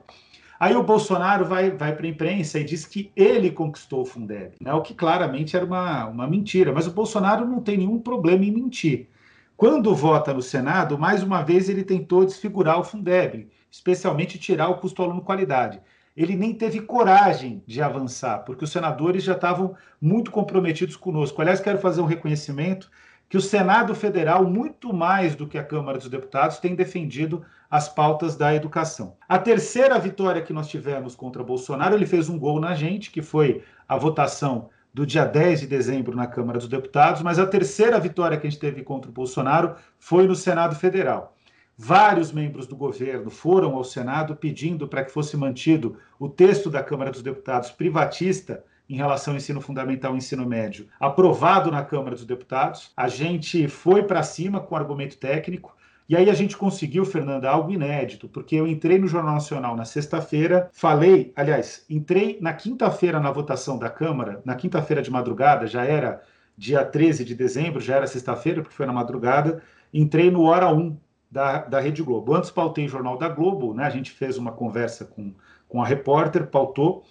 Aí 0.59 0.75
o 0.75 0.83
Bolsonaro 0.83 1.45
vai, 1.45 1.71
vai 1.71 1.95
para 1.95 2.05
a 2.05 2.09
imprensa 2.09 2.59
e 2.59 2.65
diz 2.65 2.85
que 2.85 3.11
ele 3.15 3.49
conquistou 3.49 4.01
o 4.01 4.05
Fundeb, 4.05 4.55
né? 4.59 4.73
o 4.73 4.81
que 4.81 4.93
claramente 4.93 5.55
era 5.55 5.65
uma, 5.65 6.05
uma 6.07 6.27
mentira. 6.27 6.73
Mas 6.73 6.85
o 6.85 6.91
Bolsonaro 6.91 7.45
não 7.45 7.61
tem 7.61 7.77
nenhum 7.77 7.99
problema 7.99 8.43
em 8.43 8.51
mentir. 8.51 9.07
Quando 9.55 9.95
vota 9.95 10.33
no 10.33 10.41
Senado, 10.41 10.97
mais 10.97 11.23
uma 11.23 11.43
vez 11.43 11.69
ele 11.69 11.83
tentou 11.83 12.25
desfigurar 12.25 12.77
o 12.77 12.83
Fundeb, 12.83 13.49
especialmente 13.71 14.37
tirar 14.37 14.67
o 14.67 14.77
custo 14.77 15.01
aluno 15.01 15.21
qualidade. 15.21 15.81
Ele 16.15 16.35
nem 16.35 16.53
teve 16.53 16.81
coragem 16.81 17.63
de 17.65 17.81
avançar, 17.81 18.39
porque 18.39 18.65
os 18.65 18.71
senadores 18.71 19.23
já 19.23 19.33
estavam 19.33 19.75
muito 20.01 20.29
comprometidos 20.29 20.97
conosco. 20.97 21.41
Aliás, 21.41 21.61
quero 21.61 21.79
fazer 21.79 22.01
um 22.01 22.05
reconhecimento 22.05 22.91
que 23.29 23.37
o 23.37 23.41
Senado 23.41 23.95
Federal, 23.95 24.43
muito 24.43 24.91
mais 24.91 25.35
do 25.35 25.47
que 25.47 25.57
a 25.57 25.63
Câmara 25.63 25.97
dos 25.97 26.09
Deputados, 26.09 26.57
tem 26.57 26.75
defendido 26.75 27.45
as 27.69 27.87
pautas 27.87 28.35
da 28.35 28.53
educação. 28.53 29.15
A 29.27 29.37
terceira 29.37 29.99
vitória 29.99 30.41
que 30.41 30.53
nós 30.53 30.67
tivemos 30.67 31.15
contra 31.15 31.43
Bolsonaro, 31.43 31.95
ele 31.95 32.05
fez 32.05 32.29
um 32.29 32.39
gol 32.39 32.59
na 32.59 32.73
gente, 32.73 33.11
que 33.11 33.21
foi 33.21 33.63
a 33.87 33.95
votação 33.97 34.69
do 34.93 35.05
dia 35.05 35.23
10 35.23 35.61
de 35.61 35.67
dezembro 35.67 36.15
na 36.15 36.25
Câmara 36.25 36.57
dos 36.57 36.67
Deputados, 36.67 37.21
mas 37.21 37.37
a 37.37 37.45
terceira 37.45 37.99
vitória 37.99 38.37
que 38.37 38.47
a 38.47 38.49
gente 38.49 38.59
teve 38.59 38.81
contra 38.81 39.09
o 39.09 39.13
Bolsonaro 39.13 39.75
foi 39.99 40.25
no 40.27 40.35
Senado 40.35 40.75
Federal. 40.75 41.35
Vários 41.77 42.31
membros 42.31 42.67
do 42.67 42.75
governo 42.75 43.29
foram 43.29 43.75
ao 43.75 43.83
Senado 43.83 44.35
pedindo 44.35 44.87
para 44.87 45.03
que 45.05 45.11
fosse 45.11 45.37
mantido 45.37 45.97
o 46.19 46.27
texto 46.27 46.69
da 46.69 46.83
Câmara 46.83 47.11
dos 47.11 47.21
Deputados 47.21 47.71
privatista 47.71 48.63
em 48.89 48.95
relação 48.95 49.33
ao 49.33 49.37
ensino 49.37 49.61
fundamental 49.61 50.15
e 50.15 50.17
ensino 50.17 50.45
médio, 50.45 50.87
aprovado 50.99 51.71
na 51.71 51.85
Câmara 51.85 52.15
dos 52.15 52.25
Deputados. 52.25 52.91
A 52.97 53.07
gente 53.07 53.67
foi 53.67 54.03
para 54.03 54.23
cima 54.23 54.59
com 54.59 54.75
argumento 54.75 55.17
técnico, 55.17 55.77
e 56.09 56.15
aí 56.15 56.27
a 56.27 56.33
gente 56.33 56.57
conseguiu, 56.57 57.05
Fernanda, 57.05 57.47
algo 57.47 57.71
inédito, 57.71 58.27
porque 58.27 58.55
eu 58.55 58.65
entrei 58.65 58.97
no 58.97 59.07
Jornal 59.07 59.35
Nacional 59.35 59.75
na 59.75 59.85
sexta-feira, 59.85 60.67
falei, 60.73 61.31
aliás, 61.35 61.85
entrei 61.87 62.39
na 62.41 62.51
quinta-feira 62.51 63.19
na 63.19 63.31
votação 63.31 63.77
da 63.77 63.91
Câmara, 63.91 64.41
na 64.43 64.55
quinta-feira 64.55 65.03
de 65.03 65.11
madrugada, 65.11 65.67
já 65.67 65.85
era 65.85 66.23
dia 66.57 66.83
13 66.83 67.23
de 67.23 67.35
dezembro, 67.35 67.79
já 67.79 67.95
era 67.95 68.07
sexta-feira, 68.07 68.63
porque 68.63 68.75
foi 68.75 68.87
na 68.87 68.91
madrugada, 68.91 69.61
entrei 69.93 70.31
no 70.31 70.41
Hora 70.45 70.73
1 70.73 70.97
da, 71.29 71.59
da 71.59 71.79
Rede 71.79 72.01
Globo. 72.01 72.33
Antes 72.33 72.49
pautei 72.49 72.87
o 72.87 72.89
Jornal 72.89 73.15
da 73.15 73.29
Globo, 73.29 73.75
né? 73.75 73.83
A 73.83 73.91
gente 73.91 74.09
fez 74.09 74.35
uma 74.35 74.51
conversa 74.51 75.05
com, 75.05 75.31
com 75.67 75.79
a 75.79 75.85
repórter, 75.85 76.47
pautou, 76.47 77.03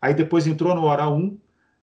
aí 0.00 0.14
depois 0.14 0.46
entrou 0.46 0.74
no 0.74 0.84
Hora 0.84 1.06
1. 1.10 1.38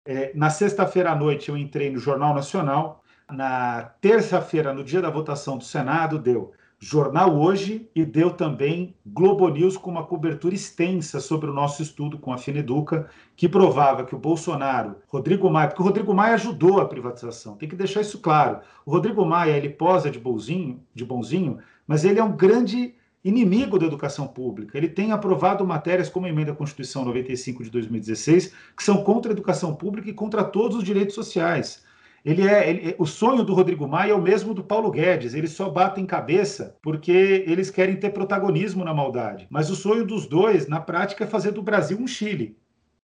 É, 0.05 0.31
na 0.33 0.49
sexta-feira 0.49 1.11
à 1.11 1.15
noite 1.15 1.49
eu 1.49 1.57
entrei 1.57 1.91
no 1.91 1.99
Jornal 1.99 2.33
Nacional, 2.33 3.03
na 3.29 3.91
terça-feira, 3.99 4.73
no 4.73 4.85
dia 4.85 5.01
da 5.01 5.09
votação 5.09 5.57
do 5.57 5.65
Senado, 5.65 6.17
deu 6.17 6.53
Jornal 6.83 7.39
Hoje 7.39 7.87
e 7.93 8.03
deu 8.03 8.31
também 8.31 8.95
Globo 9.05 9.47
News 9.49 9.77
com 9.77 9.91
uma 9.91 10.03
cobertura 10.03 10.55
extensa 10.55 11.19
sobre 11.19 11.47
o 11.47 11.53
nosso 11.53 11.83
estudo 11.83 12.17
com 12.17 12.33
a 12.33 12.39
Fineduca, 12.39 13.07
que 13.35 13.47
provava 13.47 14.03
que 14.03 14.15
o 14.15 14.17
Bolsonaro, 14.17 14.95
Rodrigo 15.07 15.47
Maia, 15.47 15.67
porque 15.67 15.83
o 15.83 15.85
Rodrigo 15.85 16.11
Maia 16.11 16.33
ajudou 16.33 16.81
a 16.81 16.87
privatização, 16.87 17.55
tem 17.55 17.69
que 17.69 17.75
deixar 17.75 18.01
isso 18.01 18.17
claro. 18.17 18.61
O 18.83 18.89
Rodrigo 18.89 19.23
Maia, 19.23 19.55
ele 19.55 19.69
posa 19.69 20.09
de 20.09 20.17
bonzinho, 20.17 20.81
de 20.91 21.05
bonzinho, 21.05 21.59
mas 21.85 22.03
ele 22.03 22.19
é 22.19 22.23
um 22.23 22.35
grande 22.35 22.95
inimigo 23.23 23.77
da 23.77 23.85
educação 23.85 24.25
pública. 24.27 24.75
Ele 24.75 24.89
tem 24.89 25.11
aprovado 25.11 25.63
matérias 25.63 26.09
como 26.09 26.25
a 26.25 26.29
emenda 26.29 26.51
à 26.51 26.55
Constituição 26.55 27.05
95 27.05 27.63
de 27.63 27.69
2016, 27.69 28.55
que 28.75 28.83
são 28.83 29.03
contra 29.03 29.31
a 29.31 29.33
educação 29.33 29.75
pública 29.75 30.09
e 30.09 30.13
contra 30.13 30.43
todos 30.43 30.77
os 30.77 30.83
direitos 30.83 31.13
sociais. 31.13 31.83
Ele 32.23 32.47
é, 32.47 32.69
ele, 32.69 32.95
o 32.99 33.05
sonho 33.05 33.43
do 33.43 33.53
Rodrigo 33.53 33.87
Maia 33.87 34.11
é 34.11 34.15
o 34.15 34.21
mesmo 34.21 34.53
do 34.53 34.63
Paulo 34.63 34.91
Guedes. 34.91 35.33
Eles 35.33 35.51
só 35.51 35.69
batem 35.69 36.05
cabeça 36.05 36.77
porque 36.81 37.43
eles 37.47 37.71
querem 37.71 37.95
ter 37.95 38.11
protagonismo 38.11 38.83
na 38.83 38.93
maldade. 38.93 39.47
Mas 39.49 39.69
o 39.71 39.75
sonho 39.75 40.05
dos 40.05 40.27
dois, 40.27 40.67
na 40.67 40.79
prática, 40.79 41.23
é 41.23 41.27
fazer 41.27 41.51
do 41.51 41.63
Brasil 41.63 41.97
um 41.97 42.07
Chile, 42.07 42.57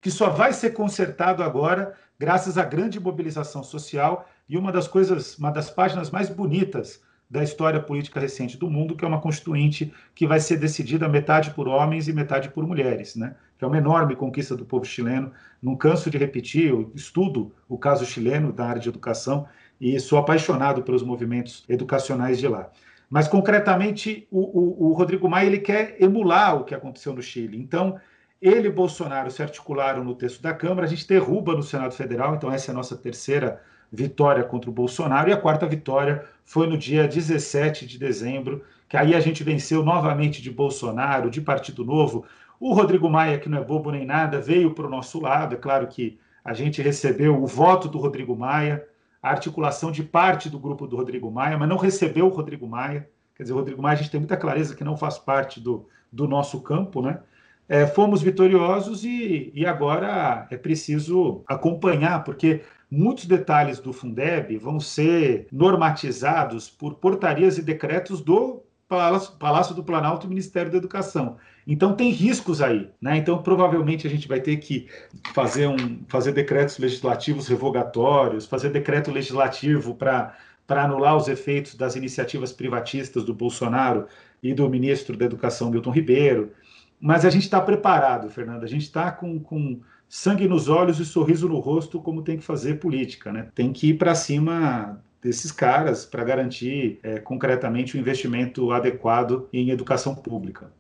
que 0.02 0.10
só 0.10 0.30
vai 0.30 0.54
ser 0.54 0.72
consertado 0.72 1.44
agora 1.44 1.94
graças 2.18 2.58
à 2.58 2.64
grande 2.64 3.00
mobilização 3.00 3.64
social 3.64 4.28
e 4.50 4.58
uma 4.58 4.72
das 4.72 4.88
coisas, 4.88 5.38
uma 5.38 5.52
das 5.52 5.70
páginas 5.70 6.10
mais 6.10 6.30
bonitas 6.30 7.02
da 7.30 7.44
história 7.44 7.80
política 7.80 8.20
recente 8.20 8.58
do 8.58 8.70
mundo, 8.70 8.96
que 8.96 9.04
é 9.04 9.08
uma 9.08 9.20
constituinte 9.20 9.92
que 10.14 10.28
vai 10.28 10.40
ser 10.40 10.58
decidida 10.58 11.08
metade 11.08 11.52
por 11.52 11.68
homens 11.68 12.08
e 12.08 12.14
metade 12.14 12.50
por 12.50 12.66
mulheres, 12.66 13.16
né? 13.16 13.36
que 13.58 13.64
é 13.64 13.68
uma 13.68 13.78
enorme 13.78 14.16
conquista 14.16 14.56
do 14.56 14.66
povo 14.66 14.86
chileno. 14.86 15.32
Não 15.62 15.76
canso 15.76 16.10
de 16.10 16.18
repetir, 16.18 16.70
eu 16.70 16.92
estudo 16.94 17.52
o 17.68 17.78
caso 17.78 18.06
chileno 18.06 18.52
da 18.52 18.66
área 18.68 18.82
de 18.82 18.90
educação 18.90 19.48
e 19.80 20.00
sou 20.00 20.20
apaixonado 20.20 20.84
pelos 20.84 21.04
movimentos 21.04 21.66
educacionais 21.68 22.40
de 22.40 22.48
lá. 22.48 22.70
Mas, 23.10 23.28
concretamente, 23.28 24.28
o, 24.32 24.40
o, 24.40 24.90
o 24.90 24.94
Rodrigo 24.94 25.30
Maia 25.30 25.48
ele 25.48 25.60
quer 25.60 25.96
emular 26.00 26.56
o 26.56 26.64
que 26.64 26.74
aconteceu 26.74 27.14
no 27.14 27.22
Chile. 27.22 27.58
Então, 27.58 28.00
ele 28.42 28.68
e 28.68 28.72
Bolsonaro 28.72 29.32
se 29.32 29.42
articularam 29.42 30.04
no 30.04 30.16
texto 30.16 30.42
da 30.42 30.54
Câmara, 30.54 30.86
a 30.86 30.90
gente 30.90 31.08
derruba 31.08 31.56
no 31.56 31.64
Senado 31.64 31.94
Federal, 31.94 32.36
então 32.36 32.52
essa 32.52 32.72
é 32.72 32.74
a 32.74 32.76
nossa 32.76 32.96
terceira 32.96 33.62
vitória 33.92 34.44
contra 34.44 34.70
o 34.70 34.74
Bolsonaro, 34.74 35.30
e 35.30 35.34
a 35.34 35.38
quarta 35.38 35.66
vitória 35.66 36.26
foi 36.44 36.68
no 36.68 36.78
dia 36.78 37.08
17 37.08 37.86
de 37.86 37.98
dezembro, 37.98 38.64
que 38.88 38.98
aí 38.98 39.16
a 39.16 39.20
gente 39.20 39.44
venceu 39.44 39.84
novamente 39.84 40.42
de 40.42 40.52
Bolsonaro, 40.52 41.30
de 41.30 41.42
Partido 41.42 41.84
Novo, 41.84 42.26
o 42.60 42.74
Rodrigo 42.74 43.10
Maia, 43.10 43.38
que 43.38 43.50
não 43.50 43.58
é 43.58 43.64
bobo 43.64 43.92
nem 43.92 44.06
nada, 44.06 44.40
veio 44.40 44.74
para 44.74 44.88
o 44.88 44.90
nosso 44.90 45.20
lado. 45.20 45.56
É 45.56 45.58
claro 45.58 45.88
que 45.88 46.18
a 46.44 46.54
gente 46.54 46.82
recebeu 46.82 47.42
o 47.42 47.48
voto 47.48 47.88
do 47.88 47.98
Rodrigo 47.98 48.36
Maia, 48.36 48.86
a 49.22 49.32
articulação 49.32 49.92
de 49.92 50.04
parte 50.04 50.50
do 50.50 50.60
grupo 50.60 50.88
do 50.88 50.96
Rodrigo 50.96 51.30
Maia, 51.32 51.58
mas 51.58 51.68
não 51.68 51.78
recebeu 51.78 52.28
o 52.28 52.30
Rodrigo 52.30 52.68
Maia. 52.68 53.10
Quer 53.36 53.44
dizer, 53.44 53.54
o 53.54 53.58
Rodrigo 53.58 53.82
Maia, 53.82 53.94
a 53.94 53.98
gente 53.98 54.12
tem 54.12 54.20
muita 54.20 54.38
clareza 54.38 54.76
que 54.76 54.84
não 54.84 54.96
faz 54.96 55.18
parte 55.18 55.60
do, 55.60 55.88
do 56.12 56.28
nosso 56.28 56.62
campo, 56.62 57.02
né? 57.02 57.20
É, 57.68 57.88
fomos 57.88 58.22
vitoriosos 58.22 59.04
e, 59.04 59.52
e 59.56 59.66
agora 59.66 60.48
é 60.52 60.56
preciso 60.56 61.42
acompanhar, 61.48 62.24
porque 62.24 62.62
muitos 62.90 63.26
detalhes 63.26 63.80
do 63.80 63.92
Fundeb 63.92 64.58
vão 64.58 64.80
ser 64.80 65.48
normatizados 65.52 66.70
por 66.70 66.96
portarias 66.96 67.58
e 67.58 67.62
decretos 67.62 68.22
do 68.22 68.64
Palácio, 68.88 69.74
do 69.76 69.84
Planalto 69.84 70.28
e 70.28 70.30
Ministério 70.30 70.72
da 70.72 70.78
Educação. 70.78 71.38
Então 71.66 71.96
tem 71.96 72.12
riscos 72.12 72.62
aí, 72.62 72.92
né? 73.02 73.18
Então 73.18 73.42
provavelmente 73.42 74.06
a 74.06 74.10
gente 74.10 74.28
vai 74.28 74.40
ter 74.40 74.58
que 74.58 74.88
fazer 75.34 75.68
um 75.68 76.04
fazer 76.08 76.34
decretos 76.34 76.78
legislativos 76.78 77.48
revogatórios, 77.48 78.46
fazer 78.46 78.70
decreto 78.70 79.12
legislativo 79.12 79.96
para 79.96 80.36
para 80.68 80.84
anular 80.84 81.16
os 81.16 81.28
efeitos 81.28 81.76
das 81.76 81.96
iniciativas 81.96 82.52
privatistas 82.52 83.24
do 83.24 83.36
Bolsonaro 83.36 84.08
e 84.42 84.54
do 84.54 84.68
ministro 84.70 85.16
da 85.16 85.26
Educação 85.26 85.70
Milton 85.70 85.92
Ribeiro. 85.92 86.52
Mas 87.00 87.24
a 87.24 87.30
gente 87.30 87.44
está 87.44 87.62
preparado, 87.62 88.30
Fernando. 88.30 88.64
A 88.64 88.68
gente 88.68 88.84
está 88.84 89.12
com, 89.12 89.40
com 89.40 89.80
sangue 90.08 90.48
nos 90.48 90.70
olhos 90.70 91.00
e 91.00 91.06
sorriso 91.06 91.48
no 91.48 91.60
rosto, 91.60 92.00
como 92.00 92.22
tem 92.22 92.38
que 92.38 92.44
fazer 92.44 92.80
política, 92.80 93.32
né? 93.32 93.50
Tem 93.54 93.72
que 93.74 93.90
ir 93.90 93.94
para 93.96 94.16
cima 94.16 95.02
desses 95.22 95.52
caras 95.52 96.06
para 96.06 96.24
garantir 96.24 97.00
é, 97.02 97.20
concretamente 97.20 97.96
o 97.96 97.98
um 97.98 98.02
investimento 98.02 98.72
adequado 98.72 99.48
em 99.52 99.72
educação 99.72 100.14
pública. 100.14 100.72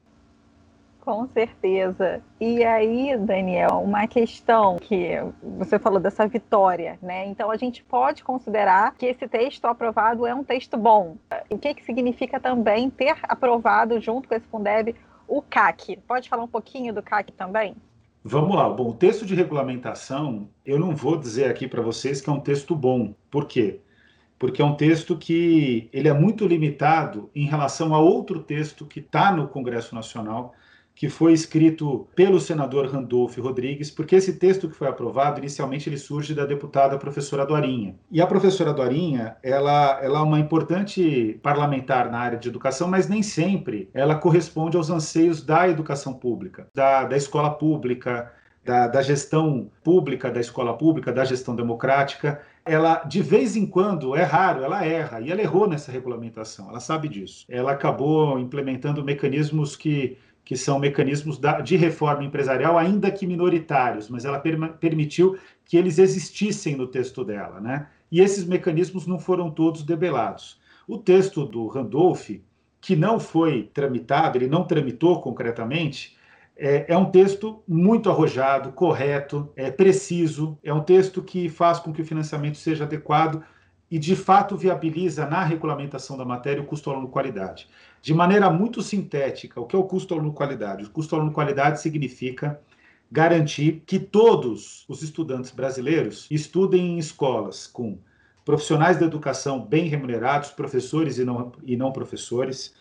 Com 1.05 1.27
certeza. 1.27 2.19
E 2.41 2.63
aí, 2.63 3.15
Daniel, 3.15 3.81
uma 3.83 4.07
questão 4.07 4.77
que 4.77 5.11
você 5.57 5.77
falou 5.77 5.99
dessa 5.99 6.27
vitória, 6.27 6.97
né? 6.99 7.27
Então 7.27 7.51
a 7.51 7.57
gente 7.57 7.83
pode 7.83 8.23
considerar 8.23 8.95
que 8.95 9.05
esse 9.05 9.27
texto 9.27 9.65
aprovado 9.65 10.25
é 10.25 10.33
um 10.33 10.43
texto 10.43 10.75
bom. 10.77 11.15
O 11.47 11.59
que, 11.59 11.75
que 11.75 11.83
significa 11.85 12.39
também 12.39 12.89
ter 12.89 13.15
aprovado 13.21 13.99
junto 14.01 14.27
com 14.27 14.33
esse 14.33 14.47
Fundeb 14.47 14.95
o 15.27 15.43
CAC? 15.43 15.97
Pode 16.07 16.27
falar 16.27 16.43
um 16.43 16.47
pouquinho 16.47 16.91
do 16.91 17.03
CAC 17.03 17.31
também? 17.33 17.75
Vamos 18.25 18.55
lá. 18.55 18.67
Bom, 18.69 18.89
o 18.89 18.93
texto 18.93 19.25
de 19.25 19.35
regulamentação, 19.35 20.49
eu 20.65 20.77
não 20.77 20.95
vou 20.95 21.15
dizer 21.15 21.45
aqui 21.45 21.67
para 21.67 21.81
vocês 21.81 22.19
que 22.19 22.29
é 22.29 22.33
um 22.33 22.41
texto 22.41 22.75
bom. 22.75 23.15
Por 23.29 23.45
quê? 23.45 23.79
porque 24.37 24.61
é 24.61 24.65
um 24.65 24.75
texto 24.75 25.17
que 25.17 25.89
ele 25.93 26.07
é 26.07 26.13
muito 26.13 26.45
limitado 26.45 27.29
em 27.33 27.45
relação 27.45 27.93
a 27.93 27.99
outro 27.99 28.41
texto 28.41 28.85
que 28.85 28.99
está 28.99 29.31
no 29.31 29.47
Congresso 29.47 29.95
Nacional, 29.95 30.53
que 30.95 31.09
foi 31.09 31.33
escrito 31.33 32.07
pelo 32.15 32.39
senador 32.39 32.87
Randolph 32.87 33.37
Rodrigues, 33.37 33.91
porque 33.91 34.15
esse 34.15 34.33
texto 34.33 34.69
que 34.69 34.75
foi 34.75 34.87
aprovado, 34.87 35.39
inicialmente 35.39 35.89
ele 35.89 35.97
surge 35.97 36.33
da 36.33 36.45
deputada 36.45 36.97
professora 36.97 37.45
Dorinha. 37.45 37.95
E 38.09 38.21
a 38.21 38.25
professora 38.25 38.73
Dorinha, 38.73 39.35
ela, 39.43 39.99
ela 40.01 40.19
é 40.19 40.23
uma 40.23 40.39
importante 40.39 41.37
parlamentar 41.43 42.09
na 42.09 42.19
área 42.19 42.37
de 42.37 42.47
educação, 42.47 42.87
mas 42.87 43.09
nem 43.09 43.21
sempre 43.21 43.89
ela 43.93 44.15
corresponde 44.15 44.77
aos 44.77 44.89
anseios 44.89 45.43
da 45.43 45.67
educação 45.67 46.13
pública, 46.13 46.67
da, 46.73 47.03
da 47.03 47.17
escola 47.17 47.49
pública, 47.49 48.31
da, 48.63 48.87
da 48.87 49.01
gestão 49.01 49.69
pública, 49.83 50.31
da 50.31 50.39
escola 50.39 50.77
pública, 50.77 51.11
da 51.11 51.25
gestão 51.25 51.55
democrática 51.55 52.41
ela 52.65 53.03
de 53.03 53.21
vez 53.21 53.55
em 53.55 53.65
quando, 53.65 54.15
é 54.15 54.23
raro, 54.23 54.63
ela 54.63 54.83
erra, 54.83 55.21
e 55.21 55.31
ela 55.31 55.39
errou 55.39 55.69
nessa 55.69 55.91
regulamentação, 55.91 56.67
ela 56.69 56.79
sabe 56.79 57.07
disso. 57.07 57.45
Ela 57.47 57.73
acabou 57.73 58.39
implementando 58.39 59.03
mecanismos 59.03 59.75
que, 59.75 60.17
que 60.45 60.55
são 60.55 60.77
mecanismos 60.77 61.39
de 61.63 61.75
reforma 61.75 62.23
empresarial, 62.23 62.77
ainda 62.77 63.09
que 63.09 63.25
minoritários, 63.25 64.07
mas 64.07 64.23
ela 64.23 64.39
per, 64.39 64.57
permitiu 64.73 65.37
que 65.65 65.75
eles 65.75 65.97
existissem 65.97 66.75
no 66.75 66.85
texto 66.85 67.25
dela, 67.25 67.59
né? 67.59 67.87
E 68.11 68.21
esses 68.21 68.45
mecanismos 68.45 69.07
não 69.07 69.17
foram 69.17 69.49
todos 69.49 69.81
debelados. 69.81 70.61
O 70.87 70.99
texto 70.99 71.43
do 71.43 71.65
Randolph, 71.65 72.29
que 72.79 72.95
não 72.95 73.19
foi 73.19 73.63
tramitado, 73.73 74.37
ele 74.37 74.47
não 74.47 74.63
tramitou 74.63 75.19
concretamente, 75.19 76.15
é, 76.55 76.93
é, 76.93 76.97
um 76.97 77.09
texto 77.09 77.63
muito 77.67 78.09
arrojado, 78.09 78.71
correto, 78.71 79.51
é 79.55 79.71
preciso, 79.71 80.57
é 80.63 80.71
um 80.71 80.83
texto 80.83 81.23
que 81.23 81.49
faz 81.49 81.79
com 81.79 81.91
que 81.91 82.01
o 82.01 82.05
financiamento 82.05 82.57
seja 82.57 82.85
adequado 82.85 83.43
e, 83.95 83.97
de 83.97 84.13
fato, 84.13 84.57
viabiliza 84.57 85.25
na 85.25 85.41
regulamentação 85.41 86.17
da 86.17 86.25
matéria 86.25 86.61
o 86.61 86.65
custo 86.65 86.89
aluno 86.91 87.07
qualidade. 87.07 87.65
De 88.01 88.13
maneira 88.13 88.49
muito 88.49 88.81
sintética, 88.81 89.61
o 89.61 89.65
que 89.65 89.73
é 89.73 89.79
o 89.79 89.85
custo 89.85 90.13
aluno 90.13 90.33
qualidade? 90.33 90.83
O 90.83 90.89
custo 90.89 91.15
aluno 91.15 91.31
qualidade 91.31 91.79
significa 91.79 92.59
garantir 93.09 93.83
que 93.85 93.97
todos 93.97 94.83
os 94.89 95.01
estudantes 95.01 95.49
brasileiros 95.51 96.27
estudem 96.29 96.95
em 96.95 96.97
escolas 96.97 97.67
com 97.67 97.97
profissionais 98.43 98.99
da 98.99 99.05
educação 99.05 99.65
bem 99.65 99.87
remunerados, 99.87 100.49
professores 100.49 101.17
e 101.17 101.23
não, 101.23 101.53
e 101.63 101.77
não 101.77 101.93
professores, 101.93 102.75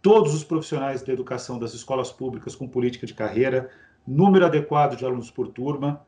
todos 0.00 0.32
os 0.32 0.44
profissionais 0.44 1.02
da 1.02 1.12
educação 1.12 1.58
das 1.58 1.74
escolas 1.74 2.12
públicas 2.12 2.54
com 2.54 2.68
política 2.68 3.08
de 3.08 3.14
carreira, 3.14 3.68
número 4.06 4.46
adequado 4.46 4.96
de 4.96 5.04
alunos 5.04 5.32
por 5.32 5.48
turma, 5.48 6.00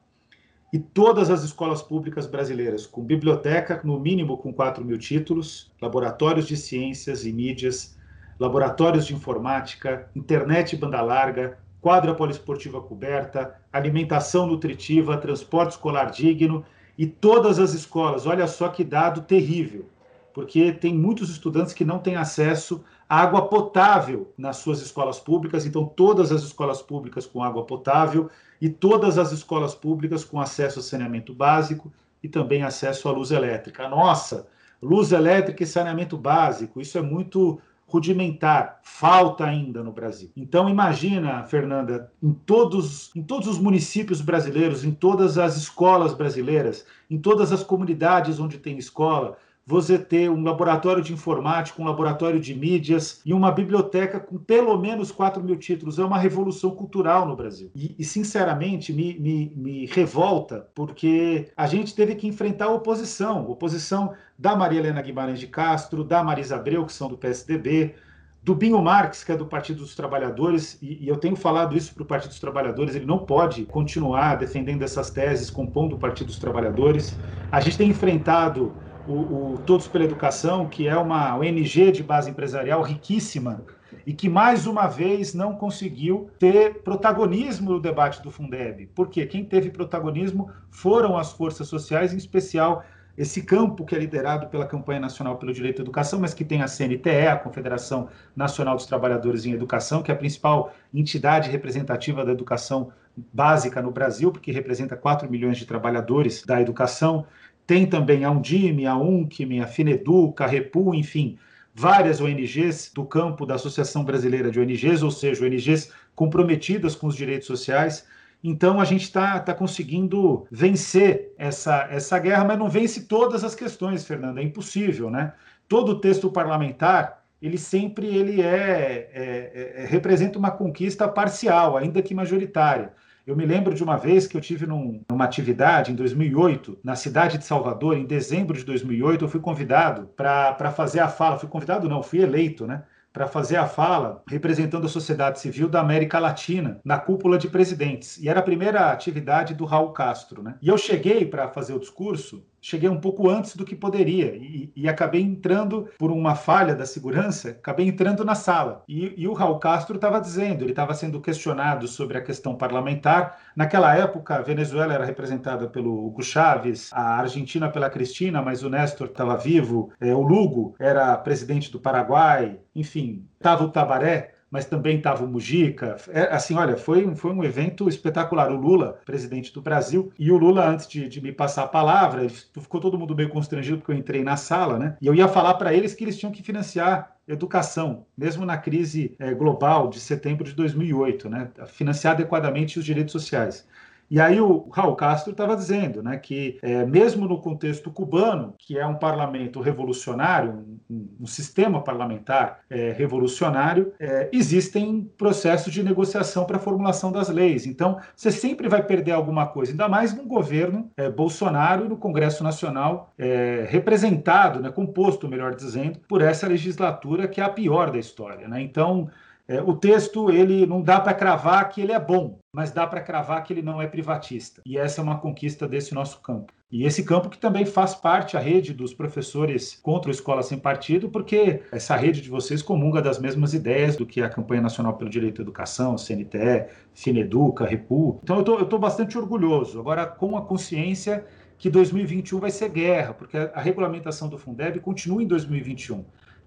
e 0.73 0.79
todas 0.79 1.29
as 1.29 1.43
escolas 1.43 1.83
públicas 1.83 2.27
brasileiras 2.27 2.87
com 2.87 3.05
biblioteca, 3.05 3.83
no 3.85 4.01
mínimo 4.01 4.39
com 4.39 4.53
4 4.55 4.83
mil 4.83 4.97
títulos, 4.97 5.71
laboratórios 5.81 6.47
de 6.47 6.57
ciências 6.57 7.27
e 7.27 7.33
mídias, 7.33 7.99
laboratórios 8.39 9.07
de 9.07 9.15
informática, 9.15 10.09
internet 10.17 10.75
banda 10.75 11.03
larga, 11.03 11.59
quadra 11.81 12.15
poliesportiva 12.15 12.81
coberta, 12.81 13.55
alimentação 13.71 14.47
nutritiva, 14.47 15.19
transporte 15.19 15.73
escolar 15.73 16.11
digno 16.11 16.65
e 16.97 17.07
todas 17.07 17.59
as 17.59 17.75
escolas. 17.75 18.27
Olha 18.27 18.47
só 18.47 18.69
que 18.69 18.83
dado 18.83 19.21
terrível, 19.21 19.87
porque 20.33 20.73
tem 20.73 20.95
muitos 20.95 21.29
estudantes 21.29 21.75
que 21.75 21.85
não 21.85 21.99
têm 21.99 22.17
acesso 22.17 22.83
água 23.07 23.47
potável 23.47 24.33
nas 24.39 24.57
suas 24.57 24.81
escolas 24.81 25.21
públicas, 25.21 25.67
então 25.67 25.85
todas 25.85 26.33
as 26.33 26.43
escolas 26.43 26.81
públicas 26.81 27.27
com 27.27 27.43
água 27.43 27.67
potável 27.67 28.31
e 28.63 28.69
todas 28.69 29.19
as 29.19 29.33
escolas 29.33 29.75
públicas 29.75 30.25
com 30.25 30.41
acesso 30.41 30.79
a 30.79 30.83
saneamento 30.83 31.35
básico 31.35 31.93
e 32.23 32.29
também 32.29 32.63
acesso 32.63 33.09
à 33.09 33.11
luz 33.11 33.33
elétrica. 33.33 33.89
Nossa, 33.89 34.47
luz 34.81 35.11
elétrica 35.11 35.65
e 35.65 35.67
saneamento 35.67 36.17
básico, 36.17 36.81
isso 36.81 36.97
é 36.97 37.03
muito 37.03 37.61
rudimentar, 37.89 38.79
falta 38.85 39.45
ainda 39.45 39.83
no 39.83 39.91
Brasil. 39.91 40.31
Então 40.37 40.69
imagina, 40.69 41.43
Fernanda, 41.43 42.13
em 42.23 42.33
todos, 42.33 43.11
em 43.17 43.23
todos 43.25 43.49
os 43.49 43.59
municípios 43.59 44.21
brasileiros, 44.21 44.85
em 44.85 44.93
todas 44.93 45.39
as 45.39 45.57
escolas 45.57 46.15
brasileiras, 46.15 46.87
em 47.11 47.19
todas 47.19 47.51
as 47.51 47.65
comunidades 47.65 48.39
onde 48.39 48.59
tem 48.59 48.79
escola, 48.79 49.37
você 49.65 49.99
ter 49.99 50.29
um 50.29 50.43
laboratório 50.43 51.03
de 51.03 51.13
informática, 51.13 51.81
um 51.81 51.85
laboratório 51.85 52.41
de 52.41 52.55
mídias 52.55 53.21
e 53.25 53.33
uma 53.33 53.53
biblioteca 53.53 54.19
com 54.19 54.37
pelo 54.37 54.77
menos 54.77 55.13
4 55.13 55.43
mil 55.43 55.57
títulos. 55.57 55.99
É 55.99 56.05
uma 56.05 56.19
revolução 56.19 56.73
cultural 56.73 57.27
no 57.27 57.37
Brasil. 57.37 57.71
E, 57.75 57.95
e 57.99 58.05
sinceramente, 58.05 58.93
me, 58.93 59.19
me, 59.19 59.53
me, 59.55 59.87
revolta, 59.87 60.67
porque 60.75 61.49
a 61.57 61.67
gente 61.67 61.95
teve 61.95 62.15
que 62.15 62.27
enfrentar 62.27 62.67
a 62.67 62.73
oposição 62.73 63.49
oposição 63.49 64.13
da 64.39 64.57
Maria 64.57 64.81
Helena 64.81 65.01
Guimarães 65.01 65.39
de 65.39 65.47
Castro, 65.47 66.03
da 66.03 66.23
Marisa 66.23 66.57
Abreu, 66.57 66.85
que 66.85 66.93
são 66.93 67.09
do 67.09 67.17
PSDB, 67.17 67.95
do 68.43 68.57
Binho 68.57 68.83
Marques, 68.83 69.23
que 69.23 69.31
é 69.31 69.37
do 69.37 69.47
Partido 69.47 69.81
dos 69.81 69.95
Trabalhadores, 69.95 70.77
e, 70.83 71.05
e 71.05 71.09
eu 71.09 71.17
tenho 71.17 71.37
falado 71.37 71.77
isso 71.77 71.95
para 71.95 72.03
o 72.03 72.07
Partido 72.07 72.31
dos 72.31 72.41
Trabalhadores, 72.41 72.97
ele 72.97 73.07
não 73.07 73.19
pode 73.19 73.65
continuar 73.65 74.35
defendendo 74.37 74.83
essas 74.83 75.11
teses, 75.11 75.49
compondo 75.49 75.95
o 75.95 75.99
Partido 75.99 76.27
dos 76.27 76.39
Trabalhadores. 76.39 77.17
A 77.53 77.61
gente 77.61 77.79
tem 77.79 77.89
enfrentado 77.89 78.75
o, 79.07 79.13
o, 79.13 79.59
Todos 79.67 79.89
pela 79.89 80.05
Educação, 80.05 80.69
que 80.69 80.87
é 80.87 80.97
uma 80.97 81.37
ONG 81.37 81.93
de 81.93 82.03
base 82.03 82.31
empresarial 82.31 82.83
riquíssima 82.83 83.63
e 84.07 84.13
que 84.13 84.29
mais 84.29 84.67
uma 84.67 84.87
vez 84.87 85.35
não 85.35 85.55
conseguiu 85.55 86.31
ter 86.39 86.83
protagonismo 86.83 87.73
no 87.73 87.81
debate 87.81 88.23
do 88.23 88.31
Fundeb. 88.31 88.89
Porque 88.95 89.27
quem 89.27 89.45
teve 89.45 89.71
protagonismo 89.71 90.51
foram 90.71 91.17
as 91.17 91.33
forças 91.33 91.69
sociais, 91.69 92.13
em 92.13 92.17
especial 92.17 92.85
esse 93.17 93.43
campo 93.43 93.85
que 93.85 93.95
é 93.95 93.99
liderado 93.99 94.47
pela 94.47 94.67
Campanha 94.67 94.99
Nacional 94.99 95.37
pelo 95.37 95.53
Direito 95.53 95.81
à 95.81 95.83
Educação, 95.83 96.19
mas 96.19 96.33
que 96.33 96.45
tem 96.45 96.63
a 96.63 96.69
CNTE, 96.69 97.29
a 97.31 97.37
Confederação 97.37 98.09
Nacional 98.35 98.75
dos 98.75 98.87
Trabalhadores 98.87 99.45
em 99.45 99.53
Educação, 99.53 100.03
que 100.03 100.11
é 100.11 100.15
a 100.15 100.17
principal 100.17 100.73
entidade 100.95 101.51
representativa 101.51 102.25
da 102.25 102.33
educação 102.33 102.91
básica 103.33 103.83
no 103.83 103.91
Brasil, 103.91 104.33
porque 104.33 104.51
representa 104.51 104.97
4 104.97 105.31
milhões 105.31 105.59
de 105.59 105.67
trabalhadores 105.67 106.43
da 106.45 106.61
educação. 106.61 107.27
Tem 107.67 107.87
também 107.87 108.25
a 108.25 108.31
Undime, 108.31 108.87
a 108.87 108.97
UNCME, 108.97 109.61
a 109.61 109.67
Finedu, 109.67 110.35
a 110.39 110.47
Repu, 110.47 110.95
enfim, 110.95 111.39
várias 111.75 112.21
ONGs 112.21 112.93
do 112.95 113.05
campo 113.05 113.47
da 113.47 113.55
Associação 113.55 114.05
Brasileira 114.05 114.51
de 114.51 114.61
ONGs, 114.61 115.03
ou 115.03 115.11
seja, 115.11 115.45
ONGs 115.45 115.93
comprometidas 116.15 116.95
com 116.95 117.07
os 117.07 117.17
direitos 117.17 117.47
sociais. 117.47 118.07
Então 118.45 118.81
a 118.81 118.85
gente 118.85 119.03
está 119.03 119.39
tá 119.39 119.55
conseguindo 119.55 120.47
vencer 120.51 121.33
essa, 121.39 121.87
essa 121.91 122.19
guerra, 122.19 122.45
mas 122.45 122.59
não 122.59 122.69
vence 122.69 123.05
todas 123.05 123.45
as 123.45 123.55
questões, 123.55 124.05
Fernando. 124.05 124.39
É 124.39 124.43
impossível, 124.43 125.11
né? 125.11 125.33
Todo 125.69 126.01
texto 126.01 126.31
parlamentar 126.31 127.23
ele 127.43 127.59
sempre 127.59 128.07
ele 128.07 128.41
é, 128.41 129.11
é, 129.13 129.83
é, 129.83 129.87
representa 129.87 130.39
uma 130.39 130.53
conquista 130.53 131.09
parcial, 131.09 131.77
ainda 131.77 132.01
que 132.01 132.15
majoritária. 132.15 132.93
Eu 133.25 133.37
me 133.37 133.47
lembro 133.47 133.73
de 133.73 133.85
uma 133.85 133.97
vez 133.97 134.27
que 134.27 134.37
eu 134.37 134.41
tive 134.41 134.67
num, 134.67 135.01
numa 135.09 135.25
atividade 135.25 135.93
em 135.93 135.95
2008, 135.95 136.79
na 136.83 136.97
cidade 136.97 137.39
de 137.39 137.45
Salvador, 137.45 137.97
em 137.97 138.05
dezembro 138.05 138.57
de 138.57 138.65
2008, 138.65 139.25
eu 139.25 139.29
fui 139.29 139.41
convidado 139.41 140.09
para 140.17 140.73
fazer 140.73 140.99
a 140.99 141.09
fala. 141.09 141.39
Fui 141.39 141.49
convidado, 141.49 141.89
não, 141.89 142.03
fui 142.03 142.21
eleito, 142.21 142.67
né? 142.67 142.83
Para 143.13 143.29
fazer 143.29 143.57
a 143.57 143.67
fala 143.67 144.23
representando 144.27 144.87
a 144.87 144.89
sociedade 144.89 145.39
civil 145.39 145.69
da 145.69 145.81
América 145.81 146.19
Latina 146.19 146.81
na 146.85 146.99
cúpula 146.99 147.39
de 147.39 147.49
presidentes. 147.49 148.19
E 148.19 148.29
era 148.29 148.41
a 148.41 148.43
primeira 148.43 148.91
atividade 148.91 149.55
do 149.55 149.67
Raul 149.67 149.93
Castro, 149.93 150.43
né? 150.43 150.57
E 150.61 150.69
eu 150.69 150.77
cheguei 150.77 151.25
para 151.25 151.47
fazer 151.49 151.75
o 151.75 151.79
discurso 151.79 152.45
cheguei 152.63 152.89
um 152.89 153.01
pouco 153.01 153.29
antes 153.29 153.57
do 153.57 153.65
que 153.65 153.75
poderia 153.75 154.37
e, 154.37 154.73
e, 154.77 154.89
acabei 154.89 155.21
entrando 155.21 155.89
por 155.99 156.13
uma 156.13 156.37
falha 156.37 156.77
da 156.77 156.87
segurança, 156.87 157.51
acabei 157.51 157.89
entrando 157.89 158.25
na 158.25 158.37
sala. 158.37 158.85
E, 158.89 159.13
e 159.21 159.27
o 159.27 159.33
Raul 159.33 159.59
Castro 159.59 159.97
estava 159.97 160.21
dizendo, 160.21 160.63
ele 160.63 160.71
estava 160.71 160.95
sendo 160.95 161.21
questionado 161.21 161.89
sobre 161.89 162.17
a 162.17 162.23
questão 162.23 162.55
parlamentar. 162.55 163.39
Naquela 163.57 163.95
época, 163.97 164.37
a 164.37 164.43
Venezuela 164.43 164.95
era 164.95 165.05
representada 165.05 165.67
pelo 165.67 166.07
Hugo 166.07 166.23
Chávez, 166.23 166.91
a 166.93 167.17
Argentina 167.17 167.69
pela 167.69 167.91
Cristina, 167.91 168.41
mas 168.41 168.63
o 168.63 168.71
Néstor 168.71 169.09
estava 169.09 169.37
vivo, 169.37 169.93
é, 170.01 170.15
o 170.15 170.21
Lugo 170.21 170.77
era 170.79 171.17
presidente 171.17 171.71
do 171.73 171.81
Paraguai, 171.81 172.61
enfim, 172.75 173.27
estava 173.41 173.65
o 173.65 173.71
Tabaré 173.71 174.35
mas 174.53 174.67
também 174.67 174.99
estava 174.99 175.25
o 175.25 175.27
Mujica. 175.27 175.97
É, 176.11 176.25
assim, 176.25 176.55
olha, 176.55 176.77
foi, 176.77 177.13
foi 177.17 177.33
um 177.33 177.43
evento 177.43 177.89
espetacular. 177.89 178.53
O 178.53 178.57
Lula, 178.57 179.01
presidente 179.07 179.51
do 179.51 179.63
Brasil, 179.63 180.13
e 180.19 180.31
o 180.31 180.37
Lula, 180.37 180.69
antes 180.69 180.87
de, 180.87 181.09
de 181.09 181.23
me 181.23 181.33
passar 181.33 181.63
a 181.63 181.69
palavra, 181.69 182.29
ficou 182.29 182.79
todo 182.79 182.99
mundo 182.99 183.17
meio 183.17 183.31
constrangido 183.31 183.79
porque 183.79 183.91
eu 183.91 183.97
entrei 183.97 184.23
na 184.23 184.37
sala, 184.37 184.79
né? 184.79 184.97
E 185.01 185.07
eu 185.07 185.15
ia 185.15 185.27
falar 185.27 185.55
para 185.55 185.73
eles 185.73 185.95
que 185.95 186.05
eles 186.05 186.19
tinham 186.19 186.31
que 186.31 186.43
financiar 186.43 187.17
educação, 187.27 188.05
mesmo 188.17 188.45
na 188.45 188.59
crise 188.59 189.15
é, 189.19 189.33
global 189.33 189.89
de 189.89 189.99
setembro 189.99 190.45
de 190.45 190.53
2008, 190.53 191.31
né? 191.31 191.51
Financiar 191.69 192.13
adequadamente 192.13 192.79
os 192.79 192.85
direitos 192.85 193.13
sociais. 193.13 193.67
E 194.13 194.21
aí 194.21 194.39
o 194.43 194.69
Raul 194.71 194.95
Castro 194.95 195.33
estava 195.33 195.57
dizendo 195.57 196.03
né, 196.03 196.19
que, 196.19 196.59
é, 196.61 196.85
mesmo 196.85 197.27
no 197.27 197.41
contexto 197.41 197.91
cubano, 197.91 198.55
que 198.59 198.79
é 198.79 198.87
um 198.87 198.97
parlamento 198.97 199.59
revolucionário, 199.59 200.67
um, 200.91 201.09
um 201.23 201.27
sistema 201.27 201.81
parlamentar 201.81 202.61
é, 202.69 202.93
revolucionário, 202.93 203.95
é, 203.99 204.29
existem 204.31 205.11
processos 205.17 205.73
de 205.73 205.83
negociação 205.83 206.45
para 206.45 206.59
a 206.59 206.61
formulação 206.61 207.11
das 207.11 207.31
leis. 207.31 207.65
Então, 207.65 207.99
você 208.15 208.31
sempre 208.31 208.69
vai 208.69 208.83
perder 208.83 209.13
alguma 209.13 209.47
coisa, 209.47 209.73
ainda 209.73 209.89
mais 209.89 210.15
num 210.15 210.29
governo 210.29 210.91
é, 210.95 211.09
Bolsonaro 211.09 211.87
e 211.87 211.89
no 211.89 211.97
Congresso 211.97 212.45
Nacional 212.45 213.15
é, 213.17 213.67
representado, 213.71 214.61
né, 214.61 214.71
composto, 214.71 215.27
melhor 215.27 215.55
dizendo, 215.55 216.01
por 216.07 216.21
essa 216.21 216.47
legislatura 216.47 217.27
que 217.27 217.41
é 217.41 217.45
a 217.45 217.49
pior 217.49 217.91
da 217.91 217.99
história. 217.99 218.47
Né? 218.47 218.61
Então, 218.61 219.09
é, 219.53 219.61
o 219.61 219.77
texto 219.77 220.31
ele 220.31 220.65
não 220.65 220.81
dá 220.81 220.99
para 220.99 221.13
cravar 221.13 221.69
que 221.69 221.83
ele 221.83 221.93
é 221.93 222.01
bom, 222.01 222.39
mas 222.55 222.71
dá 222.71 222.87
para 222.87 223.03
cravar 223.03 223.45
que 223.45 223.53
ele 223.53 223.61
não 223.61 223.83
é 223.83 223.87
privatista. 223.87 224.63
E 224.65 224.79
essa 224.79 225.03
é 225.03 225.05
uma 225.05 225.19
conquista 225.19 225.69
desse 225.69 225.93
nosso 225.93 226.21
campo. 226.23 226.51
E 226.71 226.87
esse 226.87 227.05
campo 227.05 227.29
que 227.29 227.37
também 227.37 227.67
faz 227.67 227.95
parte 227.95 228.35
a 228.35 228.41
rede 228.41 228.73
dos 228.73 228.95
professores 228.95 229.79
contra 229.83 230.11
a 230.11 230.15
escola 230.15 230.43
sem 230.43 230.59
partido, 230.59 231.11
porque 231.11 231.61
essa 231.71 231.95
rede 231.97 232.23
de 232.23 232.31
vocês 232.31 232.63
comunga 232.63 233.03
das 233.03 233.19
mesmas 233.19 233.53
ideias 233.53 233.95
do 233.95 234.07
que 234.07 234.23
a 234.23 234.31
campanha 234.31 234.63
nacional 234.63 234.95
pelo 234.95 235.11
direito 235.11 235.43
à 235.43 235.45
educação, 235.45 235.99
CNTE, 235.99 236.65
Fineduca, 236.95 237.67
Repu. 237.67 238.21
Então 238.23 238.43
eu 238.43 238.63
estou 238.63 238.79
bastante 238.79 239.19
orgulhoso. 239.19 239.79
Agora 239.79 240.07
com 240.07 240.35
a 240.35 240.41
consciência 240.41 241.27
que 241.59 241.69
2021 241.69 242.41
vai 242.41 242.51
ser 242.51 242.71
guerra, 242.71 243.13
porque 243.13 243.37
a 243.37 243.61
regulamentação 243.61 244.31
do 244.31 244.39
Fundeb 244.39 244.81
continua 244.81 245.23
em 245.23 245.27
2021 245.27 246.03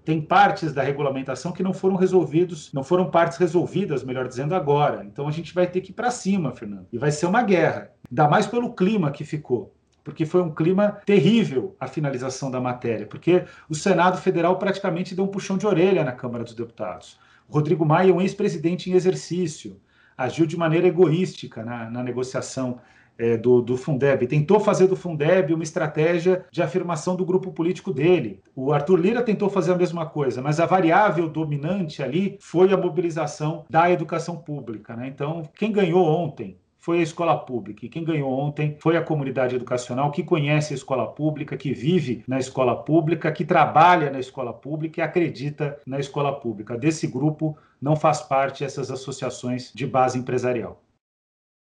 tem 0.06 0.22
partes 0.22 0.72
da 0.72 0.84
regulamentação 0.84 1.52
que 1.52 1.64
não 1.64 1.74
foram 1.74 1.96
resolvidos, 1.96 2.72
não 2.72 2.84
foram 2.84 3.10
partes 3.10 3.40
resolvidas, 3.40 4.04
melhor 4.04 4.28
dizendo, 4.28 4.54
agora. 4.54 5.04
Então 5.04 5.28
a 5.28 5.32
gente 5.32 5.54
vai 5.54 5.66
ter 5.66 5.82
que 5.82 5.90
ir 5.90 5.96
para 5.96 6.12
cima, 6.12 6.54
Fernando. 6.54 6.86
E 6.94 6.98
vai 6.98 7.12
ser 7.12 7.26
uma 7.26 7.42
guerra. 7.42 7.90
Ainda 8.10 8.30
mais 8.30 8.46
pelo 8.46 8.74
clima 8.74 9.12
que 9.12 9.26
ficou. 9.26 9.74
Porque 10.04 10.24
foi 10.24 10.44
um 10.44 10.54
clima 10.54 11.00
terrível 11.04 11.76
a 11.80 11.88
finalização 11.88 12.52
da 12.52 12.62
matéria, 12.62 13.08
porque 13.08 13.44
o 13.68 13.74
Senado 13.74 14.20
Federal 14.20 14.60
praticamente 14.60 15.16
deu 15.16 15.26
um 15.26 15.30
puxão 15.30 15.58
de 15.58 15.66
orelha 15.66 16.04
na 16.04 16.12
Câmara 16.12 16.44
dos 16.44 16.54
Deputados. 16.54 17.20
Rodrigo 17.50 17.84
Maia 17.84 18.12
é 18.12 18.14
um 18.14 18.22
ex-presidente 18.22 18.92
em 18.92 18.94
exercício, 18.94 19.82
agiu 20.16 20.46
de 20.46 20.56
maneira 20.56 20.86
egoística 20.86 21.66
na, 21.66 21.90
na 21.90 22.04
negociação 22.04 22.80
é, 23.18 23.38
do, 23.38 23.62
do, 23.62 23.78
Fundeb, 23.78 24.28
tentou 24.28 24.60
fazer 24.60 24.88
do 24.88 24.96
Fundeb 24.96 25.54
uma 25.54 25.64
estratégia 25.64 26.46
de 26.52 26.62
afirmação 26.62 27.16
do 27.16 27.26
grupo 27.26 27.52
político 27.52 27.94
dele. 27.94 28.42
O 28.56 28.74
Arthur 28.74 29.00
Lira 29.00 29.22
tentou 29.22 29.50
fazer 29.50 29.74
a 29.74 29.78
mesma 29.78 30.06
coisa, 30.06 30.42
mas 30.42 30.60
a 30.60 30.66
variável 30.66 31.30
dominante 31.30 32.04
ali 32.04 32.38
foi 32.40 32.74
a 32.74 32.78
mobilização 32.78 33.66
da 33.70 33.90
educação 33.92 34.38
pública. 34.38 34.96
Né? 34.96 35.08
Então, 35.08 35.44
quem 35.56 35.72
ganhou 35.72 36.06
ontem 36.06 36.58
foi 36.86 37.00
a 37.00 37.02
escola 37.02 37.36
pública. 37.36 37.84
E 37.84 37.90
quem 37.90 38.04
ganhou 38.04 38.32
ontem 38.32 38.78
foi 38.80 38.96
a 38.96 39.02
comunidade 39.02 39.56
educacional 39.56 40.12
que 40.12 40.22
conhece 40.22 40.72
a 40.72 40.76
escola 40.76 41.08
pública, 41.08 41.58
que 41.58 41.74
vive 41.74 42.24
na 42.28 42.38
escola 42.38 42.76
pública, 42.76 43.32
que 43.32 43.44
trabalha 43.44 44.12
na 44.12 44.20
escola 44.20 44.54
pública 44.54 45.02
e 45.02 45.04
acredita 45.04 45.80
na 45.84 46.00
escola 46.00 46.32
pública. 46.40 46.78
Desse 46.78 47.08
grupo 47.08 47.58
não 47.82 47.96
faz 47.96 48.22
parte 48.22 48.64
essas 48.64 48.92
associações 48.92 49.72
de 49.74 49.88
base 49.88 50.20
empresarial. 50.20 50.80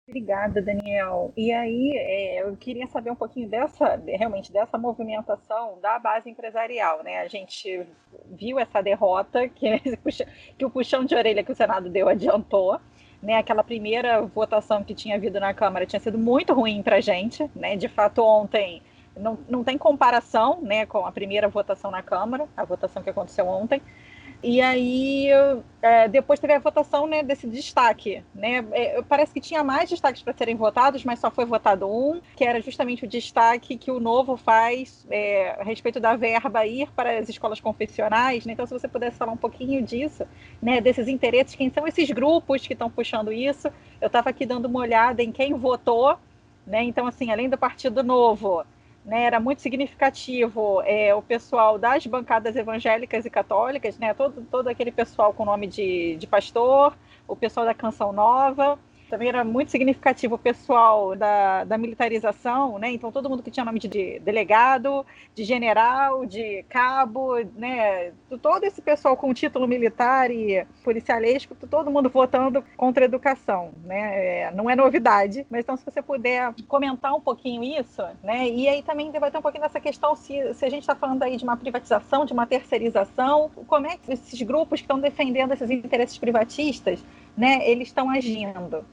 Obrigada, 0.08 0.62
Daniel. 0.62 1.32
E 1.36 1.52
aí, 1.54 1.94
é, 1.96 2.42
eu 2.44 2.58
queria 2.58 2.86
saber 2.88 3.10
um 3.10 3.16
pouquinho 3.16 3.48
dessa, 3.48 3.96
realmente, 4.06 4.52
dessa 4.52 4.78
movimentação 4.78 5.80
da 5.80 5.98
base 5.98 6.30
empresarial, 6.30 7.02
né? 7.04 7.20
A 7.22 7.28
gente 7.30 7.86
viu 8.26 8.60
essa 8.60 8.82
derrota 8.82 9.48
que, 9.48 9.80
que 10.58 10.66
o 10.66 10.70
puxão 10.70 11.06
de 11.06 11.16
orelha 11.16 11.42
que 11.44 11.52
o 11.54 11.56
Senado 11.56 11.90
deu 11.90 12.10
adiantou, 12.10 12.80
né? 13.22 13.38
Aquela 13.38 13.64
primeira 13.64 14.22
votação 14.24 14.84
que 14.84 14.94
tinha 14.94 15.16
havido 15.16 15.40
na 15.40 15.54
Câmara 15.54 15.86
tinha 15.86 16.02
sido 16.02 16.18
muito 16.18 16.54
ruim 16.54 16.84
para 16.84 16.98
a 16.98 17.02
gente, 17.02 17.50
né? 17.56 17.78
De 17.78 17.88
fato, 17.88 18.22
ontem 18.22 18.82
não, 19.16 19.40
não 19.48 19.64
tem 19.64 19.78
comparação, 19.78 20.60
né, 20.62 20.86
com 20.86 21.06
a 21.06 21.12
primeira 21.12 21.48
votação 21.48 21.92
na 21.92 22.02
Câmara, 22.02 22.48
a 22.58 22.66
votação 22.66 23.02
que 23.04 23.10
aconteceu 23.10 23.48
ontem. 23.48 23.82
E 24.44 24.60
aí, 24.60 25.28
é, 25.82 26.10
depois 26.10 26.38
teve 26.38 26.52
a 26.52 26.60
votação 26.60 27.08
né, 27.08 27.24
desse 27.24 27.48
destaque. 27.48 28.22
Né? 28.36 28.66
É, 28.74 29.02
parece 29.02 29.34
que 29.34 29.40
tinha 29.40 29.64
mais 29.64 29.90
destaques 29.90 30.22
para 30.22 30.34
serem 30.34 30.54
votados, 30.54 31.06
mas 31.06 31.20
só 31.20 31.32
foi 31.32 31.46
votado 31.46 31.88
um, 31.88 32.20
que 32.36 32.44
era 32.44 32.62
justamente 32.62 33.06
o 33.06 33.08
destaque 33.08 33.78
que 33.78 33.90
o 33.90 34.02
Novo 34.02 34.36
faz 34.36 35.08
é, 35.10 35.56
a 35.58 35.64
respeito 35.64 35.98
da 35.98 36.18
verba 36.18 36.66
ir 36.66 36.92
para 36.92 37.18
as 37.18 37.30
escolas 37.30 37.62
confessionais. 37.62 38.46
Né? 38.46 38.52
Então, 38.52 38.66
se 38.66 38.74
você 38.74 38.88
pudesse 38.88 39.16
falar 39.16 39.32
um 39.32 39.38
pouquinho 39.38 39.82
disso, 39.82 40.26
né, 40.62 40.82
desses 40.82 41.08
interesses, 41.08 41.56
quem 41.56 41.70
são 41.70 41.88
esses 41.88 42.12
grupos 42.12 42.68
que 42.68 42.74
estão 42.74 42.90
puxando 42.90 43.32
isso. 43.32 43.70
Eu 44.02 44.08
estava 44.08 44.30
aqui 44.30 44.46
dando 44.46 44.66
uma 44.66 44.82
olhada 44.82 45.24
em 45.24 45.32
quem 45.32 45.54
votou. 45.54 46.18
Né? 46.68 46.84
Então, 46.84 47.08
assim, 47.08 47.32
além 47.32 47.50
do 47.50 47.58
Partido 47.58 48.04
Novo, 48.04 48.66
né, 49.06 49.24
era 49.24 49.40
muito 49.40 49.62
significativo 49.62 50.82
é, 50.86 51.14
o 51.14 51.22
pessoal 51.22 51.78
das 51.78 52.06
bancadas 52.06 52.56
evangélicas 52.56 53.26
e 53.26 53.30
católicas, 53.30 53.98
né, 53.98 54.14
todo, 54.14 54.46
todo 54.50 54.68
aquele 54.68 54.92
pessoal 54.92 55.34
com 55.34 55.46
nome 55.46 55.68
de, 55.68 56.16
de 56.16 56.26
pastor, 56.26 56.98
o 57.28 57.36
pessoal 57.36 57.66
da 57.66 57.74
Canção 57.74 58.14
Nova, 58.14 58.80
também 59.10 59.30
era 59.30 59.44
muito 59.44 59.72
significativo 59.72 60.36
o 60.36 60.38
pessoal 60.38 61.16
da, 61.16 61.64
da 61.64 61.78
militarização, 61.78 62.78
né? 62.80 62.92
Então 62.92 63.12
todo 63.12 63.30
mundo 63.30 63.44
que 63.44 63.52
tinha 63.52 63.66
nome 63.66 63.80
de 63.80 64.20
delegado, 64.20 65.06
de 65.36 65.44
general, 65.44 66.26
de 66.26 66.64
cabo, 66.70 67.38
né? 67.56 68.12
Todo 68.42 68.64
esse 68.64 68.82
pessoal 68.82 69.16
com 69.16 69.34
título 69.34 69.68
militar 69.68 70.32
e 70.32 70.66
policialesco, 70.84 71.56
todo 71.70 71.92
mundo 71.92 72.10
votando 72.10 72.64
contra 72.76 73.04
a 73.04 73.06
educação, 73.06 73.72
né? 73.84 74.44
É, 74.44 74.52
não 74.52 74.70
é 74.70 74.76
novidade, 74.76 75.46
mas 75.50 75.62
então 75.62 75.78
se 75.78 75.86
você 75.86 76.02
puder 76.02 76.54
comentar 76.68 77.14
um 77.14 77.22
pouquinho 77.22 77.64
isso, 77.64 78.02
né? 78.24 78.50
E 78.50 78.68
aí 78.68 78.82
também 78.82 79.12
debater 79.12 79.40
um 79.40 79.44
pouquinho 79.44 79.64
dessa 79.64 79.80
questão 79.80 80.16
se, 80.16 80.54
se 80.54 80.66
a 80.66 80.70
gente 80.70 80.84
está 80.84 80.96
falando 80.96 81.24
aí 81.24 81.38
de 81.38 81.44
uma 81.44 81.58
privatização, 81.58 82.26
de 82.26 82.34
uma 82.34 82.46
terceirização, 82.46 83.50
como 83.68 83.88
é 83.88 83.98
que 83.98 84.12
esses 84.12 84.42
grupos 84.42 84.80
que 84.80 84.86
estão 84.86 85.00
defendendo 85.00 85.54
esses 85.54 85.70
interesses 85.70 86.18
privatistas, 86.18 87.04
né? 87.36 87.70
Eles 87.70 87.88
estão 87.88 88.10
agindo. 88.10 88.86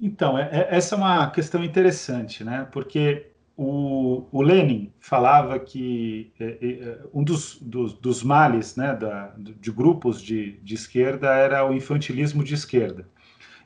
Então, 0.00 0.38
é, 0.38 0.48
é, 0.52 0.76
essa 0.76 0.94
é 0.94 0.98
uma 0.98 1.30
questão 1.30 1.64
interessante, 1.64 2.44
né? 2.44 2.68
Porque 2.70 3.32
o, 3.56 4.24
o 4.30 4.40
Lenin 4.40 4.92
falava 5.00 5.58
que 5.58 6.32
é, 6.38 6.44
é, 6.44 6.70
é, 6.70 6.98
um 7.12 7.24
dos, 7.24 7.58
dos, 7.60 7.92
dos, 7.94 8.22
males 8.22 8.76
né, 8.76 8.94
da, 8.94 9.34
de 9.36 9.72
grupos 9.72 10.22
de, 10.22 10.52
de 10.60 10.74
esquerda 10.74 11.34
era 11.34 11.68
o 11.68 11.74
infantilismo 11.74 12.44
de 12.44 12.54
esquerda. 12.54 13.08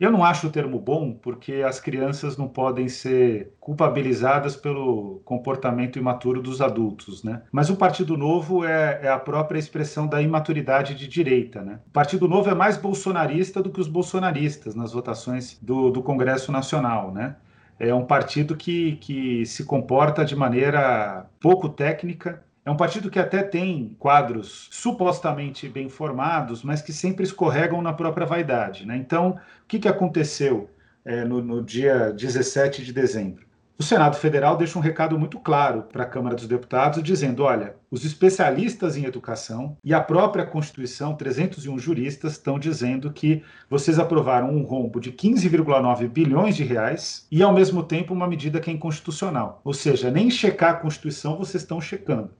Eu 0.00 0.10
não 0.10 0.24
acho 0.24 0.46
o 0.46 0.50
termo 0.50 0.78
bom 0.78 1.12
porque 1.12 1.62
as 1.66 1.78
crianças 1.80 2.36
não 2.36 2.48
podem 2.48 2.88
ser 2.88 3.54
culpabilizadas 3.60 4.56
pelo 4.56 5.20
comportamento 5.24 5.98
imaturo 5.98 6.42
dos 6.42 6.60
adultos, 6.60 7.22
né? 7.22 7.42
Mas 7.52 7.70
o 7.70 7.76
Partido 7.76 8.16
Novo 8.16 8.64
é, 8.64 9.00
é, 9.02 9.08
a 9.08 9.18
própria 9.18 9.58
expressão 9.58 10.06
da 10.06 10.20
imaturidade 10.20 10.94
de 10.94 11.06
direita, 11.06 11.62
né? 11.62 11.80
O 11.86 11.90
Partido 11.90 12.28
Novo 12.28 12.50
é 12.50 12.54
mais 12.54 12.76
bolsonarista 12.76 13.62
do 13.62 13.70
que 13.70 13.80
os 13.80 13.88
bolsonaristas 13.88 14.74
nas 14.74 14.92
votações 14.92 15.58
do, 15.62 15.90
do 15.90 16.02
Congresso 16.02 16.50
Nacional, 16.50 17.12
né? 17.12 17.36
É 17.78 17.92
um 17.92 18.04
partido 18.04 18.56
que, 18.56 18.96
que 18.96 19.44
se 19.44 19.64
comporta 19.64 20.24
de 20.24 20.36
maneira 20.36 21.26
pouco 21.40 21.68
técnica, 21.68 22.42
é 22.64 22.70
um 22.70 22.76
partido 22.76 23.10
que 23.10 23.18
até 23.18 23.42
tem 23.42 23.96
quadros 23.98 24.68
supostamente 24.70 25.68
bem 25.68 25.88
formados, 25.88 26.62
mas 26.62 26.80
que 26.80 26.92
sempre 26.92 27.24
escorregam 27.24 27.82
na 27.82 27.92
própria 27.92 28.26
vaidade. 28.26 28.86
Né? 28.86 28.96
Então, 28.96 29.30
o 29.30 29.66
que, 29.66 29.80
que 29.80 29.88
aconteceu 29.88 30.70
é, 31.04 31.24
no, 31.24 31.42
no 31.42 31.62
dia 31.62 32.12
17 32.12 32.84
de 32.84 32.92
dezembro? 32.92 33.44
O 33.78 33.82
Senado 33.82 34.16
Federal 34.16 34.56
deixa 34.56 34.78
um 34.78 34.82
recado 34.82 35.18
muito 35.18 35.40
claro 35.40 35.82
para 35.82 36.04
a 36.04 36.06
Câmara 36.06 36.36
dos 36.36 36.46
Deputados, 36.46 37.02
dizendo: 37.02 37.42
olha, 37.42 37.74
os 37.90 38.04
especialistas 38.04 38.96
em 38.96 39.06
educação 39.06 39.76
e 39.82 39.92
a 39.92 40.00
própria 40.00 40.46
Constituição, 40.46 41.16
301 41.16 41.80
juristas, 41.80 42.32
estão 42.34 42.60
dizendo 42.60 43.12
que 43.12 43.42
vocês 43.68 43.98
aprovaram 43.98 44.50
um 44.50 44.62
rombo 44.62 45.00
de 45.00 45.10
15,9 45.10 46.06
bilhões 46.06 46.54
de 46.54 46.62
reais 46.62 47.26
e, 47.28 47.42
ao 47.42 47.52
mesmo 47.52 47.82
tempo, 47.82 48.14
uma 48.14 48.28
medida 48.28 48.60
que 48.60 48.70
é 48.70 48.72
inconstitucional. 48.72 49.60
Ou 49.64 49.74
seja, 49.74 50.12
nem 50.12 50.30
checar 50.30 50.70
a 50.74 50.76
Constituição 50.76 51.36
vocês 51.36 51.64
estão 51.64 51.80
checando. 51.80 52.30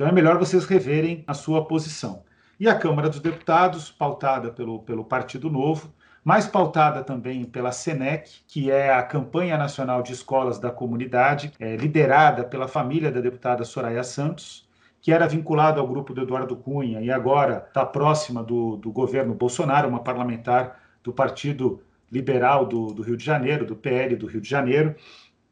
Então 0.00 0.08
é 0.08 0.12
melhor 0.12 0.38
vocês 0.38 0.64
reverem 0.64 1.22
a 1.26 1.34
sua 1.34 1.66
posição. 1.66 2.22
E 2.58 2.66
a 2.66 2.74
Câmara 2.74 3.10
dos 3.10 3.20
Deputados, 3.20 3.90
pautada 3.90 4.50
pelo, 4.50 4.78
pelo 4.78 5.04
Partido 5.04 5.50
Novo, 5.50 5.92
mais 6.24 6.46
pautada 6.46 7.04
também 7.04 7.44
pela 7.44 7.70
SENEC, 7.70 8.40
que 8.48 8.70
é 8.70 8.94
a 8.94 9.02
Campanha 9.02 9.58
Nacional 9.58 10.02
de 10.02 10.14
Escolas 10.14 10.58
da 10.58 10.70
Comunidade, 10.70 11.52
é, 11.60 11.76
liderada 11.76 12.44
pela 12.44 12.66
família 12.66 13.12
da 13.12 13.20
deputada 13.20 13.62
Soraya 13.62 14.02
Santos, 14.02 14.66
que 15.02 15.12
era 15.12 15.28
vinculada 15.28 15.82
ao 15.82 15.86
grupo 15.86 16.14
do 16.14 16.22
Eduardo 16.22 16.56
Cunha 16.56 17.02
e 17.02 17.10
agora 17.10 17.66
está 17.68 17.84
próxima 17.84 18.42
do, 18.42 18.76
do 18.76 18.90
governo 18.90 19.34
Bolsonaro, 19.34 19.86
uma 19.86 20.02
parlamentar 20.02 20.80
do 21.04 21.12
Partido 21.12 21.82
Liberal 22.10 22.64
do, 22.64 22.86
do 22.86 23.02
Rio 23.02 23.18
de 23.18 23.24
Janeiro, 23.24 23.66
do 23.66 23.76
PL 23.76 24.16
do 24.16 24.26
Rio 24.26 24.40
de 24.40 24.48
Janeiro. 24.48 24.96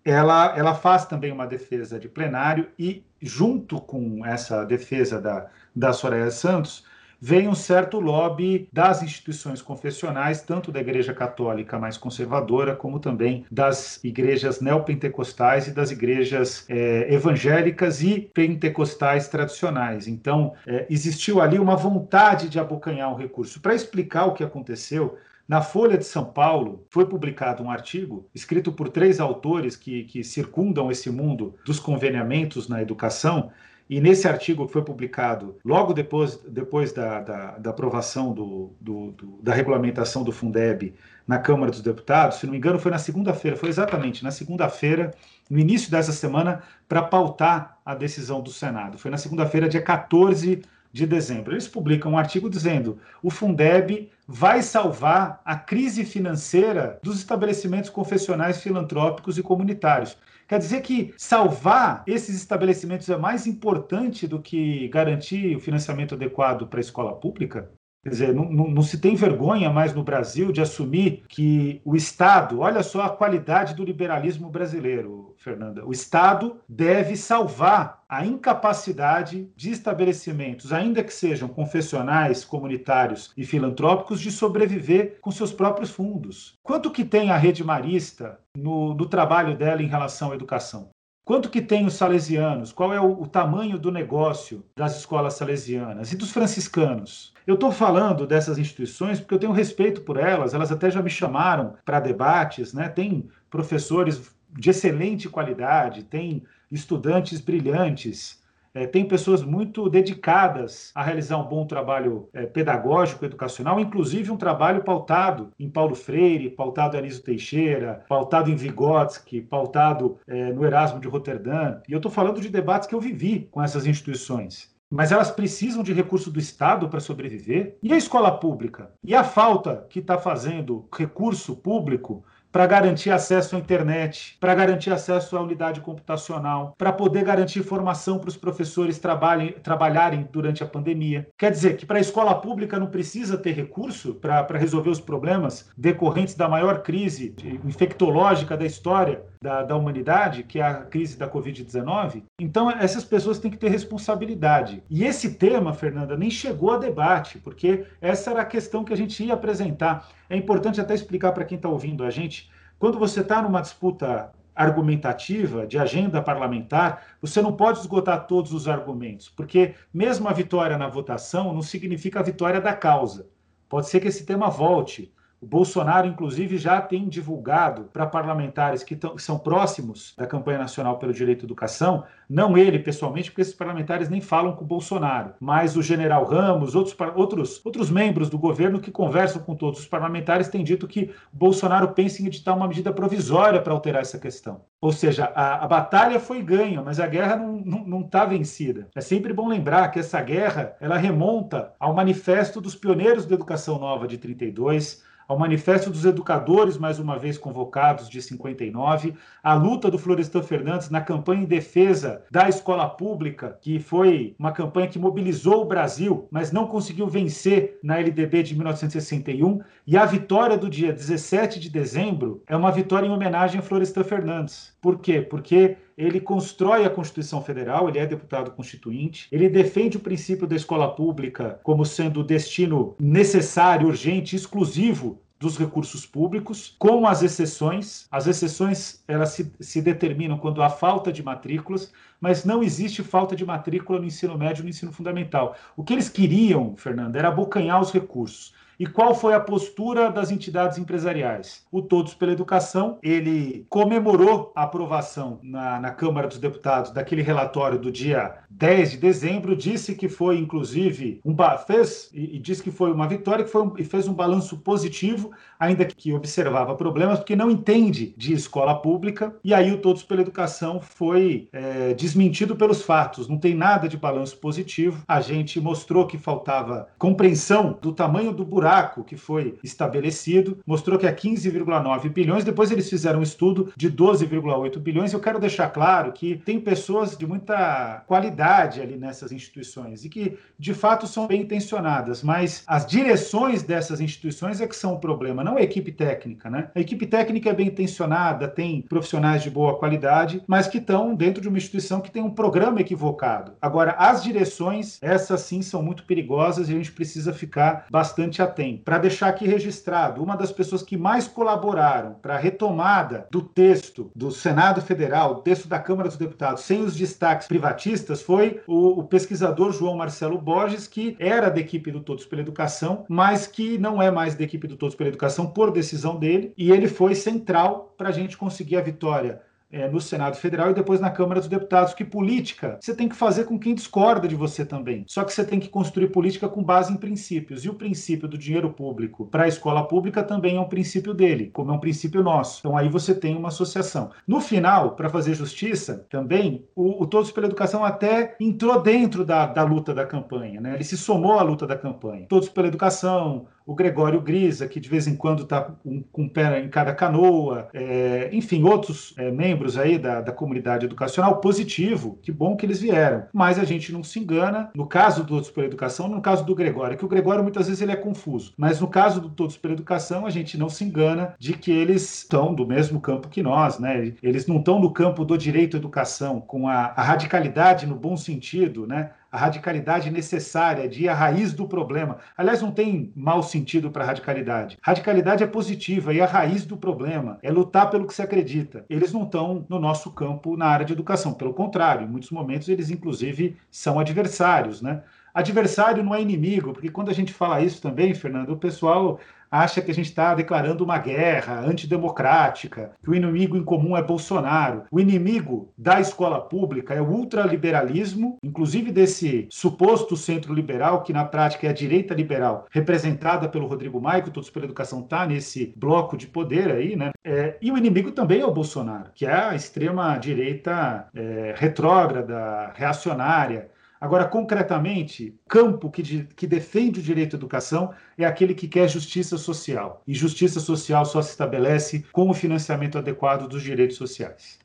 Ela, 0.08 0.54
ela 0.56 0.74
faz 0.74 1.04
também 1.04 1.30
uma 1.30 1.46
defesa 1.46 2.00
de 2.00 2.08
plenário 2.08 2.68
e, 2.78 3.04
junto 3.20 3.78
com 3.78 4.24
essa 4.24 4.64
defesa 4.64 5.20
da, 5.20 5.48
da 5.76 5.92
Soraya 5.92 6.30
Santos, 6.30 6.82
vem 7.20 7.46
um 7.46 7.54
certo 7.54 8.00
lobby 8.00 8.70
das 8.72 9.02
instituições 9.02 9.60
confessionais, 9.60 10.40
tanto 10.40 10.72
da 10.72 10.80
Igreja 10.80 11.12
Católica 11.12 11.78
mais 11.78 11.98
conservadora, 11.98 12.74
como 12.74 12.98
também 12.98 13.44
das 13.50 14.02
igrejas 14.02 14.62
neopentecostais 14.62 15.66
e 15.66 15.72
das 15.72 15.90
igrejas 15.90 16.64
é, 16.70 17.12
evangélicas 17.12 18.02
e 18.02 18.30
pentecostais 18.32 19.28
tradicionais. 19.28 20.08
Então, 20.08 20.54
é, 20.66 20.86
existiu 20.88 21.42
ali 21.42 21.58
uma 21.58 21.76
vontade 21.76 22.48
de 22.48 22.58
abocanhar 22.58 23.12
um 23.12 23.16
recurso. 23.16 23.60
Para 23.60 23.74
explicar 23.74 24.24
o 24.24 24.32
que 24.32 24.42
aconteceu, 24.42 25.18
na 25.48 25.62
Folha 25.62 25.96
de 25.96 26.04
São 26.04 26.26
Paulo 26.26 26.86
foi 26.90 27.06
publicado 27.06 27.62
um 27.62 27.70
artigo 27.70 28.28
escrito 28.34 28.70
por 28.70 28.90
três 28.90 29.18
autores 29.18 29.74
que, 29.74 30.04
que 30.04 30.22
circundam 30.22 30.90
esse 30.90 31.10
mundo 31.10 31.54
dos 31.64 31.80
conveniamentos 31.80 32.68
na 32.68 32.82
educação, 32.82 33.50
e 33.88 34.02
nesse 34.02 34.28
artigo 34.28 34.66
que 34.66 34.72
foi 34.74 34.84
publicado 34.84 35.56
logo 35.64 35.94
depois, 35.94 36.36
depois 36.46 36.92
da, 36.92 37.20
da, 37.20 37.58
da 37.58 37.70
aprovação 37.70 38.34
do, 38.34 38.74
do, 38.78 39.12
do, 39.12 39.38
da 39.42 39.54
regulamentação 39.54 40.22
do 40.22 40.30
Fundeb 40.30 40.94
na 41.26 41.38
Câmara 41.38 41.70
dos 41.70 41.80
Deputados, 41.80 42.36
se 42.36 42.44
não 42.44 42.52
me 42.52 42.58
engano, 42.58 42.78
foi 42.78 42.90
na 42.90 42.98
segunda-feira, 42.98 43.56
foi 43.56 43.70
exatamente 43.70 44.22
na 44.22 44.30
segunda-feira, 44.30 45.14
no 45.48 45.58
início 45.58 45.90
dessa 45.90 46.12
semana, 46.12 46.62
para 46.86 47.00
pautar 47.00 47.78
a 47.82 47.94
decisão 47.94 48.42
do 48.42 48.50
Senado. 48.50 48.98
Foi 48.98 49.10
na 49.10 49.16
segunda-feira, 49.16 49.66
dia 49.66 49.80
14 49.80 50.60
de 50.98 51.06
dezembro. 51.06 51.52
Eles 51.54 51.68
publicam 51.68 52.12
um 52.12 52.18
artigo 52.18 52.50
dizendo: 52.50 52.98
o 53.22 53.30
Fundeb 53.30 54.10
vai 54.26 54.62
salvar 54.62 55.40
a 55.44 55.56
crise 55.56 56.04
financeira 56.04 56.98
dos 57.02 57.16
estabelecimentos 57.18 57.88
confessionais 57.88 58.60
filantrópicos 58.60 59.38
e 59.38 59.42
comunitários. 59.42 60.18
Quer 60.48 60.58
dizer 60.58 60.80
que 60.82 61.14
salvar 61.16 62.02
esses 62.06 62.34
estabelecimentos 62.34 63.08
é 63.08 63.16
mais 63.16 63.46
importante 63.46 64.26
do 64.26 64.40
que 64.40 64.88
garantir 64.88 65.56
o 65.56 65.60
financiamento 65.60 66.14
adequado 66.14 66.66
para 66.66 66.80
a 66.80 66.80
escola 66.80 67.14
pública? 67.14 67.70
Quer 68.02 68.10
dizer, 68.10 68.34
não, 68.34 68.44
não, 68.44 68.70
não, 68.70 68.82
se 68.82 68.98
tem 68.98 69.16
vergonha 69.16 69.70
mais 69.70 69.92
no 69.92 70.04
Brasil 70.04 70.52
de 70.52 70.60
assumir 70.60 71.24
que 71.28 71.80
o 71.84 71.96
Estado, 71.96 72.60
olha 72.60 72.82
só 72.82 73.02
a 73.02 73.10
qualidade 73.10 73.74
do 73.74 73.84
liberalismo 73.84 74.48
brasileiro, 74.48 75.34
Fernanda, 75.36 75.84
o 75.84 75.92
Estado 75.92 76.60
deve 76.68 77.16
salvar 77.16 78.04
a 78.08 78.24
incapacidade 78.24 79.50
de 79.56 79.70
estabelecimentos, 79.70 80.72
ainda 80.72 81.02
que 81.02 81.12
sejam 81.12 81.48
confessionais, 81.48 82.44
comunitários 82.44 83.32
e 83.36 83.44
filantrópicos, 83.44 84.20
de 84.20 84.30
sobreviver 84.30 85.18
com 85.20 85.30
seus 85.30 85.52
próprios 85.52 85.90
fundos. 85.90 86.54
Quanto 86.62 86.90
que 86.90 87.04
tem 87.04 87.30
a 87.30 87.36
rede 87.36 87.64
marista 87.64 88.38
no, 88.56 88.94
no 88.94 89.06
trabalho 89.06 89.56
dela 89.56 89.82
em 89.82 89.88
relação 89.88 90.30
à 90.30 90.34
educação? 90.34 90.90
Quanto 91.28 91.50
que 91.50 91.60
tem 91.60 91.84
os 91.84 91.92
salesianos? 91.92 92.72
Qual 92.72 92.90
é 92.90 92.98
o, 92.98 93.20
o, 93.20 93.26
tamanho 93.26 93.78
do 93.78 93.92
negócio 93.92 94.64
das 94.74 94.96
escolas 94.96 95.34
salesianas 95.34 96.10
e 96.10 96.16
dos 96.16 96.30
franciscanos? 96.30 97.34
Eu 97.48 97.54
estou 97.54 97.72
falando 97.72 98.26
dessas 98.26 98.58
instituições 98.58 99.20
porque 99.20 99.32
eu 99.32 99.38
tenho 99.38 99.52
respeito 99.52 100.02
por 100.02 100.18
elas, 100.18 100.52
elas 100.52 100.70
até 100.70 100.90
já 100.90 101.00
me 101.00 101.08
chamaram 101.08 101.76
para 101.82 101.98
debates, 101.98 102.74
né? 102.74 102.90
Tem 102.90 103.26
professores 103.48 104.36
de 104.50 104.68
excelente 104.68 105.30
qualidade, 105.30 106.04
tem 106.04 106.42
estudantes 106.70 107.40
brilhantes, 107.40 108.44
é, 108.74 108.86
tem 108.86 109.08
pessoas 109.08 109.42
muito 109.42 109.88
dedicadas 109.88 110.92
a 110.94 111.02
realizar 111.02 111.38
um 111.38 111.48
bom 111.48 111.66
trabalho 111.66 112.28
é, 112.34 112.44
pedagógico, 112.44 113.24
educacional, 113.24 113.80
inclusive 113.80 114.30
um 114.30 114.36
trabalho 114.36 114.84
pautado 114.84 115.50
em 115.58 115.70
Paulo 115.70 115.94
Freire, 115.94 116.50
pautado 116.50 116.96
em 116.96 116.98
Anísio 116.98 117.22
Teixeira, 117.22 118.04
pautado 118.10 118.50
em 118.50 118.56
Vygotsky, 118.56 119.40
pautado 119.40 120.18
é, 120.26 120.52
no 120.52 120.66
Erasmo 120.66 121.00
de 121.00 121.08
Roterdã. 121.08 121.80
E 121.88 121.92
eu 121.92 121.96
estou 121.96 122.12
falando 122.12 122.42
de 122.42 122.50
debates 122.50 122.86
que 122.86 122.94
eu 122.94 123.00
vivi 123.00 123.48
com 123.50 123.62
essas 123.62 123.86
instituições 123.86 124.76
mas 124.90 125.12
elas 125.12 125.30
precisam 125.30 125.82
de 125.82 125.92
recurso 125.92 126.30
do 126.30 126.38
Estado 126.38 126.88
para 126.88 127.00
sobreviver. 127.00 127.76
E 127.82 127.92
a 127.92 127.96
escola 127.96 128.30
pública? 128.30 128.90
E 129.04 129.14
a 129.14 129.24
falta 129.24 129.86
que 129.90 129.98
está 129.98 130.18
fazendo 130.18 130.88
recurso 130.92 131.56
público 131.56 132.24
para 132.50 132.66
garantir 132.66 133.10
acesso 133.10 133.56
à 133.56 133.58
internet, 133.58 134.36
para 134.40 134.54
garantir 134.54 134.90
acesso 134.90 135.36
à 135.36 135.40
unidade 135.42 135.80
computacional, 135.80 136.74
para 136.78 136.92
poder 136.92 137.24
garantir 137.24 137.62
formação 137.62 138.18
para 138.18 138.28
os 138.28 138.36
professores 138.36 138.98
trabalhem, 138.98 139.52
trabalharem 139.52 140.26
durante 140.32 140.62
a 140.62 140.66
pandemia. 140.66 141.28
Quer 141.36 141.50
dizer 141.50 141.76
que 141.76 141.84
para 141.84 141.98
a 141.98 142.00
escola 142.00 142.34
pública 142.34 142.78
não 142.78 142.86
precisa 142.86 143.36
ter 143.36 143.52
recurso 143.52 144.14
para 144.14 144.58
resolver 144.58 144.90
os 144.90 145.00
problemas 145.00 145.70
decorrentes 145.76 146.34
da 146.34 146.48
maior 146.48 146.82
crise 146.82 147.34
infectológica 147.64 148.56
da 148.56 148.64
história 148.64 149.22
da, 149.40 149.62
da 149.62 149.76
humanidade, 149.76 150.42
que 150.42 150.58
é 150.58 150.62
a 150.62 150.74
crise 150.74 151.16
da 151.16 151.28
Covid-19. 151.28 152.22
Então, 152.40 152.70
essas 152.70 153.04
pessoas 153.04 153.38
têm 153.38 153.50
que 153.50 153.56
ter 153.56 153.70
responsabilidade. 153.70 154.82
E 154.90 155.04
esse 155.04 155.34
tema, 155.34 155.72
Fernanda, 155.72 156.16
nem 156.16 156.30
chegou 156.30 156.72
a 156.72 156.78
debate, 156.78 157.38
porque 157.38 157.86
essa 158.00 158.30
era 158.30 158.42
a 158.42 158.46
questão 158.46 158.84
que 158.84 158.92
a 158.92 158.96
gente 158.96 159.22
ia 159.24 159.34
apresentar. 159.34 160.08
É 160.28 160.36
importante 160.36 160.80
até 160.80 160.94
explicar 160.94 161.32
para 161.32 161.44
quem 161.44 161.56
está 161.56 161.68
ouvindo 161.68 162.04
a 162.04 162.10
gente. 162.10 162.50
Quando 162.78 162.98
você 162.98 163.20
está 163.20 163.42
numa 163.42 163.60
disputa 163.60 164.30
argumentativa, 164.54 165.66
de 165.66 165.78
agenda 165.78 166.20
parlamentar, 166.20 167.04
você 167.22 167.40
não 167.40 167.52
pode 167.52 167.78
esgotar 167.78 168.26
todos 168.26 168.52
os 168.52 168.66
argumentos, 168.66 169.28
porque 169.28 169.74
mesmo 169.94 170.28
a 170.28 170.32
vitória 170.32 170.76
na 170.76 170.88
votação 170.88 171.52
não 171.54 171.62
significa 171.62 172.18
a 172.18 172.24
vitória 172.24 172.60
da 172.60 172.74
causa. 172.74 173.28
Pode 173.68 173.88
ser 173.88 174.00
que 174.00 174.08
esse 174.08 174.26
tema 174.26 174.50
volte, 174.50 175.12
o 175.40 175.46
Bolsonaro, 175.46 176.08
inclusive, 176.08 176.58
já 176.58 176.80
tem 176.80 177.08
divulgado 177.08 177.84
para 177.92 178.06
parlamentares 178.06 178.82
que, 178.82 178.96
tão, 178.96 179.14
que, 179.14 179.22
são 179.22 179.38
próximos 179.38 180.12
da 180.16 180.26
campanha 180.26 180.58
nacional 180.58 180.98
pelo 180.98 181.12
direito 181.12 181.42
à 181.42 181.46
educação, 181.46 182.04
não 182.28 182.58
ele 182.58 182.80
pessoalmente, 182.80 183.30
porque 183.30 183.42
esses 183.42 183.54
parlamentares 183.54 184.08
nem 184.08 184.20
falam 184.20 184.56
com 184.56 184.64
o 184.64 184.66
Bolsonaro, 184.66 185.34
mas 185.38 185.76
o 185.76 185.82
general 185.82 186.24
Ramos, 186.24 186.74
outros, 186.74 186.96
outros, 187.14 187.64
outros 187.64 187.88
membros 187.88 188.28
do 188.28 188.36
governo 188.36 188.80
que 188.80 188.90
conversam 188.90 189.40
com 189.40 189.54
todos 189.54 189.78
os 189.78 189.86
parlamentares 189.86 190.48
têm 190.48 190.64
dito 190.64 190.88
que 190.88 191.10
Bolsonaro 191.32 191.88
pensa 191.88 192.20
em 192.20 192.26
editar 192.26 192.54
uma 192.54 192.66
medida 192.66 192.92
provisória 192.92 193.62
para 193.62 193.72
alterar 193.72 194.02
essa 194.02 194.18
questão. 194.18 194.62
Ou 194.80 194.92
seja, 194.92 195.32
a, 195.34 195.64
a 195.64 195.68
batalha 195.68 196.18
foi 196.18 196.42
ganha, 196.42 196.82
mas 196.82 196.98
a 196.98 197.06
guerra 197.06 197.36
não 197.36 198.00
está 198.00 198.24
vencida. 198.24 198.88
É 198.94 199.00
sempre 199.00 199.32
bom 199.32 199.48
lembrar 199.48 199.88
que 199.88 199.98
essa 200.00 200.20
guerra 200.20 200.76
ela 200.80 200.96
remonta 200.96 201.72
ao 201.78 201.94
manifesto 201.94 202.60
dos 202.60 202.74
pioneiros 202.74 203.24
da 203.24 203.34
educação 203.34 203.78
nova 203.78 204.06
de 204.06 204.18
32, 204.18 205.06
ao 205.28 205.38
Manifesto 205.38 205.90
dos 205.90 206.06
Educadores, 206.06 206.78
mais 206.78 206.98
uma 206.98 207.18
vez 207.18 207.36
convocados, 207.36 208.08
de 208.08 208.22
59, 208.22 209.14
a 209.42 209.52
luta 209.52 209.90
do 209.90 209.98
Florestan 209.98 210.42
Fernandes 210.42 210.88
na 210.88 211.02
campanha 211.02 211.42
em 211.42 211.46
defesa 211.46 212.22
da 212.30 212.48
escola 212.48 212.88
pública, 212.88 213.58
que 213.60 213.78
foi 213.78 214.34
uma 214.38 214.52
campanha 214.52 214.88
que 214.88 214.98
mobilizou 214.98 215.62
o 215.62 215.66
Brasil, 215.66 216.26
mas 216.30 216.50
não 216.50 216.66
conseguiu 216.66 217.06
vencer 217.06 217.78
na 217.84 217.98
LDB 217.98 218.42
de 218.42 218.54
1961, 218.54 219.60
e 219.86 219.98
a 219.98 220.06
vitória 220.06 220.56
do 220.56 220.70
dia 220.70 220.94
17 220.94 221.60
de 221.60 221.68
dezembro 221.68 222.42
é 222.46 222.56
uma 222.56 222.72
vitória 222.72 223.06
em 223.06 223.10
homenagem 223.10 223.60
a 223.60 223.62
Florestan 223.62 224.04
Fernandes. 224.04 224.74
Por 224.80 224.98
quê? 224.98 225.20
Porque 225.20 225.76
ele 225.98 226.20
constrói 226.20 226.84
a 226.84 226.90
Constituição 226.90 227.42
Federal, 227.42 227.88
ele 227.88 227.98
é 227.98 228.06
deputado 228.06 228.52
constituinte, 228.52 229.26
ele 229.32 229.48
defende 229.48 229.96
o 229.96 230.00
princípio 230.00 230.46
da 230.46 230.54
escola 230.54 230.94
pública 230.94 231.58
como 231.64 231.84
sendo 231.84 232.20
o 232.20 232.24
destino 232.24 232.94
necessário, 233.00 233.88
urgente, 233.88 234.36
exclusivo 234.36 235.20
dos 235.40 235.56
recursos 235.56 236.06
públicos, 236.06 236.74
com 236.78 237.06
as 237.06 237.22
exceções. 237.22 238.06
As 238.10 238.26
exceções 238.26 239.02
elas 239.06 239.30
se, 239.30 239.52
se, 239.60 239.82
determinam 239.82 240.38
quando 240.38 240.62
há 240.62 240.70
falta 240.70 241.12
de 241.12 241.22
matrículas, 241.22 241.92
mas 242.20 242.44
não 242.44 242.62
existe 242.62 243.02
falta 243.02 243.36
de 243.36 243.44
matrícula 243.44 243.98
no 243.98 244.06
ensino 244.06 244.36
médio 244.36 244.62
e 244.62 244.64
no 244.64 244.70
ensino 244.70 244.92
fundamental. 244.92 245.56
O 245.76 245.84
que 245.84 245.92
eles 245.92 246.08
queriam, 246.08 246.76
Fernando, 246.76 247.16
era 247.16 247.28
abocanhar 247.28 247.80
os 247.80 247.92
recursos. 247.92 248.52
E 248.78 248.86
qual 248.86 249.12
foi 249.12 249.34
a 249.34 249.40
postura 249.40 250.08
das 250.08 250.30
entidades 250.30 250.78
empresariais? 250.78 251.66
O 251.72 251.82
Todos 251.82 252.14
pela 252.14 252.30
Educação, 252.30 252.96
ele 253.02 253.66
comemorou 253.68 254.52
a 254.54 254.62
aprovação 254.62 255.40
na, 255.42 255.80
na 255.80 255.90
Câmara 255.90 256.28
dos 256.28 256.38
Deputados 256.38 256.92
daquele 256.92 257.20
relatório 257.20 257.76
do 257.76 257.90
dia 257.90 258.36
10 258.48 258.92
de 258.92 258.96
dezembro, 258.98 259.56
disse 259.56 259.96
que 259.96 260.08
foi, 260.08 260.38
inclusive, 260.38 261.20
um 261.24 261.34
fez 261.66 262.08
e, 262.14 262.36
e 262.36 262.38
disse 262.38 262.62
que 262.62 262.70
foi 262.70 262.92
uma 262.92 263.08
vitória 263.08 263.44
que 263.44 263.50
foi 263.50 263.62
um, 263.62 263.72
e 263.76 263.82
fez 263.82 264.06
um 264.06 264.14
balanço 264.14 264.58
positivo, 264.58 265.32
ainda 265.58 265.84
que 265.84 266.12
observava 266.12 266.76
problemas, 266.76 267.18
porque 267.18 267.34
não 267.34 267.50
entende 267.50 268.14
de 268.16 268.32
escola 268.32 268.80
pública. 268.80 269.34
E 269.42 269.52
aí 269.52 269.72
o 269.72 269.78
Todos 269.78 270.04
pela 270.04 270.20
Educação 270.20 270.80
foi 270.80 271.48
é, 271.52 271.94
desmentido 271.94 272.54
pelos 272.54 272.82
fatos, 272.82 273.26
não 273.26 273.38
tem 273.38 273.56
nada 273.56 273.88
de 273.88 273.96
balanço 273.96 274.36
positivo. 274.36 275.02
A 275.08 275.20
gente 275.20 275.60
mostrou 275.60 276.06
que 276.06 276.16
faltava 276.16 276.88
compreensão 276.96 277.76
do 277.82 277.92
tamanho 277.92 278.32
do 278.32 278.44
buraco 278.44 278.67
buraco 278.68 279.02
que 279.02 279.16
foi 279.16 279.58
estabelecido, 279.64 280.58
mostrou 280.66 280.98
que 280.98 281.06
é 281.06 281.12
15,9 281.12 282.10
bilhões. 282.10 282.44
Depois 282.44 282.70
eles 282.70 282.88
fizeram 282.88 283.20
um 283.20 283.22
estudo 283.22 283.72
de 283.74 283.90
12,8 283.90 284.78
bilhões. 284.78 285.12
Eu 285.12 285.20
quero 285.20 285.40
deixar 285.40 285.70
claro 285.70 286.12
que 286.12 286.36
tem 286.44 286.60
pessoas 286.60 287.16
de 287.16 287.26
muita 287.26 288.02
qualidade 288.06 288.82
ali 288.82 288.96
nessas 288.96 289.32
instituições 289.32 290.04
e 290.04 290.08
que, 290.10 290.36
de 290.58 290.74
fato, 290.74 291.06
são 291.06 291.26
bem 291.26 291.42
intencionadas, 291.42 292.22
mas 292.22 292.62
as 292.66 292.86
direções 292.86 293.62
dessas 293.62 294.00
instituições 294.00 294.60
é 294.60 294.66
que 294.66 294.76
são 294.76 294.94
o 294.94 294.98
problema, 294.98 295.42
não 295.42 295.56
a 295.56 295.62
equipe 295.62 295.90
técnica, 295.90 296.50
né? 296.50 296.70
A 296.74 296.80
equipe 296.80 297.06
técnica 297.06 297.48
é 297.48 297.54
bem 297.54 297.68
intencionada, 297.68 298.46
tem 298.46 298.82
profissionais 298.82 299.42
de 299.42 299.50
boa 299.50 299.78
qualidade, 299.78 300.42
mas 300.46 300.68
que 300.68 300.78
estão 300.78 301.14
dentro 301.14 301.40
de 301.40 301.48
uma 301.48 301.56
instituição 301.56 302.00
que 302.00 302.10
tem 302.10 302.22
um 302.22 302.30
programa 302.30 302.80
equivocado. 302.80 303.52
Agora, 303.62 303.92
as 303.92 304.22
direções, 304.22 304.98
essas 305.00 305.40
sim 305.40 305.62
são 305.62 305.82
muito 305.82 306.04
perigosas 306.04 306.68
e 306.68 306.72
a 306.72 306.76
gente 306.76 306.92
precisa 306.92 307.32
ficar 307.32 307.86
bastante 307.90 308.42
atento 308.42 308.57
tem. 308.58 308.76
Para 308.76 308.98
deixar 308.98 309.28
aqui 309.28 309.46
registrado, 309.46 310.20
uma 310.20 310.36
das 310.36 310.50
pessoas 310.50 310.82
que 310.82 310.96
mais 310.96 311.28
colaboraram 311.28 312.14
para 312.20 312.34
a 312.34 312.38
retomada 312.38 313.28
do 313.30 313.40
texto 313.40 314.10
do 314.16 314.32
Senado 314.32 314.80
Federal, 314.82 315.42
texto 315.42 315.68
da 315.68 315.78
Câmara 315.78 316.08
dos 316.08 316.18
Deputados, 316.18 316.64
sem 316.64 316.82
os 316.82 316.96
destaques 316.96 317.46
privatistas, 317.46 318.20
foi 318.20 318.60
o, 318.66 318.98
o 318.98 319.04
pesquisador 319.04 319.70
João 319.70 319.96
Marcelo 319.96 320.36
Borges, 320.36 320.88
que 320.88 321.16
era 321.20 321.48
da 321.48 321.60
equipe 321.60 321.92
do 321.92 322.00
Todos 322.00 322.26
pela 322.26 322.42
Educação, 322.42 323.06
mas 323.08 323.46
que 323.46 323.78
não 323.78 324.02
é 324.02 324.10
mais 324.10 324.34
da 324.34 324.42
equipe 324.42 324.66
do 324.66 324.76
Todos 324.76 324.96
pela 324.96 325.08
Educação 325.08 325.46
por 325.46 325.70
decisão 325.70 326.18
dele, 326.18 326.52
e 326.58 326.72
ele 326.72 326.88
foi 326.88 327.14
central 327.14 327.94
para 327.96 328.08
a 328.08 328.12
gente 328.12 328.36
conseguir 328.36 328.76
a 328.76 328.80
vitória 328.80 329.40
é, 329.70 329.88
no 329.88 330.00
Senado 330.00 330.36
Federal 330.36 330.70
e 330.70 330.74
depois 330.74 331.00
na 331.00 331.10
Câmara 331.10 331.40
dos 331.40 331.48
Deputados. 331.48 331.94
Que 331.94 332.04
política 332.04 332.78
você 332.80 332.94
tem 332.94 333.08
que 333.08 333.16
fazer 333.16 333.44
com 333.44 333.58
quem 333.58 333.74
discorda 333.74 334.26
de 334.26 334.34
você 334.34 334.64
também. 334.64 335.04
Só 335.06 335.24
que 335.24 335.32
você 335.32 335.44
tem 335.44 335.60
que 335.60 335.68
construir 335.68 336.08
política 336.08 336.48
com 336.48 336.62
base 336.62 336.92
em 336.92 336.96
princípios. 336.96 337.64
E 337.64 337.68
o 337.68 337.74
princípio 337.74 338.28
do 338.28 338.38
dinheiro 338.38 338.70
público 338.70 339.26
para 339.26 339.44
a 339.44 339.48
escola 339.48 339.86
pública 339.86 340.22
também 340.22 340.56
é 340.56 340.60
um 340.60 340.68
princípio 340.68 341.14
dele, 341.14 341.50
como 341.52 341.70
é 341.70 341.74
um 341.74 341.80
princípio 341.80 342.22
nosso. 342.22 342.60
Então 342.60 342.76
aí 342.76 342.88
você 342.88 343.14
tem 343.14 343.36
uma 343.36 343.48
associação. 343.48 344.10
No 344.26 344.40
final, 344.40 344.96
para 344.96 345.08
fazer 345.08 345.34
justiça, 345.34 346.06
também, 346.08 346.64
o, 346.74 347.02
o, 347.02 347.06
Todos 347.06 347.32
pela 347.32 347.46
Educação 347.46 347.84
até 347.84 348.36
entrou 348.38 348.80
dentro 348.80 349.24
da, 349.24 349.46
da 349.46 349.64
luta 349.64 349.94
da 349.94 350.06
campanha. 350.06 350.60
Né? 350.60 350.74
Ele 350.74 350.84
se 350.84 350.96
somou 350.96 351.38
à 351.38 351.42
luta 351.42 351.66
da 351.66 351.76
campanha. 351.76 352.26
Todos 352.28 352.48
pela 352.48 352.68
Educação, 352.68 353.46
o 353.68 353.74
Gregório 353.74 354.22
Grisa, 354.22 354.66
que 354.66 354.80
de 354.80 354.88
vez 354.88 355.06
em 355.06 355.14
quando 355.14 355.42
está 355.42 355.60
com, 355.60 356.02
com 356.10 356.22
um 356.22 356.28
pé 356.28 356.58
em 356.58 356.70
cada 356.70 356.94
canoa, 356.94 357.68
é, 357.74 358.30
enfim, 358.32 358.64
outros 358.64 359.12
é, 359.18 359.30
membros 359.30 359.76
aí 359.76 359.98
da, 359.98 360.22
da 360.22 360.32
comunidade 360.32 360.86
educacional, 360.86 361.38
positivo, 361.38 362.18
que 362.22 362.32
bom 362.32 362.56
que 362.56 362.64
eles 362.64 362.80
vieram. 362.80 363.24
Mas 363.30 363.58
a 363.58 363.64
gente 363.64 363.92
não 363.92 364.02
se 364.02 364.18
engana, 364.18 364.70
no 364.74 364.86
caso 364.86 365.22
do 365.22 365.28
Todos 365.28 365.50
pela 365.50 365.66
Educação, 365.66 366.08
no 366.08 366.22
caso 366.22 366.46
do 366.46 366.54
Gregório, 366.54 366.96
que 366.96 367.04
o 367.04 367.08
Gregório 367.08 367.42
muitas 367.42 367.66
vezes 367.66 367.82
ele 367.82 367.92
é 367.92 367.96
confuso, 367.96 368.54
mas 368.56 368.80
no 368.80 368.88
caso 368.88 369.20
do 369.20 369.28
Todos 369.28 369.58
pela 369.58 369.74
Educação, 369.74 370.24
a 370.24 370.30
gente 370.30 370.56
não 370.56 370.70
se 370.70 370.82
engana 370.82 371.34
de 371.38 371.52
que 371.52 371.70
eles 371.70 372.20
estão 372.20 372.54
do 372.54 372.66
mesmo 372.66 372.98
campo 372.98 373.28
que 373.28 373.42
nós, 373.42 373.78
né? 373.78 374.14
Eles 374.22 374.46
não 374.46 374.60
estão 374.60 374.80
no 374.80 374.90
campo 374.90 375.26
do 375.26 375.36
direito 375.36 375.76
à 375.76 375.78
educação, 375.78 376.40
com 376.40 376.66
a, 376.66 376.94
a 376.96 377.02
radicalidade 377.02 377.86
no 377.86 377.94
bom 377.94 378.16
sentido, 378.16 378.86
né? 378.86 379.10
A 379.30 379.36
radicalidade 379.38 380.10
necessária 380.10 380.88
de 380.88 381.04
ir 381.04 381.08
à 381.08 381.14
raiz 381.14 381.52
do 381.52 381.66
problema. 381.66 382.18
Aliás, 382.36 382.62
não 382.62 382.70
tem 382.70 383.12
mau 383.14 383.42
sentido 383.42 383.90
para 383.90 384.04
radicalidade. 384.04 384.78
Radicalidade 384.80 385.44
é 385.44 385.46
positiva 385.46 386.14
e 386.14 386.20
a 386.20 386.26
raiz 386.26 386.64
do 386.64 386.76
problema 386.76 387.38
é 387.42 387.50
lutar 387.50 387.90
pelo 387.90 388.06
que 388.06 388.14
se 388.14 388.22
acredita. 388.22 388.84
Eles 388.88 389.12
não 389.12 389.24
estão 389.24 389.66
no 389.68 389.78
nosso 389.78 390.10
campo 390.12 390.56
na 390.56 390.66
área 390.66 390.86
de 390.86 390.92
educação, 390.92 391.34
pelo 391.34 391.52
contrário, 391.52 392.06
em 392.06 392.10
muitos 392.10 392.30
momentos 392.30 392.68
eles 392.68 392.90
inclusive 392.90 393.56
são 393.70 393.98
adversários, 393.98 394.80
né? 394.80 395.02
Adversário 395.34 396.02
não 396.02 396.14
é 396.14 396.20
inimigo, 396.20 396.72
porque 396.72 396.88
quando 396.88 397.10
a 397.10 397.14
gente 397.14 397.32
fala 397.32 397.60
isso 397.60 397.80
também, 397.80 398.12
Fernando, 398.14 398.50
o 398.50 398.56
pessoal 398.56 399.20
acha 399.50 399.80
que 399.80 399.90
a 399.90 399.94
gente 399.94 400.06
está 400.06 400.34
declarando 400.34 400.84
uma 400.84 400.98
guerra 400.98 401.60
antidemocrática, 401.60 402.92
que 403.02 403.10
o 403.10 403.14
inimigo 403.14 403.56
em 403.56 403.64
comum 403.64 403.96
é 403.96 404.02
Bolsonaro. 404.02 404.84
O 404.90 405.00
inimigo 405.00 405.72
da 405.76 406.00
escola 406.00 406.40
pública 406.40 406.94
é 406.94 407.00
o 407.00 407.08
ultraliberalismo, 407.08 408.38
inclusive 408.42 408.92
desse 408.92 409.46
suposto 409.50 410.16
centro 410.16 410.52
liberal, 410.52 411.02
que 411.02 411.12
na 411.12 411.24
prática 411.24 411.66
é 411.66 411.70
a 411.70 411.74
direita 411.74 412.14
liberal, 412.14 412.66
representada 412.70 413.48
pelo 413.48 413.66
Rodrigo 413.66 414.00
Maico, 414.00 414.30
Todos 414.30 414.50
pela 414.50 414.66
Educação 414.66 415.00
está 415.00 415.26
nesse 415.26 415.72
bloco 415.76 416.16
de 416.16 416.26
poder 416.26 416.70
aí, 416.70 416.96
né? 416.96 417.10
É, 417.24 417.56
e 417.60 417.70
o 417.70 417.78
inimigo 417.78 418.12
também 418.12 418.40
é 418.40 418.46
o 418.46 418.52
Bolsonaro, 418.52 419.10
que 419.14 419.26
é 419.26 419.32
a 419.32 419.54
extrema-direita 419.54 421.08
é, 421.14 421.54
retrógrada, 421.56 422.72
reacionária, 422.74 423.68
Agora, 424.00 424.26
concretamente, 424.26 425.36
campo 425.48 425.90
que, 425.90 426.02
de, 426.02 426.24
que 426.36 426.46
defende 426.46 427.00
o 427.00 427.02
direito 427.02 427.34
à 427.34 427.38
educação 427.38 427.92
é 428.16 428.24
aquele 428.24 428.54
que 428.54 428.68
quer 428.68 428.88
justiça 428.88 429.36
social. 429.36 430.02
E 430.06 430.14
justiça 430.14 430.60
social 430.60 431.04
só 431.04 431.20
se 431.20 431.30
estabelece 431.30 432.04
com 432.12 432.30
o 432.30 432.34
financiamento 432.34 432.96
adequado 432.96 433.48
dos 433.48 433.62
direitos 433.62 433.96
sociais. 433.96 434.58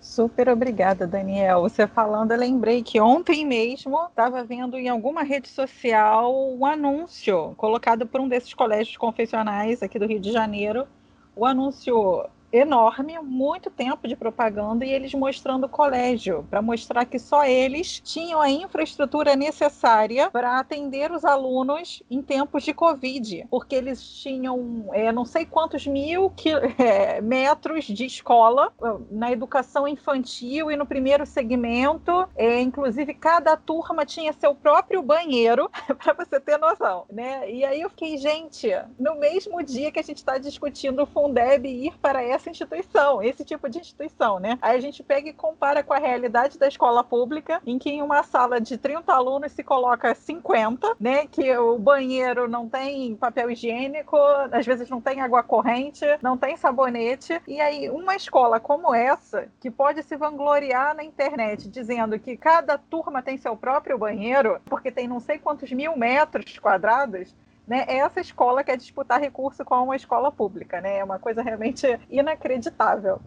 Super 0.00 0.48
obrigada, 0.48 1.06
Daniel. 1.06 1.60
Você 1.60 1.86
falando, 1.86 2.32
eu 2.32 2.38
lembrei 2.38 2.82
que 2.82 3.00
ontem 3.00 3.46
mesmo 3.46 4.04
estava 4.06 4.42
vendo 4.42 4.76
em 4.76 4.88
alguma 4.88 5.22
rede 5.22 5.48
social 5.48 6.34
um 6.54 6.66
anúncio 6.66 7.54
colocado 7.56 8.04
por 8.04 8.20
um 8.20 8.28
desses 8.28 8.52
colégios 8.52 8.96
confessionais 8.96 9.80
aqui 9.80 10.00
do 10.00 10.06
Rio 10.06 10.18
de 10.18 10.32
Janeiro. 10.32 10.88
O 11.36 11.46
anúncio 11.46 12.26
enorme, 12.52 13.18
muito 13.20 13.70
tempo 13.70 14.06
de 14.06 14.14
propaganda 14.14 14.84
e 14.84 14.92
eles 14.92 15.14
mostrando 15.14 15.64
o 15.64 15.68
colégio, 15.68 16.46
para 16.50 16.60
mostrar 16.60 17.04
que 17.06 17.18
só 17.18 17.44
eles 17.44 18.00
tinham 18.00 18.40
a 18.40 18.50
infraestrutura 18.50 19.34
necessária 19.34 20.30
para 20.30 20.58
atender 20.58 21.10
os 21.10 21.24
alunos 21.24 22.02
em 22.10 22.20
tempos 22.20 22.62
de 22.62 22.74
Covid, 22.74 23.46
porque 23.50 23.74
eles 23.74 24.02
tinham 24.02 24.88
é, 24.92 25.10
não 25.10 25.24
sei 25.24 25.46
quantos 25.46 25.86
mil 25.86 26.32
é, 26.78 27.20
metros 27.20 27.84
de 27.84 28.04
escola 28.04 28.72
na 29.10 29.32
educação 29.32 29.88
infantil 29.88 30.70
e 30.70 30.76
no 30.76 30.86
primeiro 30.86 31.24
segmento, 31.24 32.28
é, 32.36 32.60
inclusive 32.60 33.14
cada 33.14 33.56
turma 33.56 34.04
tinha 34.04 34.32
seu 34.32 34.54
próprio 34.54 35.02
banheiro, 35.02 35.70
para 36.02 36.12
você 36.12 36.38
ter 36.38 36.58
noção, 36.58 37.04
né? 37.10 37.50
E 37.50 37.64
aí 37.64 37.80
eu 37.80 37.90
fiquei, 37.90 38.16
gente, 38.16 38.68
no 38.98 39.14
mesmo 39.16 39.62
dia 39.62 39.90
que 39.90 40.00
a 40.00 40.02
gente 40.02 40.18
está 40.18 40.38
discutindo 40.38 41.02
o 41.02 41.06
Fundeb 41.06 41.66
ir 41.66 41.96
para 41.98 42.22
essa 42.22 42.41
essa 42.42 42.50
instituição, 42.50 43.22
esse 43.22 43.44
tipo 43.44 43.68
de 43.68 43.78
instituição, 43.78 44.40
né? 44.40 44.58
Aí 44.60 44.76
a 44.76 44.80
gente 44.80 45.02
pega 45.02 45.28
e 45.28 45.32
compara 45.32 45.82
com 45.82 45.92
a 45.92 45.98
realidade 45.98 46.58
da 46.58 46.66
escola 46.66 47.04
pública, 47.04 47.62
em 47.64 47.78
que 47.78 47.90
em 47.90 48.02
uma 48.02 48.22
sala 48.24 48.60
de 48.60 48.76
30 48.76 49.12
alunos 49.12 49.52
se 49.52 49.62
coloca 49.62 50.14
50, 50.14 50.96
né? 50.98 51.26
Que 51.26 51.56
o 51.56 51.78
banheiro 51.78 52.48
não 52.48 52.68
tem 52.68 53.14
papel 53.14 53.50
higiênico, 53.50 54.16
às 54.50 54.66
vezes 54.66 54.90
não 54.90 55.00
tem 55.00 55.20
água 55.20 55.42
corrente, 55.42 56.04
não 56.20 56.36
tem 56.36 56.56
sabonete. 56.56 57.40
E 57.46 57.60
aí, 57.60 57.88
uma 57.88 58.16
escola 58.16 58.58
como 58.58 58.92
essa, 58.94 59.48
que 59.60 59.70
pode 59.70 60.02
se 60.02 60.16
vangloriar 60.16 60.94
na 60.96 61.04
internet 61.04 61.68
dizendo 61.68 62.18
que 62.18 62.36
cada 62.36 62.76
turma 62.76 63.22
tem 63.22 63.38
seu 63.38 63.56
próprio 63.56 63.96
banheiro, 63.96 64.60
porque 64.66 64.90
tem 64.90 65.06
não 65.06 65.20
sei 65.20 65.38
quantos 65.38 65.70
mil 65.70 65.96
metros 65.96 66.58
quadrados, 66.58 67.34
né, 67.72 67.86
é 67.88 67.96
essa 67.96 68.20
escola 68.20 68.62
quer 68.62 68.76
disputar 68.76 69.18
recurso 69.18 69.64
com 69.64 69.76
uma 69.76 69.96
escola 69.96 70.30
pública, 70.30 70.78
né? 70.82 70.98
É 70.98 71.04
uma 71.04 71.18
coisa 71.18 71.40
realmente 71.40 71.98
inacreditável. 72.10 73.18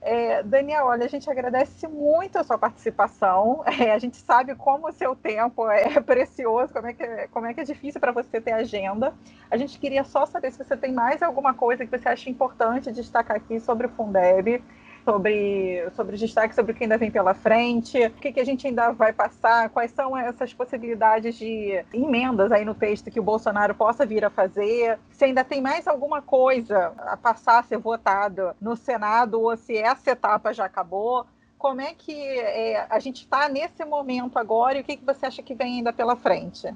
É, 0.00 0.42
Daniel, 0.42 0.86
olha, 0.86 1.04
a 1.04 1.08
gente 1.08 1.30
agradece 1.30 1.86
muito 1.86 2.38
a 2.38 2.42
sua 2.42 2.56
participação. 2.56 3.62
É, 3.78 3.92
a 3.92 3.98
gente 3.98 4.16
sabe 4.16 4.54
como 4.54 4.88
o 4.88 4.92
seu 4.92 5.14
tempo 5.14 5.68
é 5.68 6.00
precioso, 6.00 6.72
como 6.72 6.86
é 6.86 6.94
que, 6.94 7.28
como 7.28 7.44
é, 7.44 7.52
que 7.52 7.60
é 7.60 7.64
difícil 7.64 8.00
para 8.00 8.10
você 8.10 8.40
ter 8.40 8.52
agenda. 8.52 9.12
A 9.50 9.58
gente 9.58 9.78
queria 9.78 10.02
só 10.02 10.24
saber 10.24 10.50
se 10.50 10.64
você 10.64 10.78
tem 10.78 10.94
mais 10.94 11.22
alguma 11.22 11.52
coisa 11.52 11.84
que 11.84 11.98
você 11.98 12.08
acha 12.08 12.30
importante 12.30 12.90
destacar 12.90 13.36
aqui 13.36 13.60
sobre 13.60 13.86
o 13.86 13.90
Fundeb 13.90 14.64
sobre, 15.04 15.88
sobre 15.94 16.14
os 16.14 16.20
destaques, 16.20 16.54
sobre 16.54 16.72
o 16.72 16.74
que 16.74 16.84
ainda 16.84 16.98
vem 16.98 17.10
pela 17.10 17.34
frente, 17.34 17.98
o 18.06 18.10
que, 18.10 18.32
que 18.32 18.40
a 18.40 18.44
gente 18.44 18.66
ainda 18.66 18.92
vai 18.92 19.12
passar, 19.12 19.70
quais 19.70 19.90
são 19.90 20.16
essas 20.16 20.52
possibilidades 20.52 21.36
de 21.36 21.84
emendas 21.92 22.52
aí 22.52 22.64
no 22.64 22.74
texto 22.74 23.10
que 23.10 23.20
o 23.20 23.22
Bolsonaro 23.22 23.74
possa 23.74 24.06
vir 24.06 24.24
a 24.24 24.30
fazer, 24.30 24.98
se 25.10 25.24
ainda 25.24 25.44
tem 25.44 25.60
mais 25.60 25.86
alguma 25.86 26.22
coisa 26.22 26.92
a 26.98 27.16
passar 27.16 27.60
a 27.60 27.62
ser 27.62 27.78
votado 27.78 28.54
no 28.60 28.76
Senado 28.76 29.40
ou 29.40 29.56
se 29.56 29.76
essa 29.76 30.10
etapa 30.10 30.52
já 30.52 30.64
acabou. 30.64 31.26
como 31.58 31.80
é 31.80 31.92
que 31.92 32.12
é, 32.12 32.86
a 32.88 32.98
gente 32.98 33.22
está 33.22 33.48
nesse 33.48 33.84
momento 33.84 34.38
agora 34.38 34.78
e 34.78 34.80
o 34.80 34.84
que, 34.84 34.96
que 34.96 35.04
você 35.04 35.26
acha 35.26 35.42
que 35.42 35.54
vem 35.54 35.76
ainda 35.76 35.92
pela 35.92 36.16
frente? 36.16 36.74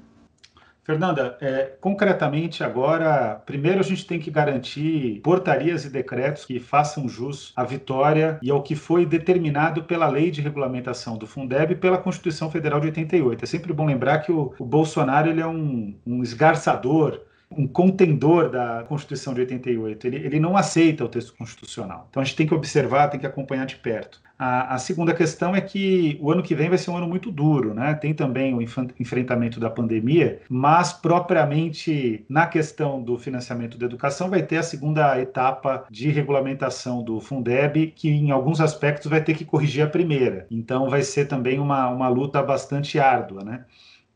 Fernanda, 0.85 1.35
é, 1.41 1.73
concretamente 1.81 2.63
agora, 2.63 3.41
primeiro 3.43 3.79
a 3.79 3.83
gente 3.83 4.05
tem 4.05 4.19
que 4.19 4.29
garantir 4.29 5.19
portarias 5.23 5.83
e 5.83 5.89
decretos 5.89 6.45
que 6.45 6.59
façam 6.59 7.09
jus 7.09 7.51
à 7.55 7.63
vitória 7.63 8.37
e 8.39 8.51
ao 8.51 8.61
que 8.61 8.75
foi 8.75 9.03
determinado 9.03 9.83
pela 9.85 10.07
lei 10.07 10.29
de 10.29 10.41
regulamentação 10.41 11.17
do 11.17 11.25
Fundeb 11.25 11.73
e 11.73 11.75
pela 11.75 11.97
Constituição 11.97 12.51
Federal 12.51 12.79
de 12.79 12.85
88. 12.85 13.43
É 13.43 13.47
sempre 13.47 13.73
bom 13.73 13.83
lembrar 13.83 14.19
que 14.19 14.31
o, 14.31 14.53
o 14.59 14.63
Bolsonaro 14.63 15.27
ele 15.27 15.41
é 15.41 15.47
um, 15.47 15.97
um 16.05 16.21
esgarçador 16.21 17.19
um 17.51 17.67
contendor 17.67 18.49
da 18.49 18.83
Constituição 18.87 19.33
de 19.33 19.41
88. 19.41 20.07
Ele, 20.07 20.17
ele 20.17 20.39
não 20.39 20.57
aceita 20.57 21.05
o 21.05 21.09
texto 21.09 21.35
constitucional. 21.35 22.07
Então 22.09 22.21
a 22.21 22.25
gente 22.25 22.35
tem 22.35 22.47
que 22.47 22.53
observar, 22.53 23.09
tem 23.09 23.19
que 23.19 23.25
acompanhar 23.25 23.65
de 23.65 23.75
perto. 23.75 24.23
A, 24.37 24.75
a, 24.75 24.77
segunda 24.77 25.13
questão 25.13 25.55
é 25.55 25.61
que 25.61 26.17
o 26.21 26.29
ano 26.29 26.43
que 26.43 26.53
vem 26.53 26.67
vai 26.67 26.77
ser 26.77 26.91
um 26.91 26.97
ano 26.97 27.07
muito 27.07 27.31
duro, 27.31 27.73
né? 27.73 27.93
Tem 27.93 28.13
também 28.13 28.53
o 28.53 28.61
enfrentamento 28.61 29.61
da 29.61 29.69
pandemia, 29.69 30.41
mas 30.49 30.91
propriamente 30.91 32.25
na 32.27 32.45
questão 32.45 33.01
do 33.01 33.17
financiamento 33.17 33.77
da 33.77 33.85
educação 33.85 34.29
vai 34.29 34.43
ter 34.43 34.57
a 34.57 34.63
segunda 34.63 35.17
etapa 35.21 35.85
de 35.89 36.09
regulamentação 36.09 37.01
do 37.01 37.21
Fundeb, 37.21 37.93
que 37.95 38.09
em 38.09 38.29
alguns 38.29 38.59
aspectos 38.59 39.09
vai 39.09 39.23
ter 39.23 39.35
que 39.35 39.45
corrigir 39.45 39.85
a 39.85 39.89
primeira. 39.89 40.45
Então 40.51 40.89
vai 40.89 41.01
ser 41.01 41.25
também 41.25 41.57
uma, 41.57 41.87
uma 41.87 42.09
luta 42.09 42.43
bastante 42.43 42.99
árdua, 42.99 43.41
né? 43.41 43.63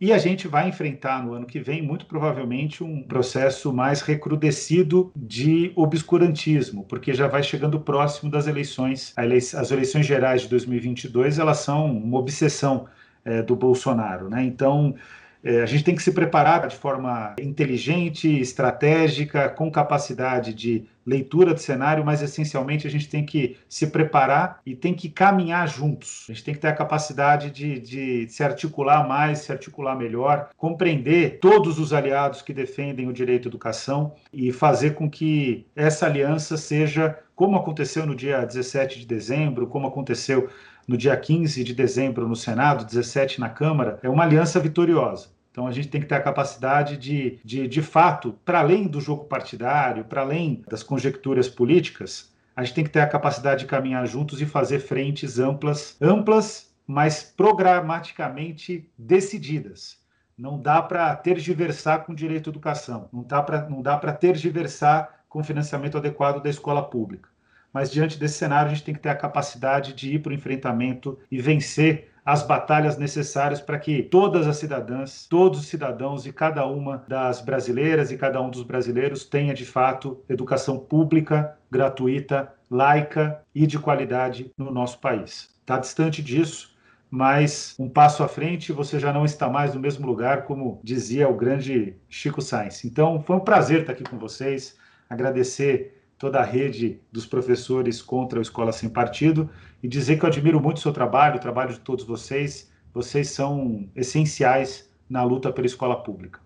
E 0.01 0.13
a 0.13 0.17
gente 0.17 0.47
vai 0.47 0.69
enfrentar 0.69 1.25
no 1.25 1.33
ano 1.33 1.45
que 1.45 1.59
vem, 1.59 1.81
muito 1.81 2.05
provavelmente, 2.05 2.81
um 2.81 3.03
processo 3.03 3.73
mais 3.73 4.01
recrudescido 4.01 5.11
de 5.13 5.73
obscurantismo, 5.75 6.85
porque 6.85 7.13
já 7.13 7.27
vai 7.27 7.43
chegando 7.43 7.81
próximo 7.81 8.31
das 8.31 8.47
eleições. 8.47 9.13
As 9.17 9.71
eleições 9.71 10.05
gerais 10.05 10.43
de 10.43 10.47
2022 10.47 11.37
elas 11.37 11.57
são 11.57 11.85
uma 11.91 12.17
obsessão 12.17 12.87
é, 13.25 13.41
do 13.41 13.57
Bolsonaro, 13.57 14.29
né? 14.29 14.41
Então 14.41 14.95
é, 15.43 15.61
a 15.61 15.65
gente 15.65 15.83
tem 15.83 15.95
que 15.95 16.03
se 16.03 16.11
preparar 16.11 16.67
de 16.67 16.75
forma 16.75 17.35
inteligente, 17.39 18.39
estratégica, 18.39 19.47
com 19.49 19.71
capacidade 19.71 20.53
de 20.53 20.85
leitura 21.05 21.53
de 21.53 21.61
cenário, 21.61 22.05
mas 22.05 22.21
essencialmente 22.21 22.85
a 22.85 22.89
gente 22.89 23.09
tem 23.09 23.25
que 23.25 23.57
se 23.67 23.87
preparar 23.87 24.59
e 24.65 24.75
tem 24.75 24.93
que 24.93 25.09
caminhar 25.09 25.67
juntos. 25.67 26.27
A 26.29 26.33
gente 26.33 26.43
tem 26.43 26.53
que 26.53 26.59
ter 26.59 26.67
a 26.67 26.75
capacidade 26.75 27.49
de, 27.49 27.79
de 27.79 28.27
se 28.29 28.43
articular 28.43 29.07
mais, 29.07 29.39
se 29.39 29.51
articular 29.51 29.95
melhor, 29.95 30.49
compreender 30.55 31.39
todos 31.39 31.79
os 31.79 31.93
aliados 31.93 32.41
que 32.41 32.53
defendem 32.53 33.07
o 33.07 33.13
direito 33.13 33.47
à 33.47 33.49
educação 33.49 34.13
e 34.31 34.51
fazer 34.51 34.93
com 34.93 35.09
que 35.09 35.65
essa 35.75 36.05
aliança 36.05 36.57
seja, 36.57 37.17
como 37.33 37.55
aconteceu 37.55 38.05
no 38.05 38.13
dia 38.13 38.45
17 38.45 38.99
de 38.99 39.05
dezembro, 39.05 39.67
como 39.67 39.87
aconteceu 39.87 40.49
no 40.89 40.97
dia 40.97 41.15
15 41.15 41.63
de 41.63 41.75
dezembro 41.75 42.27
no 42.27 42.35
Senado, 42.35 42.83
17 42.83 43.39
na 43.39 43.47
Câmara, 43.47 43.99
é 44.01 44.09
uma 44.09 44.23
aliança 44.23 44.59
vitoriosa. 44.59 45.27
Então 45.51 45.67
a 45.67 45.71
gente 45.71 45.87
tem 45.87 46.01
que 46.01 46.07
ter 46.07 46.15
a 46.15 46.21
capacidade 46.21 46.97
de, 46.97 47.39
de, 47.45 47.67
de 47.67 47.81
fato, 47.83 48.33
para 48.43 48.61
além 48.61 48.87
do 48.87 48.99
jogo 48.99 49.25
partidário, 49.25 50.03
para 50.03 50.21
além 50.21 50.63
das 50.67 50.81
conjecturas 50.81 51.47
políticas, 51.47 52.33
a 52.55 52.63
gente 52.63 52.73
tem 52.73 52.83
que 52.83 52.89
ter 52.89 53.01
a 53.01 53.07
capacidade 53.07 53.61
de 53.61 53.65
caminhar 53.67 54.07
juntos 54.07 54.41
e 54.41 54.47
fazer 54.47 54.79
frentes 54.79 55.37
amplas, 55.37 55.95
amplas, 56.01 56.73
mas 56.87 57.21
programaticamente 57.21 58.89
decididas. 58.97 59.99
Não 60.35 60.59
dá 60.59 60.81
para 60.81 61.15
tergiversar 61.15 62.03
com 62.03 62.15
direito 62.15 62.49
à 62.49 62.51
educação, 62.51 63.07
não 63.13 63.21
dá 63.21 63.43
para 63.43 63.69
não 63.69 63.83
dá 63.83 63.95
para 63.95 64.11
tergiversar 64.11 65.19
com 65.29 65.43
financiamento 65.43 65.99
adequado 65.99 66.41
da 66.41 66.49
escola 66.49 66.81
pública 66.81 67.29
mas 67.73 67.91
diante 67.91 68.19
desse 68.19 68.37
cenário 68.37 68.71
a 68.71 68.73
gente 68.73 68.83
tem 68.83 68.93
que 68.93 68.99
ter 68.99 69.09
a 69.09 69.15
capacidade 69.15 69.93
de 69.93 70.15
ir 70.15 70.19
para 70.19 70.31
o 70.31 70.35
enfrentamento 70.35 71.17
e 71.31 71.41
vencer 71.41 72.09
as 72.25 72.43
batalhas 72.43 72.97
necessárias 72.97 73.59
para 73.59 73.79
que 73.79 74.03
todas 74.03 74.47
as 74.47 74.57
cidadãs, 74.57 75.25
todos 75.27 75.61
os 75.61 75.67
cidadãos 75.67 76.27
e 76.27 76.31
cada 76.31 76.65
uma 76.65 77.03
das 77.07 77.41
brasileiras 77.41 78.11
e 78.11 78.17
cada 78.17 78.39
um 78.41 78.49
dos 78.49 78.61
brasileiros 78.61 79.25
tenha 79.25 79.53
de 79.53 79.65
fato 79.65 80.23
educação 80.29 80.77
pública, 80.77 81.57
gratuita, 81.71 82.53
laica 82.69 83.41
e 83.53 83.65
de 83.65 83.79
qualidade 83.79 84.51
no 84.55 84.69
nosso 84.69 84.99
país. 84.99 85.49
Está 85.61 85.79
distante 85.79 86.21
disso, 86.21 86.75
mas 87.09 87.75
um 87.79 87.89
passo 87.89 88.21
à 88.21 88.27
frente 88.27 88.71
você 88.71 88.99
já 88.99 89.11
não 89.11 89.25
está 89.25 89.49
mais 89.49 89.73
no 89.73 89.79
mesmo 89.79 90.05
lugar, 90.05 90.43
como 90.43 90.79
dizia 90.83 91.27
o 91.27 91.35
grande 91.35 91.95
Chico 92.07 92.41
Sainz. 92.41 92.85
Então, 92.85 93.23
foi 93.23 93.37
um 93.37 93.39
prazer 93.39 93.81
estar 93.81 93.93
aqui 93.93 94.03
com 94.03 94.19
vocês, 94.19 94.77
agradecer 95.09 95.98
toda 96.19 96.39
a 96.39 96.43
rede 96.43 96.99
dos 97.11 97.25
professores 97.25 98.01
contra 98.01 98.39
a 98.39 98.41
Escola 98.41 98.73
Sem 98.73 98.89
Partido 98.89 99.49
e 99.81 99.87
dizer 99.87 100.19
que 100.19 100.25
eu 100.25 100.27
admiro 100.27 100.59
muito 100.59 100.77
o 100.77 100.81
seu 100.81 100.91
trabalho, 100.91 101.37
o 101.37 101.39
trabalho 101.39 101.73
de 101.73 101.79
todos 101.79 102.03
vocês. 102.03 102.69
Vocês 102.93 103.29
são 103.29 103.89
essenciais 103.95 104.91
na 105.09 105.23
luta 105.23 105.51
pela 105.51 105.65
escola 105.65 106.03
pública. 106.03 106.41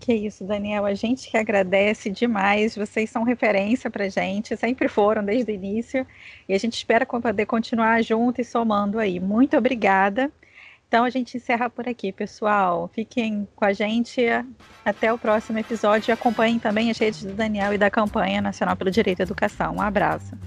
Que 0.00 0.12
isso, 0.12 0.44
Daniel. 0.44 0.84
A 0.84 0.92
gente 0.92 1.30
que 1.30 1.36
agradece 1.36 2.10
demais. 2.10 2.76
Vocês 2.76 3.08
são 3.08 3.22
referência 3.22 3.88
para 3.88 4.08
gente, 4.08 4.56
sempre 4.56 4.88
foram 4.88 5.24
desde 5.24 5.52
o 5.52 5.54
início. 5.54 6.04
E 6.48 6.52
a 6.52 6.58
gente 6.58 6.74
espera 6.74 7.06
poder 7.06 7.46
continuar 7.46 8.02
junto 8.02 8.40
e 8.40 8.44
somando 8.44 8.98
aí. 8.98 9.20
Muito 9.20 9.56
obrigada. 9.56 10.30
Então 10.94 11.04
a 11.04 11.10
gente 11.10 11.36
encerra 11.36 11.68
por 11.68 11.88
aqui, 11.88 12.12
pessoal. 12.12 12.88
Fiquem 12.94 13.48
com 13.56 13.64
a 13.64 13.72
gente 13.72 14.22
até 14.84 15.12
o 15.12 15.18
próximo 15.18 15.58
episódio 15.58 16.08
e 16.08 16.12
acompanhem 16.12 16.60
também 16.60 16.88
as 16.88 16.96
redes 16.96 17.24
do 17.24 17.32
Daniel 17.32 17.74
e 17.74 17.78
da 17.78 17.90
campanha 17.90 18.40
Nacional 18.40 18.76
pelo 18.76 18.92
Direito 18.92 19.18
à 19.18 19.24
Educação. 19.24 19.74
Um 19.74 19.82
abraço. 19.82 20.38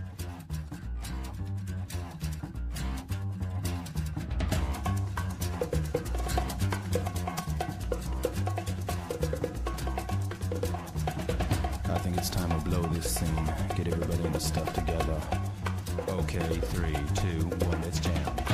Okay, 16.07 16.39
three, 16.71 16.93
two, 17.15 17.49
one. 17.67 18.46